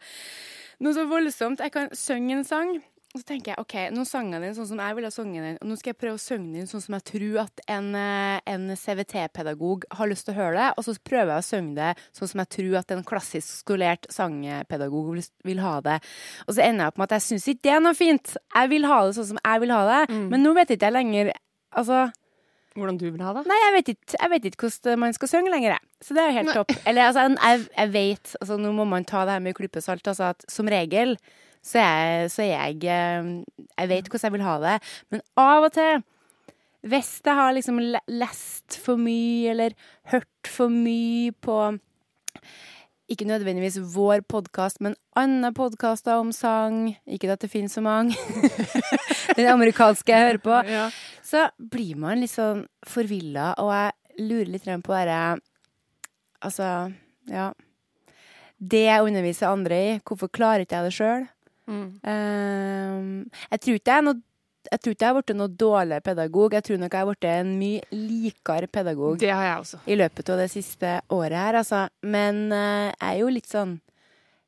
Noe 0.84 0.92
så 0.96 1.06
voldsomt. 1.08 1.62
Jeg 1.64 1.72
kan 1.72 1.88
synge 1.96 2.34
en 2.36 2.44
sang, 2.44 2.74
og 3.14 3.20
så 3.22 3.24
tenker 3.28 3.52
jeg 3.54 3.62
OK, 3.62 3.74
nå 3.94 4.02
sang 4.10 4.32
jeg 4.34 4.42
den 4.42 4.56
sånn 4.56 4.66
som 4.72 4.80
jeg 4.82 4.96
ville 4.98 5.06
ha 5.08 5.14
sunget 5.14 5.44
den, 5.46 5.58
og 5.62 5.68
nå 5.70 5.76
skal 5.78 5.92
jeg 5.94 5.98
prøve 6.02 6.18
å 6.18 6.22
synge 6.24 6.58
den 6.58 6.66
sånn 6.66 6.82
som 6.82 6.96
jeg 6.98 7.04
tror 7.12 7.36
at 7.44 7.60
en, 7.70 7.88
eh, 7.94 8.40
en 8.50 8.64
CVT-pedagog 8.76 9.84
har 9.94 10.10
lyst 10.10 10.26
til 10.26 10.34
å 10.34 10.38
høre 10.40 10.56
det, 10.58 10.66
og 10.76 10.84
så 10.88 10.96
prøver 10.98 11.30
jeg 11.36 11.44
å 11.44 11.46
synge 11.48 11.74
det 11.78 11.92
sånn 12.18 12.28
som 12.32 12.42
jeg 12.42 12.50
tror 12.56 12.76
at 12.80 12.90
en 12.96 13.04
klassisk 13.06 13.62
skolert 13.62 14.10
sangpedagog 14.10 15.12
vil- 15.14 15.30
vil 15.46 15.62
ha 15.62 15.76
det. 15.80 16.00
Og 16.48 16.54
så 16.56 16.66
ender 16.66 16.84
jeg 16.84 16.92
opp 16.92 16.98
med 16.98 17.12
at 17.12 17.16
jeg 17.22 17.26
syns 17.38 17.48
ikke 17.54 17.62
det 17.62 17.72
er 17.72 17.80
noe 17.86 17.94
fint. 17.94 18.36
Jeg 18.54 18.68
vil 18.74 18.84
ha 18.90 19.00
det 19.06 19.14
sånn 19.16 19.30
som 19.32 19.38
jeg 19.44 19.60
vil 19.60 19.70
ha 19.78 19.82
det, 19.94 20.10
men 20.30 20.42
nå 20.42 20.54
vet 20.54 20.68
ikke 20.76 20.90
jeg 20.90 20.92
lenger 20.92 21.32
Altså 21.76 22.12
Hvordan 22.74 22.98
du 22.98 23.06
vil 23.06 23.22
ha 23.22 23.32
det? 23.36 23.44
Nei, 23.46 23.56
jeg 23.60 23.74
vet 23.76 23.90
ikke, 23.92 24.16
jeg 24.18 24.30
vet 24.32 24.46
ikke 24.48 24.66
hvordan 24.66 25.00
man 25.04 25.14
skal 25.14 25.30
synge 25.30 25.52
lenger, 25.52 25.76
jeg. 25.76 25.90
Så 26.02 26.16
det 26.16 26.22
er 26.22 26.30
jo 26.30 26.38
helt 26.40 26.54
topp. 26.58 26.74
Eller 26.90 27.06
altså, 27.06 27.26
jeg, 27.30 27.66
jeg 27.76 27.92
vet 27.94 28.34
altså, 28.40 28.58
Nå 28.60 28.72
må 28.74 28.86
man 28.90 29.06
ta 29.06 29.22
det 29.24 29.36
her 29.36 29.44
med 29.44 29.54
klype 29.54 29.82
salt. 29.84 30.08
Altså, 30.10 30.32
at 30.34 30.46
som 30.50 30.70
regel 30.70 31.14
så 31.64 31.80
er, 31.80 32.02
jeg, 32.04 32.30
så 32.34 32.44
jeg 32.44 32.82
eh, 32.92 33.30
Jeg 33.78 33.88
vet 33.88 34.10
hvordan 34.10 34.26
jeg 34.26 34.34
vil 34.34 34.44
ha 34.44 34.58
det. 34.66 34.74
Men 35.14 35.24
av 35.40 35.68
og 35.68 35.72
til, 35.72 36.02
hvis 36.84 37.14
jeg 37.24 37.38
har 37.40 37.54
liksom 37.56 37.80
lest 37.80 38.78
for 38.84 39.00
mye, 39.00 39.54
eller 39.54 39.76
hørt 40.12 40.50
for 40.50 40.68
mye 40.68 41.32
på 41.32 41.60
ikke 43.08 43.26
nødvendigvis 43.28 43.78
vår 43.94 44.22
podkast, 44.28 44.80
men 44.80 44.94
andre 45.16 45.52
podkaster 45.52 46.20
om 46.20 46.32
sang. 46.32 46.96
Ikke 47.06 47.32
at 47.32 47.42
det 47.44 47.50
finnes 47.52 47.72
så 47.76 47.82
mange. 47.84 48.16
Den 49.36 49.46
amerikanske 49.52 50.12
jeg 50.12 50.26
hører 50.26 50.40
på 50.44 50.60
Ja. 50.68 50.86
Så 51.34 51.48
blir 51.58 51.98
man 52.00 52.22
litt 52.22 52.32
sånn 52.32 52.64
forvilla, 52.86 53.52
og 53.58 53.72
jeg 53.74 54.24
lurer 54.28 54.54
litt 54.54 54.70
på 54.86 54.94
dette 54.94 55.20
Altså, 56.44 56.66
ja. 57.32 57.52
Det 58.60 58.82
jeg 58.84 59.06
underviser 59.06 59.48
andre 59.48 59.78
i, 59.80 59.94
hvorfor 60.04 60.28
klarer 60.28 60.64
ikke 60.64 60.76
jeg 60.76 60.90
det 60.90 60.96
sjøl? 60.98 61.24
Mm. 61.64 63.24
jeg 63.48 63.60
tror 63.64 63.78
ikke 63.78 63.92
jeg 63.94 64.02
er 64.02 64.04
noe 64.04 64.20
jeg 64.64 64.80
tror 64.80 64.94
ikke 64.94 65.04
jeg 65.04 65.12
har 65.12 65.16
blitt 65.18 65.30
noe 65.36 65.52
dårlig 65.60 65.96
pedagog. 66.04 66.54
Jeg 66.56 66.64
tror 66.64 66.78
nok 66.80 66.94
jeg 66.94 67.02
har 67.02 67.08
blitt 67.10 67.26
en 67.28 67.50
mye 67.60 67.80
likere 67.92 68.68
pedagog 68.72 69.18
Det 69.20 69.28
har 69.28 69.44
jeg 69.44 69.58
også. 69.58 69.80
i 69.84 69.96
løpet 70.00 70.30
av 70.32 70.40
det 70.40 70.46
siste 70.52 70.92
året 71.12 71.36
her, 71.36 71.58
altså. 71.60 71.82
Men 72.00 72.46
uh, 72.48 72.88
jeg 72.88 73.10
er 73.10 73.18
jo 73.20 73.32
litt 73.32 73.50
sånn 73.50 73.74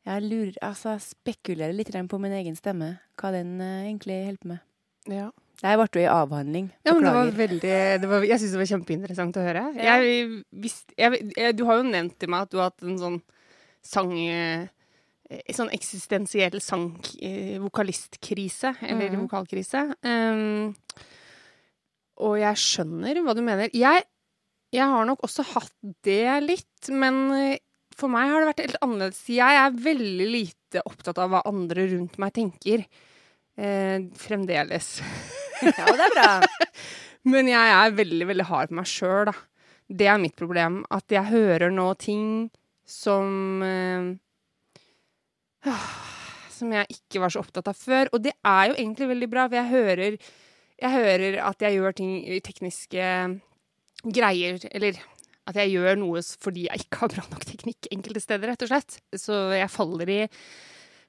Jeg 0.06 0.22
lurer 0.24 0.56
Altså, 0.64 0.96
spekulerer 1.02 1.76
litt 1.76 1.92
på 1.92 2.20
min 2.22 2.32
egen 2.32 2.56
stemme. 2.56 2.94
Hva 3.20 3.32
den 3.34 3.60
uh, 3.60 3.84
egentlig 3.84 4.22
holder 4.24 4.40
på 4.40 4.52
med. 4.54 4.64
Ja. 5.12 5.28
Jeg 5.62 5.78
ble 5.80 5.86
jo 5.88 6.04
i 6.04 6.10
avhandling. 6.12 6.68
Ja, 6.84 6.92
men 6.92 7.06
det 7.06 7.12
var 7.16 7.30
veldig 7.32 7.76
det 8.02 8.08
var, 8.10 8.24
Jeg 8.28 8.40
syns 8.42 8.52
det 8.52 8.60
var 8.60 8.70
kjempeinteressant 8.70 9.38
å 9.40 9.44
høre. 9.46 9.62
Ja. 9.78 9.96
Jeg 9.96 10.26
visst, 10.52 10.90
jeg, 10.98 11.20
jeg, 11.32 11.56
Du 11.56 11.64
har 11.68 11.80
jo 11.80 11.86
nevnt 11.88 12.18
til 12.20 12.32
meg 12.32 12.44
at 12.44 12.52
du 12.52 12.58
har 12.60 12.70
hatt 12.70 12.84
en 12.84 12.98
sånn 13.00 13.20
sang 13.86 14.12
eh, 14.20 14.66
Sånn 15.56 15.72
eksistensiell 15.74 16.60
sang 16.62 16.90
eh, 17.18 17.56
Vokalistkrise, 17.58 18.76
eller 18.86 19.10
mm. 19.10 19.22
vokalkrise. 19.24 19.80
Um, 20.06 20.74
og 22.22 22.36
jeg 22.38 22.60
skjønner 22.62 23.18
hva 23.24 23.34
du 23.34 23.42
mener. 23.42 23.72
Jeg, 23.74 24.04
jeg 24.70 24.86
har 24.92 25.08
nok 25.08 25.24
også 25.26 25.42
hatt 25.50 25.74
det 26.06 26.22
litt, 26.44 26.92
men 26.94 27.18
eh, 27.34 27.58
for 27.96 28.12
meg 28.12 28.30
har 28.30 28.44
det 28.44 28.50
vært 28.52 28.62
helt 28.66 28.78
annerledes. 28.84 29.24
Jeg 29.32 29.60
er 29.64 29.82
veldig 29.88 30.30
lite 30.30 30.84
opptatt 30.86 31.18
av 31.22 31.32
hva 31.32 31.42
andre 31.48 31.88
rundt 31.94 32.20
meg 32.22 32.34
tenker. 32.36 32.86
Eh, 33.56 34.06
fremdeles. 34.20 35.00
Ja, 35.80 35.86
det 35.96 36.06
er 36.06 36.14
bra. 36.14 36.30
Men 37.26 37.50
jeg 37.50 37.74
er 37.74 37.94
veldig, 37.96 38.26
veldig 38.28 38.46
hard 38.50 38.70
på 38.70 38.78
meg 38.78 38.90
sjøl, 38.90 39.30
da. 39.30 39.34
Det 39.86 40.08
er 40.10 40.20
mitt 40.20 40.36
problem. 40.38 40.80
At 40.94 41.10
jeg 41.12 41.30
hører 41.30 41.70
nå 41.74 41.88
ting 42.02 42.48
som 42.86 43.62
øh, 43.62 44.14
Som 46.54 46.72
jeg 46.74 46.86
ikke 46.94 47.22
var 47.22 47.34
så 47.34 47.42
opptatt 47.42 47.70
av 47.70 47.78
før. 47.78 48.10
Og 48.14 48.22
det 48.22 48.34
er 48.46 48.70
jo 48.70 48.78
egentlig 48.78 49.10
veldig 49.10 49.30
bra, 49.32 49.48
for 49.48 49.58
jeg 49.58 49.72
hører, 49.72 50.16
jeg 50.82 50.94
hører 50.94 51.40
at 51.46 51.66
jeg 51.66 51.78
gjør 51.78 51.98
ting 51.98 52.14
i 52.22 52.40
tekniske 52.44 53.10
greier, 54.16 54.60
eller 54.70 54.98
at 55.46 55.58
jeg 55.60 55.76
gjør 55.76 55.98
noe 56.00 56.22
fordi 56.22 56.66
jeg 56.66 56.86
ikke 56.86 57.02
har 57.02 57.12
bra 57.12 57.24
nok 57.30 57.44
teknikk 57.46 57.88
enkelte 57.94 58.22
steder, 58.22 58.50
rett 58.50 58.64
og 58.66 58.70
slett. 58.72 58.98
Så 59.14 59.36
jeg 59.54 59.72
faller 59.72 60.10
i 60.10 60.22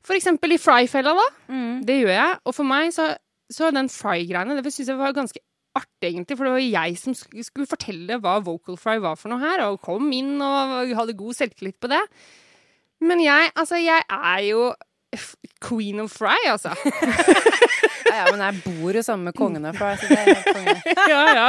For 0.06 0.16
eksempel 0.16 0.54
i 0.56 0.60
Fry-fella, 0.62 1.14
da. 1.18 1.28
Mm. 1.52 1.80
Det 1.88 1.98
gjør 2.02 2.14
jeg. 2.14 2.36
Og 2.46 2.56
for 2.56 2.70
meg 2.70 2.94
så, 2.96 3.10
så 3.54 3.70
den 3.72 3.90
fry-greiene, 3.92 4.58
det 4.64 4.74
syns 4.74 4.92
jeg 4.92 5.00
var 5.00 5.16
ganske 5.16 5.42
artig, 5.78 6.10
egentlig. 6.10 6.38
For 6.38 6.48
det 6.48 6.56
var 6.56 6.66
jeg 6.66 6.98
som 7.00 7.16
skulle 7.16 7.70
fortelle 7.70 8.20
hva 8.24 8.38
vocal 8.44 8.80
fry 8.80 8.98
var 9.04 9.18
for 9.20 9.32
noe 9.32 9.44
her, 9.44 9.64
og 9.70 9.82
kom 9.86 10.10
inn 10.16 10.36
og 10.44 10.92
hadde 10.98 11.18
god 11.20 11.38
selvtillit 11.38 11.80
på 11.82 11.92
det. 11.92 12.02
Men 13.06 13.22
jeg, 13.22 13.52
altså, 13.56 13.80
jeg 13.80 14.04
er 14.10 14.44
jo 14.48 14.72
queen 15.64 16.00
of 16.04 16.12
fry, 16.12 16.38
altså. 16.50 16.76
Ja, 18.08 18.22
ja, 18.22 18.26
men 18.32 18.40
jeg 18.40 18.62
bor 18.64 18.96
jo 18.96 19.02
sammen 19.04 19.28
med 19.28 19.36
kongen 19.36 19.66
herfra, 19.68 19.90
så 20.00 20.08
det 20.08 20.18
er 20.18 20.30
helt 20.30 20.46
konge. 20.56 20.76
ja, 21.12 21.24
ja. 21.36 21.48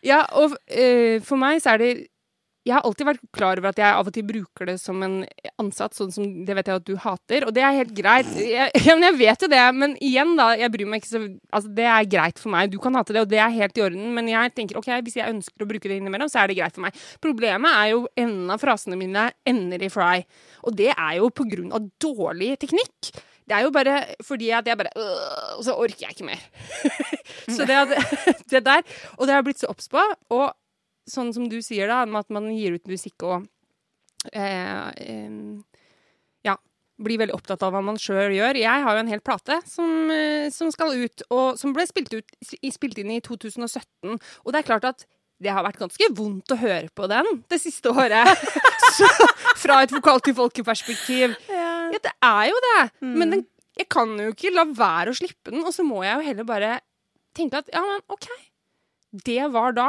Ja, 0.00 0.20
og 0.40 0.54
uh, 0.56 1.16
for 1.20 1.36
meg 1.36 1.60
så 1.60 1.74
er 1.74 1.82
det 1.82 1.90
Jeg 2.68 2.74
har 2.76 2.84
alltid 2.84 3.06
vært 3.08 3.22
klar 3.32 3.56
over 3.56 3.70
at 3.70 3.78
jeg 3.80 3.96
av 3.96 4.08
og 4.10 4.12
til 4.12 4.24
bruker 4.28 4.68
det 4.68 4.74
som 4.82 5.00
en 5.00 5.22
ansatt, 5.62 5.94
sånn 5.96 6.10
som 6.12 6.26
det 6.44 6.56
vet 6.58 6.68
jeg 6.68 6.80
at 6.82 6.84
du 6.84 6.92
hater, 7.00 7.46
og 7.48 7.54
det 7.56 7.62
er 7.64 7.78
helt 7.78 7.94
greit. 7.96 8.28
Jeg, 8.36 8.68
ja, 8.86 8.96
men 8.98 9.06
jeg 9.08 9.16
vet 9.16 9.46
jo 9.46 9.48
det, 9.48 9.62
men 9.78 9.94
igjen, 10.04 10.34
da, 10.36 10.50
jeg 10.60 10.72
bryr 10.74 10.90
meg 10.90 11.00
ikke 11.00 11.12
så 11.14 11.22
Altså, 11.50 11.70
det 11.74 11.86
er 11.88 12.10
greit 12.10 12.38
for 12.42 12.52
meg. 12.52 12.68
Du 12.72 12.76
kan 12.82 12.94
hate 12.98 13.16
det, 13.16 13.24
og 13.24 13.30
det 13.32 13.40
er 13.40 13.56
helt 13.56 13.80
i 13.80 13.84
orden, 13.86 14.12
men 14.16 14.28
jeg 14.28 14.52
tenker 14.56 14.78
OK, 14.78 14.90
hvis 15.06 15.16
jeg 15.18 15.32
ønsker 15.32 15.64
å 15.64 15.70
bruke 15.70 15.88
det 15.88 15.98
innimellom, 15.98 16.28
så 16.30 16.42
er 16.42 16.50
det 16.52 16.58
greit 16.60 16.76
for 16.76 16.84
meg. 16.84 17.00
Problemet 17.24 17.80
er 17.80 17.94
jo 17.94 18.04
enden 18.20 18.52
av 18.52 18.60
frasene 18.62 18.98
mine 19.00 19.30
ender 19.48 19.82
i 19.82 19.90
fry, 19.92 20.20
og 20.68 20.76
det 20.78 20.92
er 20.92 21.16
jo 21.18 21.32
på 21.32 21.48
grunn 21.48 21.72
av 21.76 21.88
dårlig 22.02 22.54
teknikk. 22.60 23.12
Det 23.50 23.56
er 23.56 23.66
jo 23.66 23.72
bare 23.74 23.96
fordi 24.22 24.52
at 24.54 24.68
jeg 24.68 24.78
bare 24.78 24.92
øh, 24.94 25.56
Og 25.58 25.64
så 25.66 25.74
orker 25.74 26.04
jeg 26.04 26.14
ikke 26.14 26.28
mer. 26.28 26.42
så 27.56 27.66
det, 27.66 27.78
det 28.52 28.60
der 28.62 28.84
Og 29.16 29.26
det 29.26 29.32
har 29.32 29.40
jeg 29.40 29.48
blitt 29.48 29.62
så 29.64 29.70
obs 29.72 29.90
på. 29.90 30.04
Og 30.30 30.52
sånn 31.10 31.32
som 31.36 31.48
du 31.50 31.58
sier, 31.64 31.90
da, 31.90 32.04
med 32.08 32.24
at 32.24 32.30
man 32.34 32.48
gir 32.54 32.78
ut 32.78 32.86
musikk 32.90 33.26
og 33.28 33.46
eh, 34.32 34.90
Ja. 36.46 36.56
Blir 37.00 37.20
veldig 37.22 37.36
opptatt 37.36 37.62
av 37.64 37.72
hva 37.72 37.80
man 37.84 37.96
sjøl 38.00 38.34
gjør. 38.36 38.58
Jeg 38.60 38.84
har 38.84 38.96
jo 38.96 39.04
en 39.04 39.08
hel 39.12 39.22
plate 39.24 39.60
som, 39.68 40.10
eh, 40.12 40.50
som 40.52 40.70
skal 40.74 40.92
ut, 41.00 41.22
og 41.32 41.56
som 41.60 41.72
ble 41.76 41.86
spilt, 41.88 42.12
ut, 42.12 42.36
spilt 42.72 42.98
inn 43.00 43.14
i 43.14 43.22
2017. 43.24 44.18
Og 44.44 44.52
det 44.52 44.60
er 44.60 44.68
klart 44.68 44.84
at 44.88 45.06
det 45.40 45.48
har 45.56 45.64
vært 45.64 45.80
ganske 45.80 46.10
vondt 46.12 46.52
å 46.52 46.58
høre 46.60 46.90
på 46.92 47.06
den 47.08 47.40
det 47.48 47.60
siste 47.62 47.88
året. 47.88 48.28
Så, 48.98 49.06
fra 49.56 49.78
et 49.84 49.92
vokal 49.94 50.20
til 50.20 50.34
folkeperspektiv. 50.36 51.38
Ja. 51.48 51.68
Ja, 51.90 51.98
det 52.04 52.12
er 52.22 52.44
jo 52.50 52.58
det. 52.66 52.82
Men 53.02 53.32
den, 53.34 53.40
jeg 53.78 53.88
kan 53.90 54.12
jo 54.20 54.30
ikke 54.34 54.52
la 54.54 54.64
være 54.68 55.10
å 55.10 55.16
slippe 55.16 55.50
den, 55.50 55.64
og 55.66 55.72
så 55.74 55.82
må 55.86 56.04
jeg 56.04 56.18
jo 56.18 56.26
heller 56.28 56.46
bare 56.46 56.70
tenke 57.34 57.62
at 57.62 57.70
ja, 57.72 57.80
men 57.82 58.02
OK. 58.12 58.28
Det 59.26 59.40
var 59.50 59.74
da. 59.74 59.88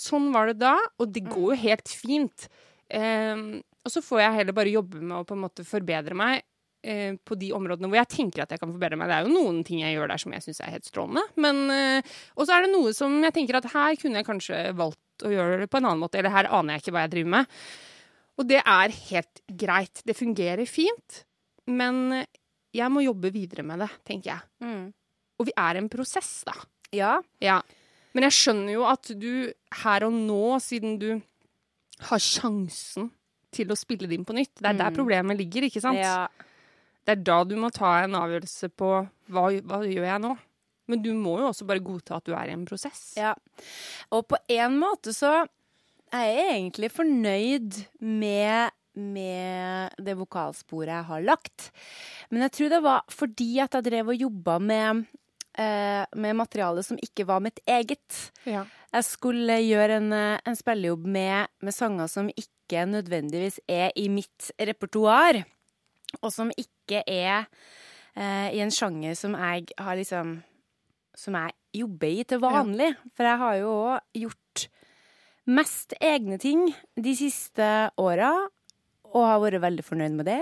Sånn 0.00 0.30
var 0.34 0.50
det 0.50 0.60
da, 0.62 0.76
og 1.00 1.10
det 1.12 1.26
går 1.28 1.52
jo 1.54 1.58
helt 1.64 1.90
fint. 1.92 2.46
Um, 2.90 3.60
og 3.84 3.92
så 3.92 4.02
får 4.04 4.22
jeg 4.24 4.38
heller 4.40 4.56
bare 4.56 4.72
jobbe 4.72 5.02
med 5.02 5.20
å 5.20 5.26
på 5.28 5.36
en 5.36 5.44
måte 5.44 5.64
forbedre 5.66 6.16
meg 6.18 6.40
uh, 6.42 7.12
på 7.22 7.36
de 7.38 7.52
områdene 7.54 7.90
hvor 7.90 8.00
jeg 8.00 8.10
tenker 8.16 8.44
at 8.44 8.54
jeg 8.54 8.62
kan 8.62 8.72
forbedre 8.72 8.98
meg. 8.98 9.10
Det 9.10 9.18
er 9.18 9.28
jo 9.28 9.36
noen 9.36 9.60
ting 9.66 9.84
jeg 9.84 9.94
gjør 9.94 10.10
der 10.12 10.22
som 10.24 10.34
jeg 10.34 10.46
syns 10.46 10.62
er 10.64 10.74
helt 10.74 10.88
strålende. 10.88 11.24
Men, 11.40 11.62
uh, 11.70 12.18
og 12.36 12.46
så 12.46 12.56
er 12.56 12.66
det 12.66 12.74
noe 12.74 12.94
som 12.96 13.20
jeg 13.20 13.36
tenker 13.36 13.60
at 13.60 13.70
her 13.74 14.00
kunne 14.00 14.22
jeg 14.22 14.28
kanskje 14.28 14.64
valgt 14.80 15.26
å 15.26 15.32
gjøre 15.32 15.62
det 15.62 15.70
på 15.70 15.80
en 15.80 15.90
annen 15.90 16.02
måte. 16.02 16.20
Eller 16.20 16.34
her 16.34 16.50
aner 16.50 16.76
jeg 16.76 16.86
ikke 16.86 16.96
hva 16.96 17.06
jeg 17.06 17.14
driver 17.16 17.34
med. 17.36 17.58
Og 18.40 18.48
det 18.48 18.62
er 18.62 19.00
helt 19.10 19.42
greit. 19.60 20.00
Det 20.08 20.16
fungerer 20.16 20.64
fint. 20.68 21.24
Men 21.70 22.22
jeg 22.74 22.92
må 22.92 23.02
jobbe 23.04 23.32
videre 23.34 23.64
med 23.66 23.82
det, 23.84 23.90
tenker 24.06 24.32
jeg. 24.32 24.48
Mm. 24.64 24.86
Og 25.40 25.48
vi 25.48 25.54
er 25.56 25.80
en 25.80 25.90
prosess, 25.92 26.40
da. 26.48 26.54
Ja. 26.94 27.12
Ja. 27.42 27.60
Men 28.14 28.26
jeg 28.26 28.32
skjønner 28.36 28.72
jo 28.74 28.84
at 28.90 29.10
du 29.20 29.52
her 29.84 30.04
og 30.08 30.12
nå, 30.16 30.58
siden 30.64 30.98
du 30.98 31.08
har 32.08 32.18
sjansen 32.22 33.10
til 33.54 33.70
å 33.70 33.76
spille 33.78 34.08
det 34.08 34.16
inn 34.18 34.24
på 34.26 34.34
nytt 34.36 34.54
Det 34.60 34.66
er 34.70 34.78
der 34.78 34.90
Mm. 34.90 34.96
problemet 34.96 35.36
ligger, 35.38 35.66
ikke 35.68 35.80
sant? 35.82 35.98
ja. 35.98 36.28
Det 37.06 37.12
er 37.18 37.22
da 37.24 37.44
du 37.44 37.56
må 37.56 37.70
ta 37.72 38.02
en 38.04 38.12
avgjørelse 38.14 38.68
på 38.76 38.88
hva, 39.32 39.44
hva 39.64 39.78
gjør 39.88 40.04
jeg 40.06 40.20
nå? 40.20 40.34
Men 40.90 41.02
du 41.02 41.12
må 41.14 41.38
jo 41.40 41.46
også 41.48 41.64
bare 41.66 41.80
godta 41.82 42.16
at 42.18 42.24
du 42.26 42.32
er 42.34 42.50
i 42.50 42.52
en 42.52 42.66
prosess. 42.66 43.14
Ja. 43.16 43.34
Og 44.12 44.26
på 44.28 44.36
en 44.50 44.76
måte 44.78 45.14
så 45.16 45.46
er 46.12 46.26
jeg 46.26 46.46
egentlig 46.58 46.90
fornøyd 46.92 47.78
med, 48.02 48.70
med 48.98 49.94
det 50.02 50.16
vokalsporet 50.18 50.90
jeg 50.92 51.04
har 51.08 51.22
lagt. 51.22 51.70
Men 52.30 52.42
jeg 52.42 52.52
tror 52.58 52.68
det 52.74 52.82
var 52.82 53.02
fordi 53.08 53.50
at 53.64 53.72
jeg 53.78 53.86
drev 53.86 54.08
og 54.12 54.20
jobba 54.26 54.58
med, 54.60 55.06
eh, 55.58 56.04
med 56.16 56.36
materiale 56.38 56.82
som 56.86 56.98
ikke 57.02 57.26
var 57.28 57.42
mitt 57.44 57.60
eget. 57.66 58.32
Ja. 58.48 58.64
Jeg 58.94 59.06
skulle 59.06 59.60
gjøre 59.62 60.00
en, 60.00 60.12
eh, 60.12 60.40
en 60.46 60.58
spillejobb 60.58 61.06
med, 61.06 61.48
med 61.60 61.74
sanger 61.74 62.08
som 62.10 62.30
ikke 62.30 62.86
nødvendigvis 62.86 63.60
er 63.68 63.90
i 63.96 64.08
mitt 64.08 64.50
repertoar, 64.58 65.42
og 66.22 66.32
som 66.32 66.50
ikke 66.58 67.02
er 67.06 67.46
eh, 68.16 68.48
i 68.54 68.62
en 68.62 68.74
sjanger 68.74 69.14
som 69.18 69.34
jeg 69.38 69.68
har 69.78 69.96
liksom 69.96 70.42
Som 71.20 71.34
jeg 71.34 71.52
jobber 71.74 72.06
i 72.06 72.22
til 72.24 72.38
vanlig. 72.40 72.94
For 73.12 73.26
jeg 73.26 73.36
har 73.36 73.54
jo 73.58 73.70
òg 73.90 74.00
gjort 74.14 74.62
mest 75.50 75.92
egne 76.00 76.38
ting 76.40 76.62
de 76.96 77.12
siste 77.18 77.90
åra, 77.98 78.30
og 79.10 79.26
har 79.26 79.40
vært 79.42 79.60
veldig 79.60 79.84
fornøyd 79.84 80.16
med 80.16 80.30
det. 80.30 80.40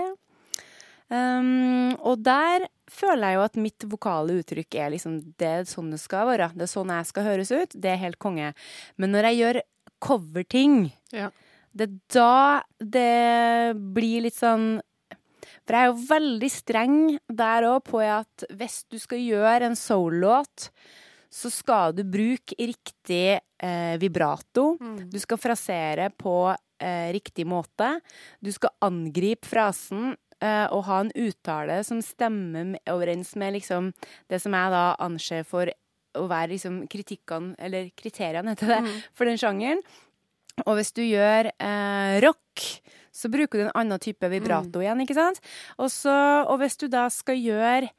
Um, 1.09 1.97
og 2.05 2.21
der 2.21 2.67
føler 2.91 3.29
jeg 3.31 3.37
jo 3.39 3.43
at 3.45 3.59
mitt 3.61 3.85
vokale 3.91 4.39
uttrykk 4.41 4.75
er 4.81 4.91
liksom 4.95 5.19
Det 5.39 5.47
er 5.47 5.67
sånn 5.69 5.91
det 5.93 5.99
skal 6.01 6.27
være. 6.27 6.51
Det 6.55 6.65
er 6.67 6.71
sånn 6.73 6.93
jeg 6.93 7.09
skal 7.09 7.27
høres 7.27 7.51
ut. 7.51 7.75
Det 7.75 7.91
er 7.93 8.01
helt 8.03 8.19
konge. 8.19 8.53
Men 8.97 9.11
når 9.15 9.29
jeg 9.29 9.39
gjør 9.41 9.61
coverting, 9.99 10.91
Ja. 11.11 11.29
det 11.75 11.89
er 11.89 11.97
da 12.13 12.63
det 12.79 13.75
blir 13.93 14.21
litt 14.25 14.35
sånn 14.37 14.81
For 15.65 15.75
jeg 15.75 15.85
er 15.85 15.91
jo 15.91 16.07
veldig 16.09 16.49
streng 16.49 16.95
der 17.29 17.67
òg 17.69 17.83
på 17.85 17.99
at 18.01 18.43
hvis 18.49 18.83
du 18.89 18.97
skal 18.97 19.19
gjøre 19.21 19.67
en 19.69 19.75
soul-låt, 19.77 20.69
så 21.29 21.51
skal 21.53 21.93
du 21.93 22.01
bruke 22.03 22.55
riktig 22.57 23.37
eh, 23.61 23.97
vibrato. 24.01 24.79
Mm. 24.81 25.11
Du 25.11 25.19
skal 25.21 25.37
frasere 25.37 26.09
på 26.09 26.33
eh, 26.81 27.11
riktig 27.13 27.45
måte. 27.45 27.99
Du 28.41 28.49
skal 28.51 28.73
angripe 28.81 29.45
frasen 29.45 30.15
eh, 30.41 30.65
og 30.71 30.83
ha 30.87 30.99
en 31.03 31.11
uttale 31.15 31.79
som 31.87 32.01
stemmer 32.05 32.77
overens 32.91 33.35
med 33.39 33.53
liksom 33.57 33.91
det 34.29 34.41
som 34.41 34.53
jeg 34.55 34.71
da 34.73 34.83
anser 34.99 35.43
for 35.47 35.71
å 36.17 36.27
være 36.27 36.53
liksom 36.55 36.81
kritikkene, 36.89 37.53
eller 37.61 37.91
kriteriene 37.95 38.55
heter 38.55 38.67
det, 38.73 38.79
Mm. 38.83 39.01
for 39.13 39.25
den 39.29 39.37
sjangeren. 39.37 39.81
Og 40.65 40.75
hvis 40.75 40.91
du 40.91 41.01
gjør 41.05 41.51
eh, 41.53 42.19
rock, 42.25 42.63
så 43.13 43.29
bruker 43.31 43.59
du 43.59 43.65
en 43.67 43.75
annen 43.75 43.99
type 43.99 44.27
vibrato 44.29 44.81
igjen, 44.81 44.99
ikke 45.05 45.15
sant? 45.15 45.39
Også, 45.79 46.11
og 46.49 46.59
hvis 46.59 46.77
du 46.81 46.87
da 46.91 47.07
skal 47.09 47.35
gjøre 47.39 47.89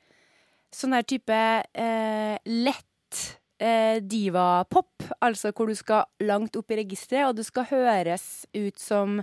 sånn 0.73 0.93
der 0.95 1.03
type 1.09 1.39
eh, 1.75 2.37
lett 2.47 3.23
eh, 3.61 4.01
diva-pop, 4.01 5.03
altså 5.21 5.53
hvor 5.53 5.67
du 5.71 5.75
skal 5.75 6.05
langt 6.21 6.57
opp 6.57 6.71
i 6.71 6.77
registeret, 6.83 7.29
og 7.31 7.37
du 7.37 7.43
skal 7.47 7.65
høres 7.71 8.47
ut 8.55 8.79
som 8.79 9.21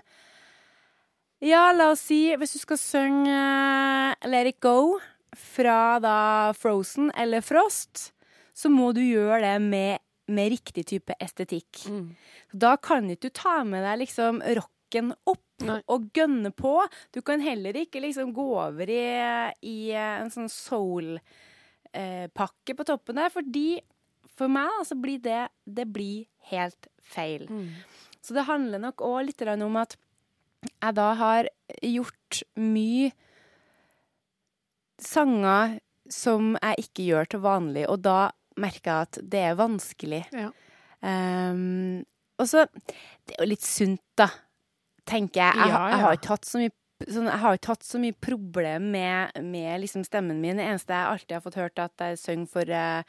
Ja, 1.43 1.71
la 1.75 1.91
oss 1.93 2.01
si, 2.09 2.35
hvis 2.39 2.55
du 2.55 2.59
skal 2.63 2.77
synge 2.81 3.29
eh, 3.29 4.15
Let 4.25 4.47
It 4.49 4.59
Go 4.63 4.97
fra 5.37 5.99
da 6.01 6.53
Frozen 6.57 7.11
eller 7.13 7.41
Frost, 7.45 8.13
så 8.57 8.69
må 8.73 8.91
du 8.97 9.01
gjøre 9.03 9.41
det 9.43 9.61
med, 9.61 9.99
med 10.33 10.49
riktig 10.55 10.85
type 10.89 11.13
estetikk. 11.21 11.85
Mm. 11.93 12.15
Da 12.57 12.77
kan 12.81 13.09
ikke 13.13 13.29
du 13.29 13.33
ta 13.37 13.63
med 13.67 13.85
deg 13.85 13.99
liksom 14.01 14.41
rocken 14.57 15.13
opp 15.29 15.43
Nei. 15.67 15.81
og 15.93 16.09
gønne 16.17 16.51
på. 16.57 16.87
Du 17.13 17.21
kan 17.25 17.39
heller 17.43 17.73
ikke 17.83 18.01
liksom 18.01 18.33
gå 18.33 18.47
over 18.57 18.89
i, 18.89 19.05
i 19.61 19.91
en 19.93 20.31
sånn 20.33 20.49
soul-pakke 20.49 21.21
på 22.77 22.83
toppen 22.87 23.15
der, 23.21 23.29
fordi 23.33 23.81
for 24.37 24.47
meg 24.53 24.69
altså, 24.79 24.95
blir 25.01 25.19
det, 25.21 25.47
det 25.65 25.85
blir 25.93 26.25
helt 26.49 26.87
feil. 27.05 27.45
Mm. 27.49 27.69
Så 28.25 28.33
det 28.33 28.49
handler 28.49 28.79
nok 28.81 29.01
òg 29.05 29.29
litt 29.29 29.41
om 29.53 29.75
at 29.79 29.97
jeg 30.83 30.95
da 30.95 31.07
har 31.19 31.47
gjort 31.83 32.41
mye 32.57 33.11
sanger 35.01 35.77
som 36.09 36.55
jeg 36.61 36.85
ikke 36.87 37.05
gjør 37.11 37.29
til 37.33 37.41
vanlig, 37.43 37.85
og 37.91 38.01
da 38.05 38.29
merker 38.57 38.89
jeg 38.89 39.07
at 39.09 39.19
det 39.33 39.41
er 39.51 39.57
vanskelig. 39.59 40.23
Ja. 40.33 40.49
Um, 41.05 42.01
og 42.41 42.47
så 42.49 42.63
Det 43.27 43.35
er 43.35 43.43
jo 43.43 43.49
litt 43.51 43.65
sunt, 43.65 44.01
da, 44.17 44.29
tenker 45.05 45.41
jeg. 45.43 45.55
Jeg, 45.55 45.67
Ja, 45.67 45.77
har- 45.77 45.89
jeg 45.91 45.99
ja. 45.99 46.05
har 46.05 46.13
ikke 46.17 46.33
hatt 46.35 46.45
så 46.45 46.57
mye 46.63 46.71
Sånn, 46.99 47.25
jeg 47.29 47.37
har 47.37 47.53
ikke 47.53 47.67
hatt 47.75 47.83
så 47.85 47.99
mye 48.01 48.15
problem 48.19 48.87
med, 48.91 49.29
med 49.43 49.81
liksom 49.81 50.03
stemmen 50.03 50.41
min. 50.41 50.57
Det 50.57 50.65
eneste 50.65 50.89
jeg 50.89 51.05
alltid 51.05 51.31
har 51.35 51.41
fått 51.41 51.53
hørt, 51.61 51.77
er 51.77 51.83
at 51.83 51.97
jeg 51.99 52.17
synger 52.17 52.47
for, 52.49 52.71
uh, 52.73 53.03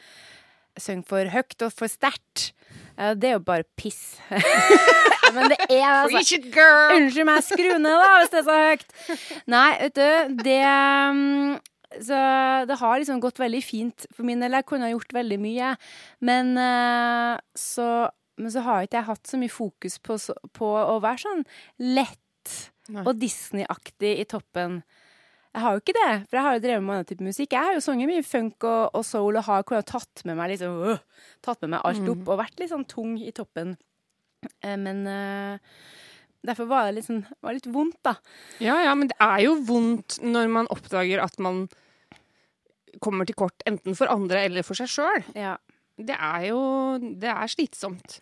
synger 0.79 1.07
for 1.09 1.31
høyt 1.33 1.65
og 1.65 1.73
for 1.75 1.91
sterkt. 1.91 2.51
Eh, 2.99 3.15
det 3.19 3.31
er 3.31 3.39
jo 3.39 3.45
bare 3.47 3.67
piss. 3.79 4.19
Men 5.35 5.53
det 5.53 5.59
er 5.69 5.87
altså! 5.87 6.21
Unnskyld 6.97 7.27
meg, 7.29 7.43
skru 7.45 7.73
ned, 7.77 7.89
da, 7.93 8.13
hvis 8.19 8.31
det 8.33 8.41
er 8.43 8.47
så 8.47 8.61
høyt. 8.65 8.95
Nei, 9.51 9.71
vet 9.83 9.99
du, 9.99 10.37
det 10.45 10.61
um, 10.65 11.59
Så 12.05 12.21
det 12.69 12.79
har 12.81 13.01
liksom 13.01 13.21
gått 13.25 13.41
veldig 13.43 13.61
fint 13.65 14.09
for 14.15 14.29
min 14.29 14.41
del. 14.45 14.57
Jeg 14.57 14.69
kunne 14.69 14.89
ha 14.89 14.95
gjort 14.95 15.13
veldig 15.17 15.41
mye, 15.43 15.75
men 16.25 16.55
uh, 16.57 17.37
så 17.57 18.09
men 18.39 18.53
så 18.55 18.63
har 18.63 18.87
ikke 18.87 19.01
jeg 19.01 19.09
hatt 19.09 19.27
så 19.27 19.39
mye 19.41 19.51
fokus 19.51 19.99
på, 19.99 20.15
på 20.55 20.67
å 20.79 20.99
være 21.03 21.25
sånn 21.25 21.41
lett 21.83 22.53
Nei. 22.89 23.03
og 23.03 23.19
Disney-aktig 23.21 24.13
i 24.23 24.27
toppen. 24.31 24.81
Jeg 25.59 25.65
har 25.65 25.75
jo 25.75 25.81
ikke 25.83 25.95
det, 25.97 26.11
for 26.31 26.39
jeg 26.39 26.45
har 26.47 26.55
jo 26.55 26.63
drevet 26.63 26.83
med 26.87 26.95
annen 26.95 27.07
type 27.11 27.25
musikk. 27.27 27.51
Jeg 27.57 27.67
har 27.67 27.75
jo 27.75 27.83
sunget 27.83 28.07
mye 28.13 28.23
funk 28.23 28.63
og, 28.69 28.95
og 28.95 29.05
soul 29.09 29.39
og 29.41 29.47
har 29.49 29.65
kunnet 29.67 29.89
tatt 29.91 30.23
med 30.29 30.39
meg 30.39 30.53
liksom, 30.55 30.77
øh, 30.93 31.01
tatt 31.43 31.63
med 31.67 31.73
meg 31.75 31.81
alt 31.89 32.03
Mm. 32.05 32.11
opp 32.15 32.29
og 32.31 32.39
vært 32.45 32.61
litt 32.63 32.71
sånn 32.71 32.87
tung 32.87 33.17
i 33.19 33.33
toppen. 33.35 33.75
Eh, 34.63 34.77
Men 34.79 35.03
eh, 35.11 35.59
derfor 36.47 36.69
var 36.71 36.87
det 36.87 36.95
litt, 37.01 37.09
sånn, 37.09 37.25
var 37.43 37.57
litt 37.59 37.67
vondt, 37.67 37.99
da. 38.07 38.15
Ja, 38.63 38.77
ja, 38.87 38.95
men 38.95 39.09
det 39.11 39.17
er 39.19 39.41
jo 39.49 39.57
vondt 39.67 40.21
når 40.23 40.49
man 40.49 40.71
oppdager 40.71 41.21
at 41.25 41.39
man 41.43 41.67
kommer 43.05 43.27
til 43.27 43.35
kort 43.39 43.67
enten 43.69 43.97
for 43.99 44.07
andre 44.11 44.45
eller 44.47 44.63
for 44.67 44.79
seg 44.79 44.89
sjøl. 44.91 45.25
Ja. 45.37 45.57
Det 45.99 46.15
er 46.15 46.45
jo 46.53 46.61
Det 47.19 47.29
er 47.35 47.51
slitsomt. 47.51 48.21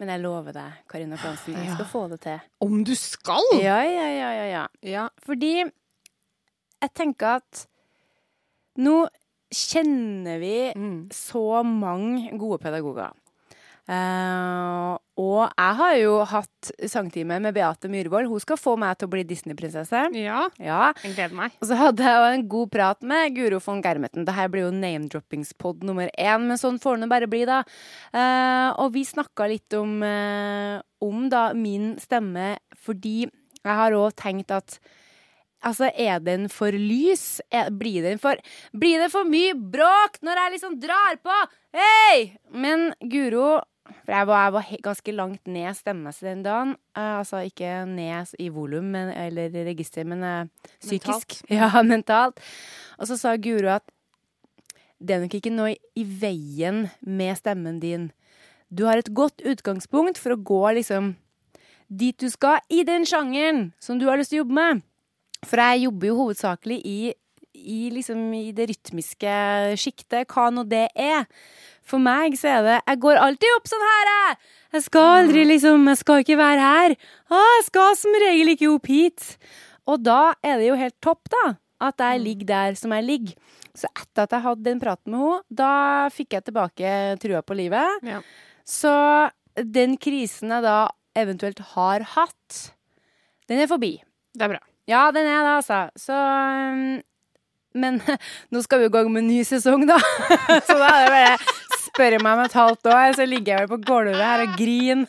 Men 0.00 0.08
jeg 0.14 0.22
lover 0.22 0.54
deg, 0.54 0.72
Karina 0.88 1.16
Fransen, 1.18 1.54
jeg 1.58 1.66
Ja. 1.66 1.74
skal 1.74 1.86
få 1.90 2.08
det 2.08 2.20
til. 2.22 2.40
Om 2.62 2.84
du 2.84 2.94
skal! 2.94 3.42
Ja, 3.60 3.82
ja, 3.82 4.08
ja, 4.08 4.30
ja, 4.32 4.44
ja. 4.46 4.66
Ja. 4.82 5.08
Fordi 5.26 5.64
jeg 6.82 6.94
tenker 6.94 7.40
at 7.40 7.64
nå 8.78 9.08
kjenner 9.50 10.38
vi 10.42 10.72
Mm. 10.76 11.08
så 11.10 11.62
mange 11.64 12.30
gode 12.38 12.58
pedagoger. 12.62 13.12
Uh, 13.88 14.98
og 15.16 15.48
jeg 15.56 15.76
har 15.78 15.92
jo 15.96 16.16
hatt 16.28 16.68
sangtime 16.92 17.38
med 17.40 17.54
Beate 17.56 17.88
Myhrvold. 17.88 18.28
Hun 18.28 18.42
skal 18.44 18.58
få 18.60 18.74
meg 18.76 18.98
til 19.00 19.08
å 19.08 19.12
bli 19.14 19.22
Disney-prinsesse. 19.24 20.02
ja. 20.12 20.42
Ja. 20.60 20.92
Jeg 21.02 21.14
gleder 21.16 21.34
meg. 21.38 21.56
Og 21.62 21.70
så 21.70 21.78
hadde 21.80 22.04
jeg 22.04 22.18
jo 22.18 22.26
en 22.34 22.44
god 22.52 22.70
prat 22.74 23.00
med 23.02 23.34
Guro 23.34 23.58
von 23.64 23.80
Germetten. 23.80 24.26
Dette 24.28 24.48
blir 24.52 24.66
jo 24.66 24.74
name-droppingspod 24.76 25.82
nummer 25.88 26.10
én, 26.18 26.44
men 26.46 26.60
sånn 26.60 26.76
får 26.78 27.00
det 27.00 27.08
bare 27.08 27.30
bli, 27.32 27.46
da. 27.48 27.62
Uh, 28.12 28.76
og 28.84 28.92
vi 28.92 29.06
snakka 29.08 29.48
litt 29.48 29.72
om, 29.80 30.02
uh, 30.04 30.82
om 31.00 31.28
da 31.32 31.54
min 31.56 31.94
stemme, 31.98 32.58
fordi 32.76 33.22
jeg 33.24 33.74
har 33.80 33.96
òg 33.96 34.12
tenkt 34.20 34.52
at 34.52 34.78
Altså, 35.66 35.88
er 35.94 36.20
den 36.22 36.46
for 36.52 36.70
lys? 36.70 37.40
Er, 37.50 37.70
blir 37.74 38.04
den 38.06 38.20
for 38.22 38.38
Blir 38.78 39.00
det 39.02 39.10
for 39.10 39.26
mye 39.26 39.56
bråk 39.58 40.20
når 40.22 40.38
jeg 40.42 40.52
liksom 40.54 40.76
drar 40.82 41.18
på? 41.24 41.34
Hei! 41.74 42.36
Men 42.54 42.92
Guro 43.10 43.58
For 43.88 44.12
jeg 44.12 44.28
var, 44.28 44.44
jeg 44.44 44.52
var 44.54 44.70
ganske 44.84 45.14
langt 45.16 45.46
ned 45.48 45.74
stemmemessig 45.74 46.26
den 46.28 46.42
dagen. 46.44 46.74
Uh, 46.96 47.18
altså 47.22 47.40
ikke 47.48 47.86
ned 47.88 48.34
i 48.38 48.50
volum 48.52 48.90
men- 48.92 49.14
eller 49.16 49.48
register, 49.66 50.04
men 50.04 50.22
uh, 50.22 50.72
psykisk. 50.84 51.40
Ja, 51.50 51.70
mentalt. 51.82 52.38
Og 53.00 53.08
så 53.08 53.16
sa 53.18 53.34
Guro 53.40 53.72
at 53.78 53.86
det 54.98 55.14
er 55.14 55.22
nok 55.22 55.34
ikke 55.38 55.54
noe 55.54 55.72
i, 55.72 55.78
i 56.02 56.04
veien 56.04 56.88
med 57.06 57.38
stemmen 57.38 57.78
din. 57.80 58.08
Du 58.68 58.84
har 58.84 58.98
et 59.00 59.08
godt 59.14 59.40
utgangspunkt 59.46 60.18
for 60.20 60.34
å 60.34 60.42
gå 60.42 60.62
liksom 60.80 61.14
dit 61.88 62.18
du 62.20 62.28
skal 62.28 62.60
i 62.68 62.82
den 62.84 63.06
sjangeren 63.08 63.70
som 63.80 63.96
du 63.96 64.04
har 64.10 64.18
lyst 64.20 64.34
til 64.34 64.42
å 64.42 64.44
jobbe 64.44 64.58
med. 64.58 64.82
For 65.46 65.62
jeg 65.62 65.84
jobber 65.86 66.10
jo 66.10 66.18
hovedsakelig 66.18 66.78
i, 66.82 66.98
i, 67.54 67.80
liksom, 67.94 68.20
i 68.34 68.50
det 68.56 68.68
rytmiske 68.72 69.34
sjiktet, 69.78 70.26
hva 70.32 70.48
nå 70.54 70.64
det 70.68 70.86
er. 70.98 71.28
For 71.88 72.02
meg 72.02 72.34
så 72.36 72.50
er 72.52 72.66
det 72.66 72.74
Jeg 72.82 73.00
går 73.00 73.20
alltid 73.22 73.54
opp 73.56 73.70
sånn 73.70 73.84
her, 73.86 74.10
jeg! 74.12 74.40
Jeg 74.76 74.84
skal 74.84 75.06
aldri 75.22 75.44
liksom 75.48 75.86
Jeg 75.88 76.00
skal 76.02 76.24
ikke 76.24 76.36
være 76.36 76.66
her. 76.66 76.96
Ah, 77.32 77.54
jeg 77.56 77.64
skal 77.70 77.94
som 77.96 78.18
regel 78.24 78.52
ikke 78.52 78.68
opp 78.74 78.90
hit. 78.90 79.30
Og 79.88 80.02
da 80.04 80.34
er 80.44 80.60
det 80.60 80.68
jo 80.68 80.76
helt 80.76 80.98
topp, 81.04 81.30
da. 81.32 81.44
At 81.88 82.02
jeg 82.02 82.20
ligger 82.24 82.50
der 82.50 82.76
som 82.76 82.92
jeg 82.92 83.06
ligger. 83.06 83.56
Så 83.78 83.88
etter 83.94 84.26
at 84.26 84.34
jeg 84.34 84.44
hadde 84.44 84.66
den 84.66 84.80
praten 84.82 85.14
med 85.14 85.22
henne, 85.22 85.42
da 85.48 85.72
fikk 86.12 86.34
jeg 86.34 86.48
tilbake 86.48 86.94
trua 87.22 87.44
på 87.46 87.56
livet. 87.56 88.02
Ja. 88.04 88.20
Så 88.66 88.92
den 89.56 89.96
krisen 90.02 90.52
jeg 90.52 90.66
da 90.66 90.80
eventuelt 91.18 91.62
har 91.74 92.04
hatt, 92.16 92.58
den 93.48 93.62
er 93.62 93.70
forbi. 93.70 93.94
Det 94.34 94.44
er 94.44 94.56
bra. 94.56 94.60
Ja, 94.88 95.10
den 95.12 95.28
er 95.28 95.44
det, 95.44 95.54
altså. 95.58 95.80
Så 95.96 96.16
um, 96.16 97.00
Men 97.74 98.00
nå 98.52 98.62
skal 98.64 98.80
vi 98.80 98.88
i 98.88 98.92
gang 98.92 99.12
med 99.12 99.22
en 99.22 99.30
ny 99.30 99.42
sesong, 99.44 99.84
da. 99.88 99.98
Så 100.68 100.78
da 100.80 100.88
er 100.88 101.04
det 101.04 101.12
bare 101.12 101.36
spørre 101.88 102.20
meg 102.22 102.38
om 102.38 102.44
et 102.44 102.56
halvt 102.56 102.90
år, 102.92 103.12
så 103.16 103.26
ligger 103.26 103.52
jeg 103.52 103.64
vel 103.64 103.70
på 103.72 103.80
gulvet 103.88 104.22
her 104.22 104.44
og 104.44 104.54
griner. 104.58 105.06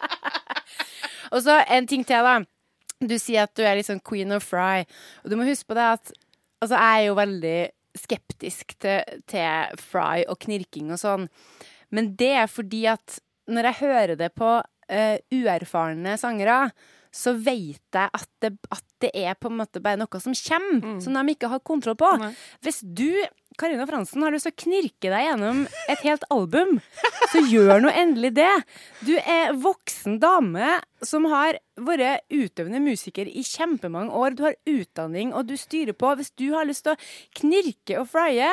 og 1.32 1.42
så 1.44 1.60
en 1.70 1.86
ting 1.86 2.02
til, 2.06 2.26
da. 2.26 2.40
Du 3.00 3.16
sier 3.16 3.46
at 3.46 3.54
du 3.56 3.62
er 3.64 3.78
litt 3.78 3.88
sånn 3.88 4.02
queen 4.04 4.34
of 4.36 4.44
fry. 4.44 4.84
Og 5.22 5.32
du 5.32 5.36
må 5.38 5.46
huske 5.48 5.70
på 5.70 5.78
det 5.78 5.92
at 5.98 6.16
Altså, 6.60 6.76
jeg 6.76 7.00
er 7.00 7.06
jo 7.06 7.12
veldig 7.16 7.58
skeptisk 7.96 8.74
til, 8.84 9.20
til 9.32 9.78
fry 9.80 10.26
og 10.28 10.36
knirking 10.42 10.90
og 10.92 10.98
sånn. 11.00 11.22
Men 11.88 12.10
det 12.20 12.34
er 12.42 12.50
fordi 12.52 12.82
at 12.92 13.16
når 13.48 13.70
jeg 13.70 13.78
hører 13.78 14.18
det 14.20 14.28
på 14.36 14.50
uh, 14.60 15.16
uerfarne 15.32 16.18
sangere, 16.20 16.58
så 17.12 17.32
vet 17.34 17.80
jeg 17.92 18.10
at 18.14 18.28
det, 18.44 18.52
at 18.70 18.84
det 19.02 19.10
er 19.16 19.34
på 19.34 19.48
en 19.50 19.56
måte 19.58 19.80
bare 19.82 19.98
noe 19.98 20.20
som 20.22 20.34
kommer, 20.36 21.00
som 21.02 21.14
de 21.16 21.32
ikke 21.34 21.48
har 21.50 21.60
kontroll 21.66 21.96
på. 21.98 22.10
Nei. 22.20 22.28
Hvis 22.62 22.80
du, 22.84 23.08
Karina 23.58 23.86
Fransen, 23.88 24.22
har 24.22 24.30
lyst 24.34 24.46
til 24.46 24.52
å 24.54 24.60
knirke 24.62 25.10
deg 25.10 25.24
gjennom 25.26 25.62
et 25.90 26.04
helt 26.06 26.22
album, 26.30 26.76
så 27.32 27.42
gjør 27.50 27.80
nå 27.82 27.90
endelig 27.90 28.30
det. 28.36 28.50
Du 29.02 29.14
er 29.18 29.54
voksen 29.58 30.20
dame 30.22 30.76
som 31.02 31.24
har 31.32 31.58
vært 31.80 32.22
utøvende 32.30 32.80
musiker 32.84 33.26
i 33.26 33.42
kjempemange 33.42 34.12
år. 34.14 34.36
Du 34.38 34.44
har 34.46 34.58
utdanning, 34.68 35.32
og 35.34 35.48
du 35.50 35.56
styrer 35.58 35.96
på. 35.96 36.12
Hvis 36.20 36.30
du 36.38 36.52
har 36.54 36.68
lyst 36.68 36.84
til 36.86 36.94
å 36.94 37.00
knirke 37.40 37.98
og 38.02 38.06
flye, 38.12 38.52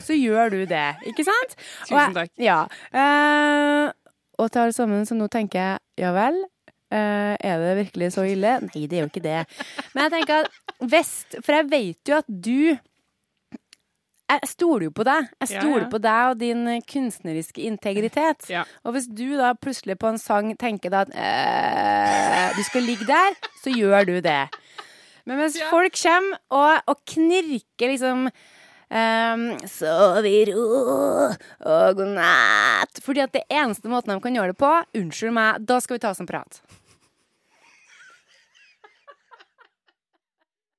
så 0.00 0.16
gjør 0.16 0.50
du 0.56 0.60
det. 0.66 0.86
Ikke 1.06 1.22
sant? 1.28 1.52
Og 1.90 1.92
jeg- 1.92 2.08
Tusen 2.08 2.14
takk. 2.16 2.30
Ja. 2.40 2.62
Uh, 2.90 3.92
og 4.40 4.50
til 4.50 4.62
alle 4.64 4.72
sammen 4.74 5.04
som 5.06 5.18
nå 5.20 5.28
tenker 5.30 5.76
ja 6.00 6.10
vel, 6.16 6.38
eh, 6.92 7.34
er 7.40 7.60
det 7.62 7.74
virkelig 7.80 8.12
så 8.14 8.26
ille? 8.28 8.58
Nei, 8.68 8.86
det 8.86 8.98
er 8.98 9.04
jo 9.06 9.10
ikke 9.10 9.24
det. 9.24 9.42
Men 9.94 10.06
jeg 10.06 10.14
tenker 10.18 10.44
at 10.44 10.88
vest 10.92 11.38
for 11.40 11.56
jeg 11.56 11.70
vet 11.72 12.12
jo 12.12 12.18
at 12.20 12.28
du 12.28 12.78
jeg 14.32 14.48
stoler 14.48 14.86
jo 14.86 14.92
på 14.96 15.04
deg. 15.04 15.26
Jeg 15.42 15.50
stoler 15.58 15.82
ja. 15.84 15.88
på 15.92 15.98
deg 16.00 16.30
og 16.30 16.38
din 16.40 16.62
kunstneriske 16.88 17.66
integritet. 17.68 18.46
Ja. 18.48 18.62
Og 18.86 18.94
hvis 18.96 19.04
du 19.10 19.34
da 19.36 19.50
plutselig 19.52 19.98
på 20.00 20.08
en 20.08 20.20
sang 20.20 20.54
tenker 20.56 20.92
da 20.94 21.02
at 21.04 21.12
øh, 21.12 22.56
du 22.56 22.62
skal 22.64 22.86
ligge 22.88 23.04
der, 23.08 23.36
så 23.60 23.74
gjør 23.76 24.08
du 24.08 24.14
det. 24.24 24.46
Men 25.28 25.38
Ja. 25.44 25.68
folk 25.70 25.94
kommer 26.00 26.40
og, 26.50 26.80
og 26.86 26.96
knirker 27.06 27.92
liksom 27.92 28.24
um, 28.26 29.44
Sov 29.70 30.26
i 30.26 30.44
ro 30.48 30.64
og 31.62 31.96
god 31.96 32.10
natt 32.16 32.98
Fordi 33.04 33.22
at 33.22 33.32
det 33.36 33.44
eneste 33.46 33.86
måten 33.92 34.10
de 34.10 34.18
kan 34.24 34.34
gjøre 34.34 34.50
det 34.50 34.58
på 34.58 34.72
Unnskyld 34.98 35.36
meg, 35.36 35.62
da 35.62 35.78
skal 35.78 35.94
vi 35.94 36.02
ta 36.02 36.10
oss 36.10 36.22
en 36.24 36.26
prat. 36.26 36.58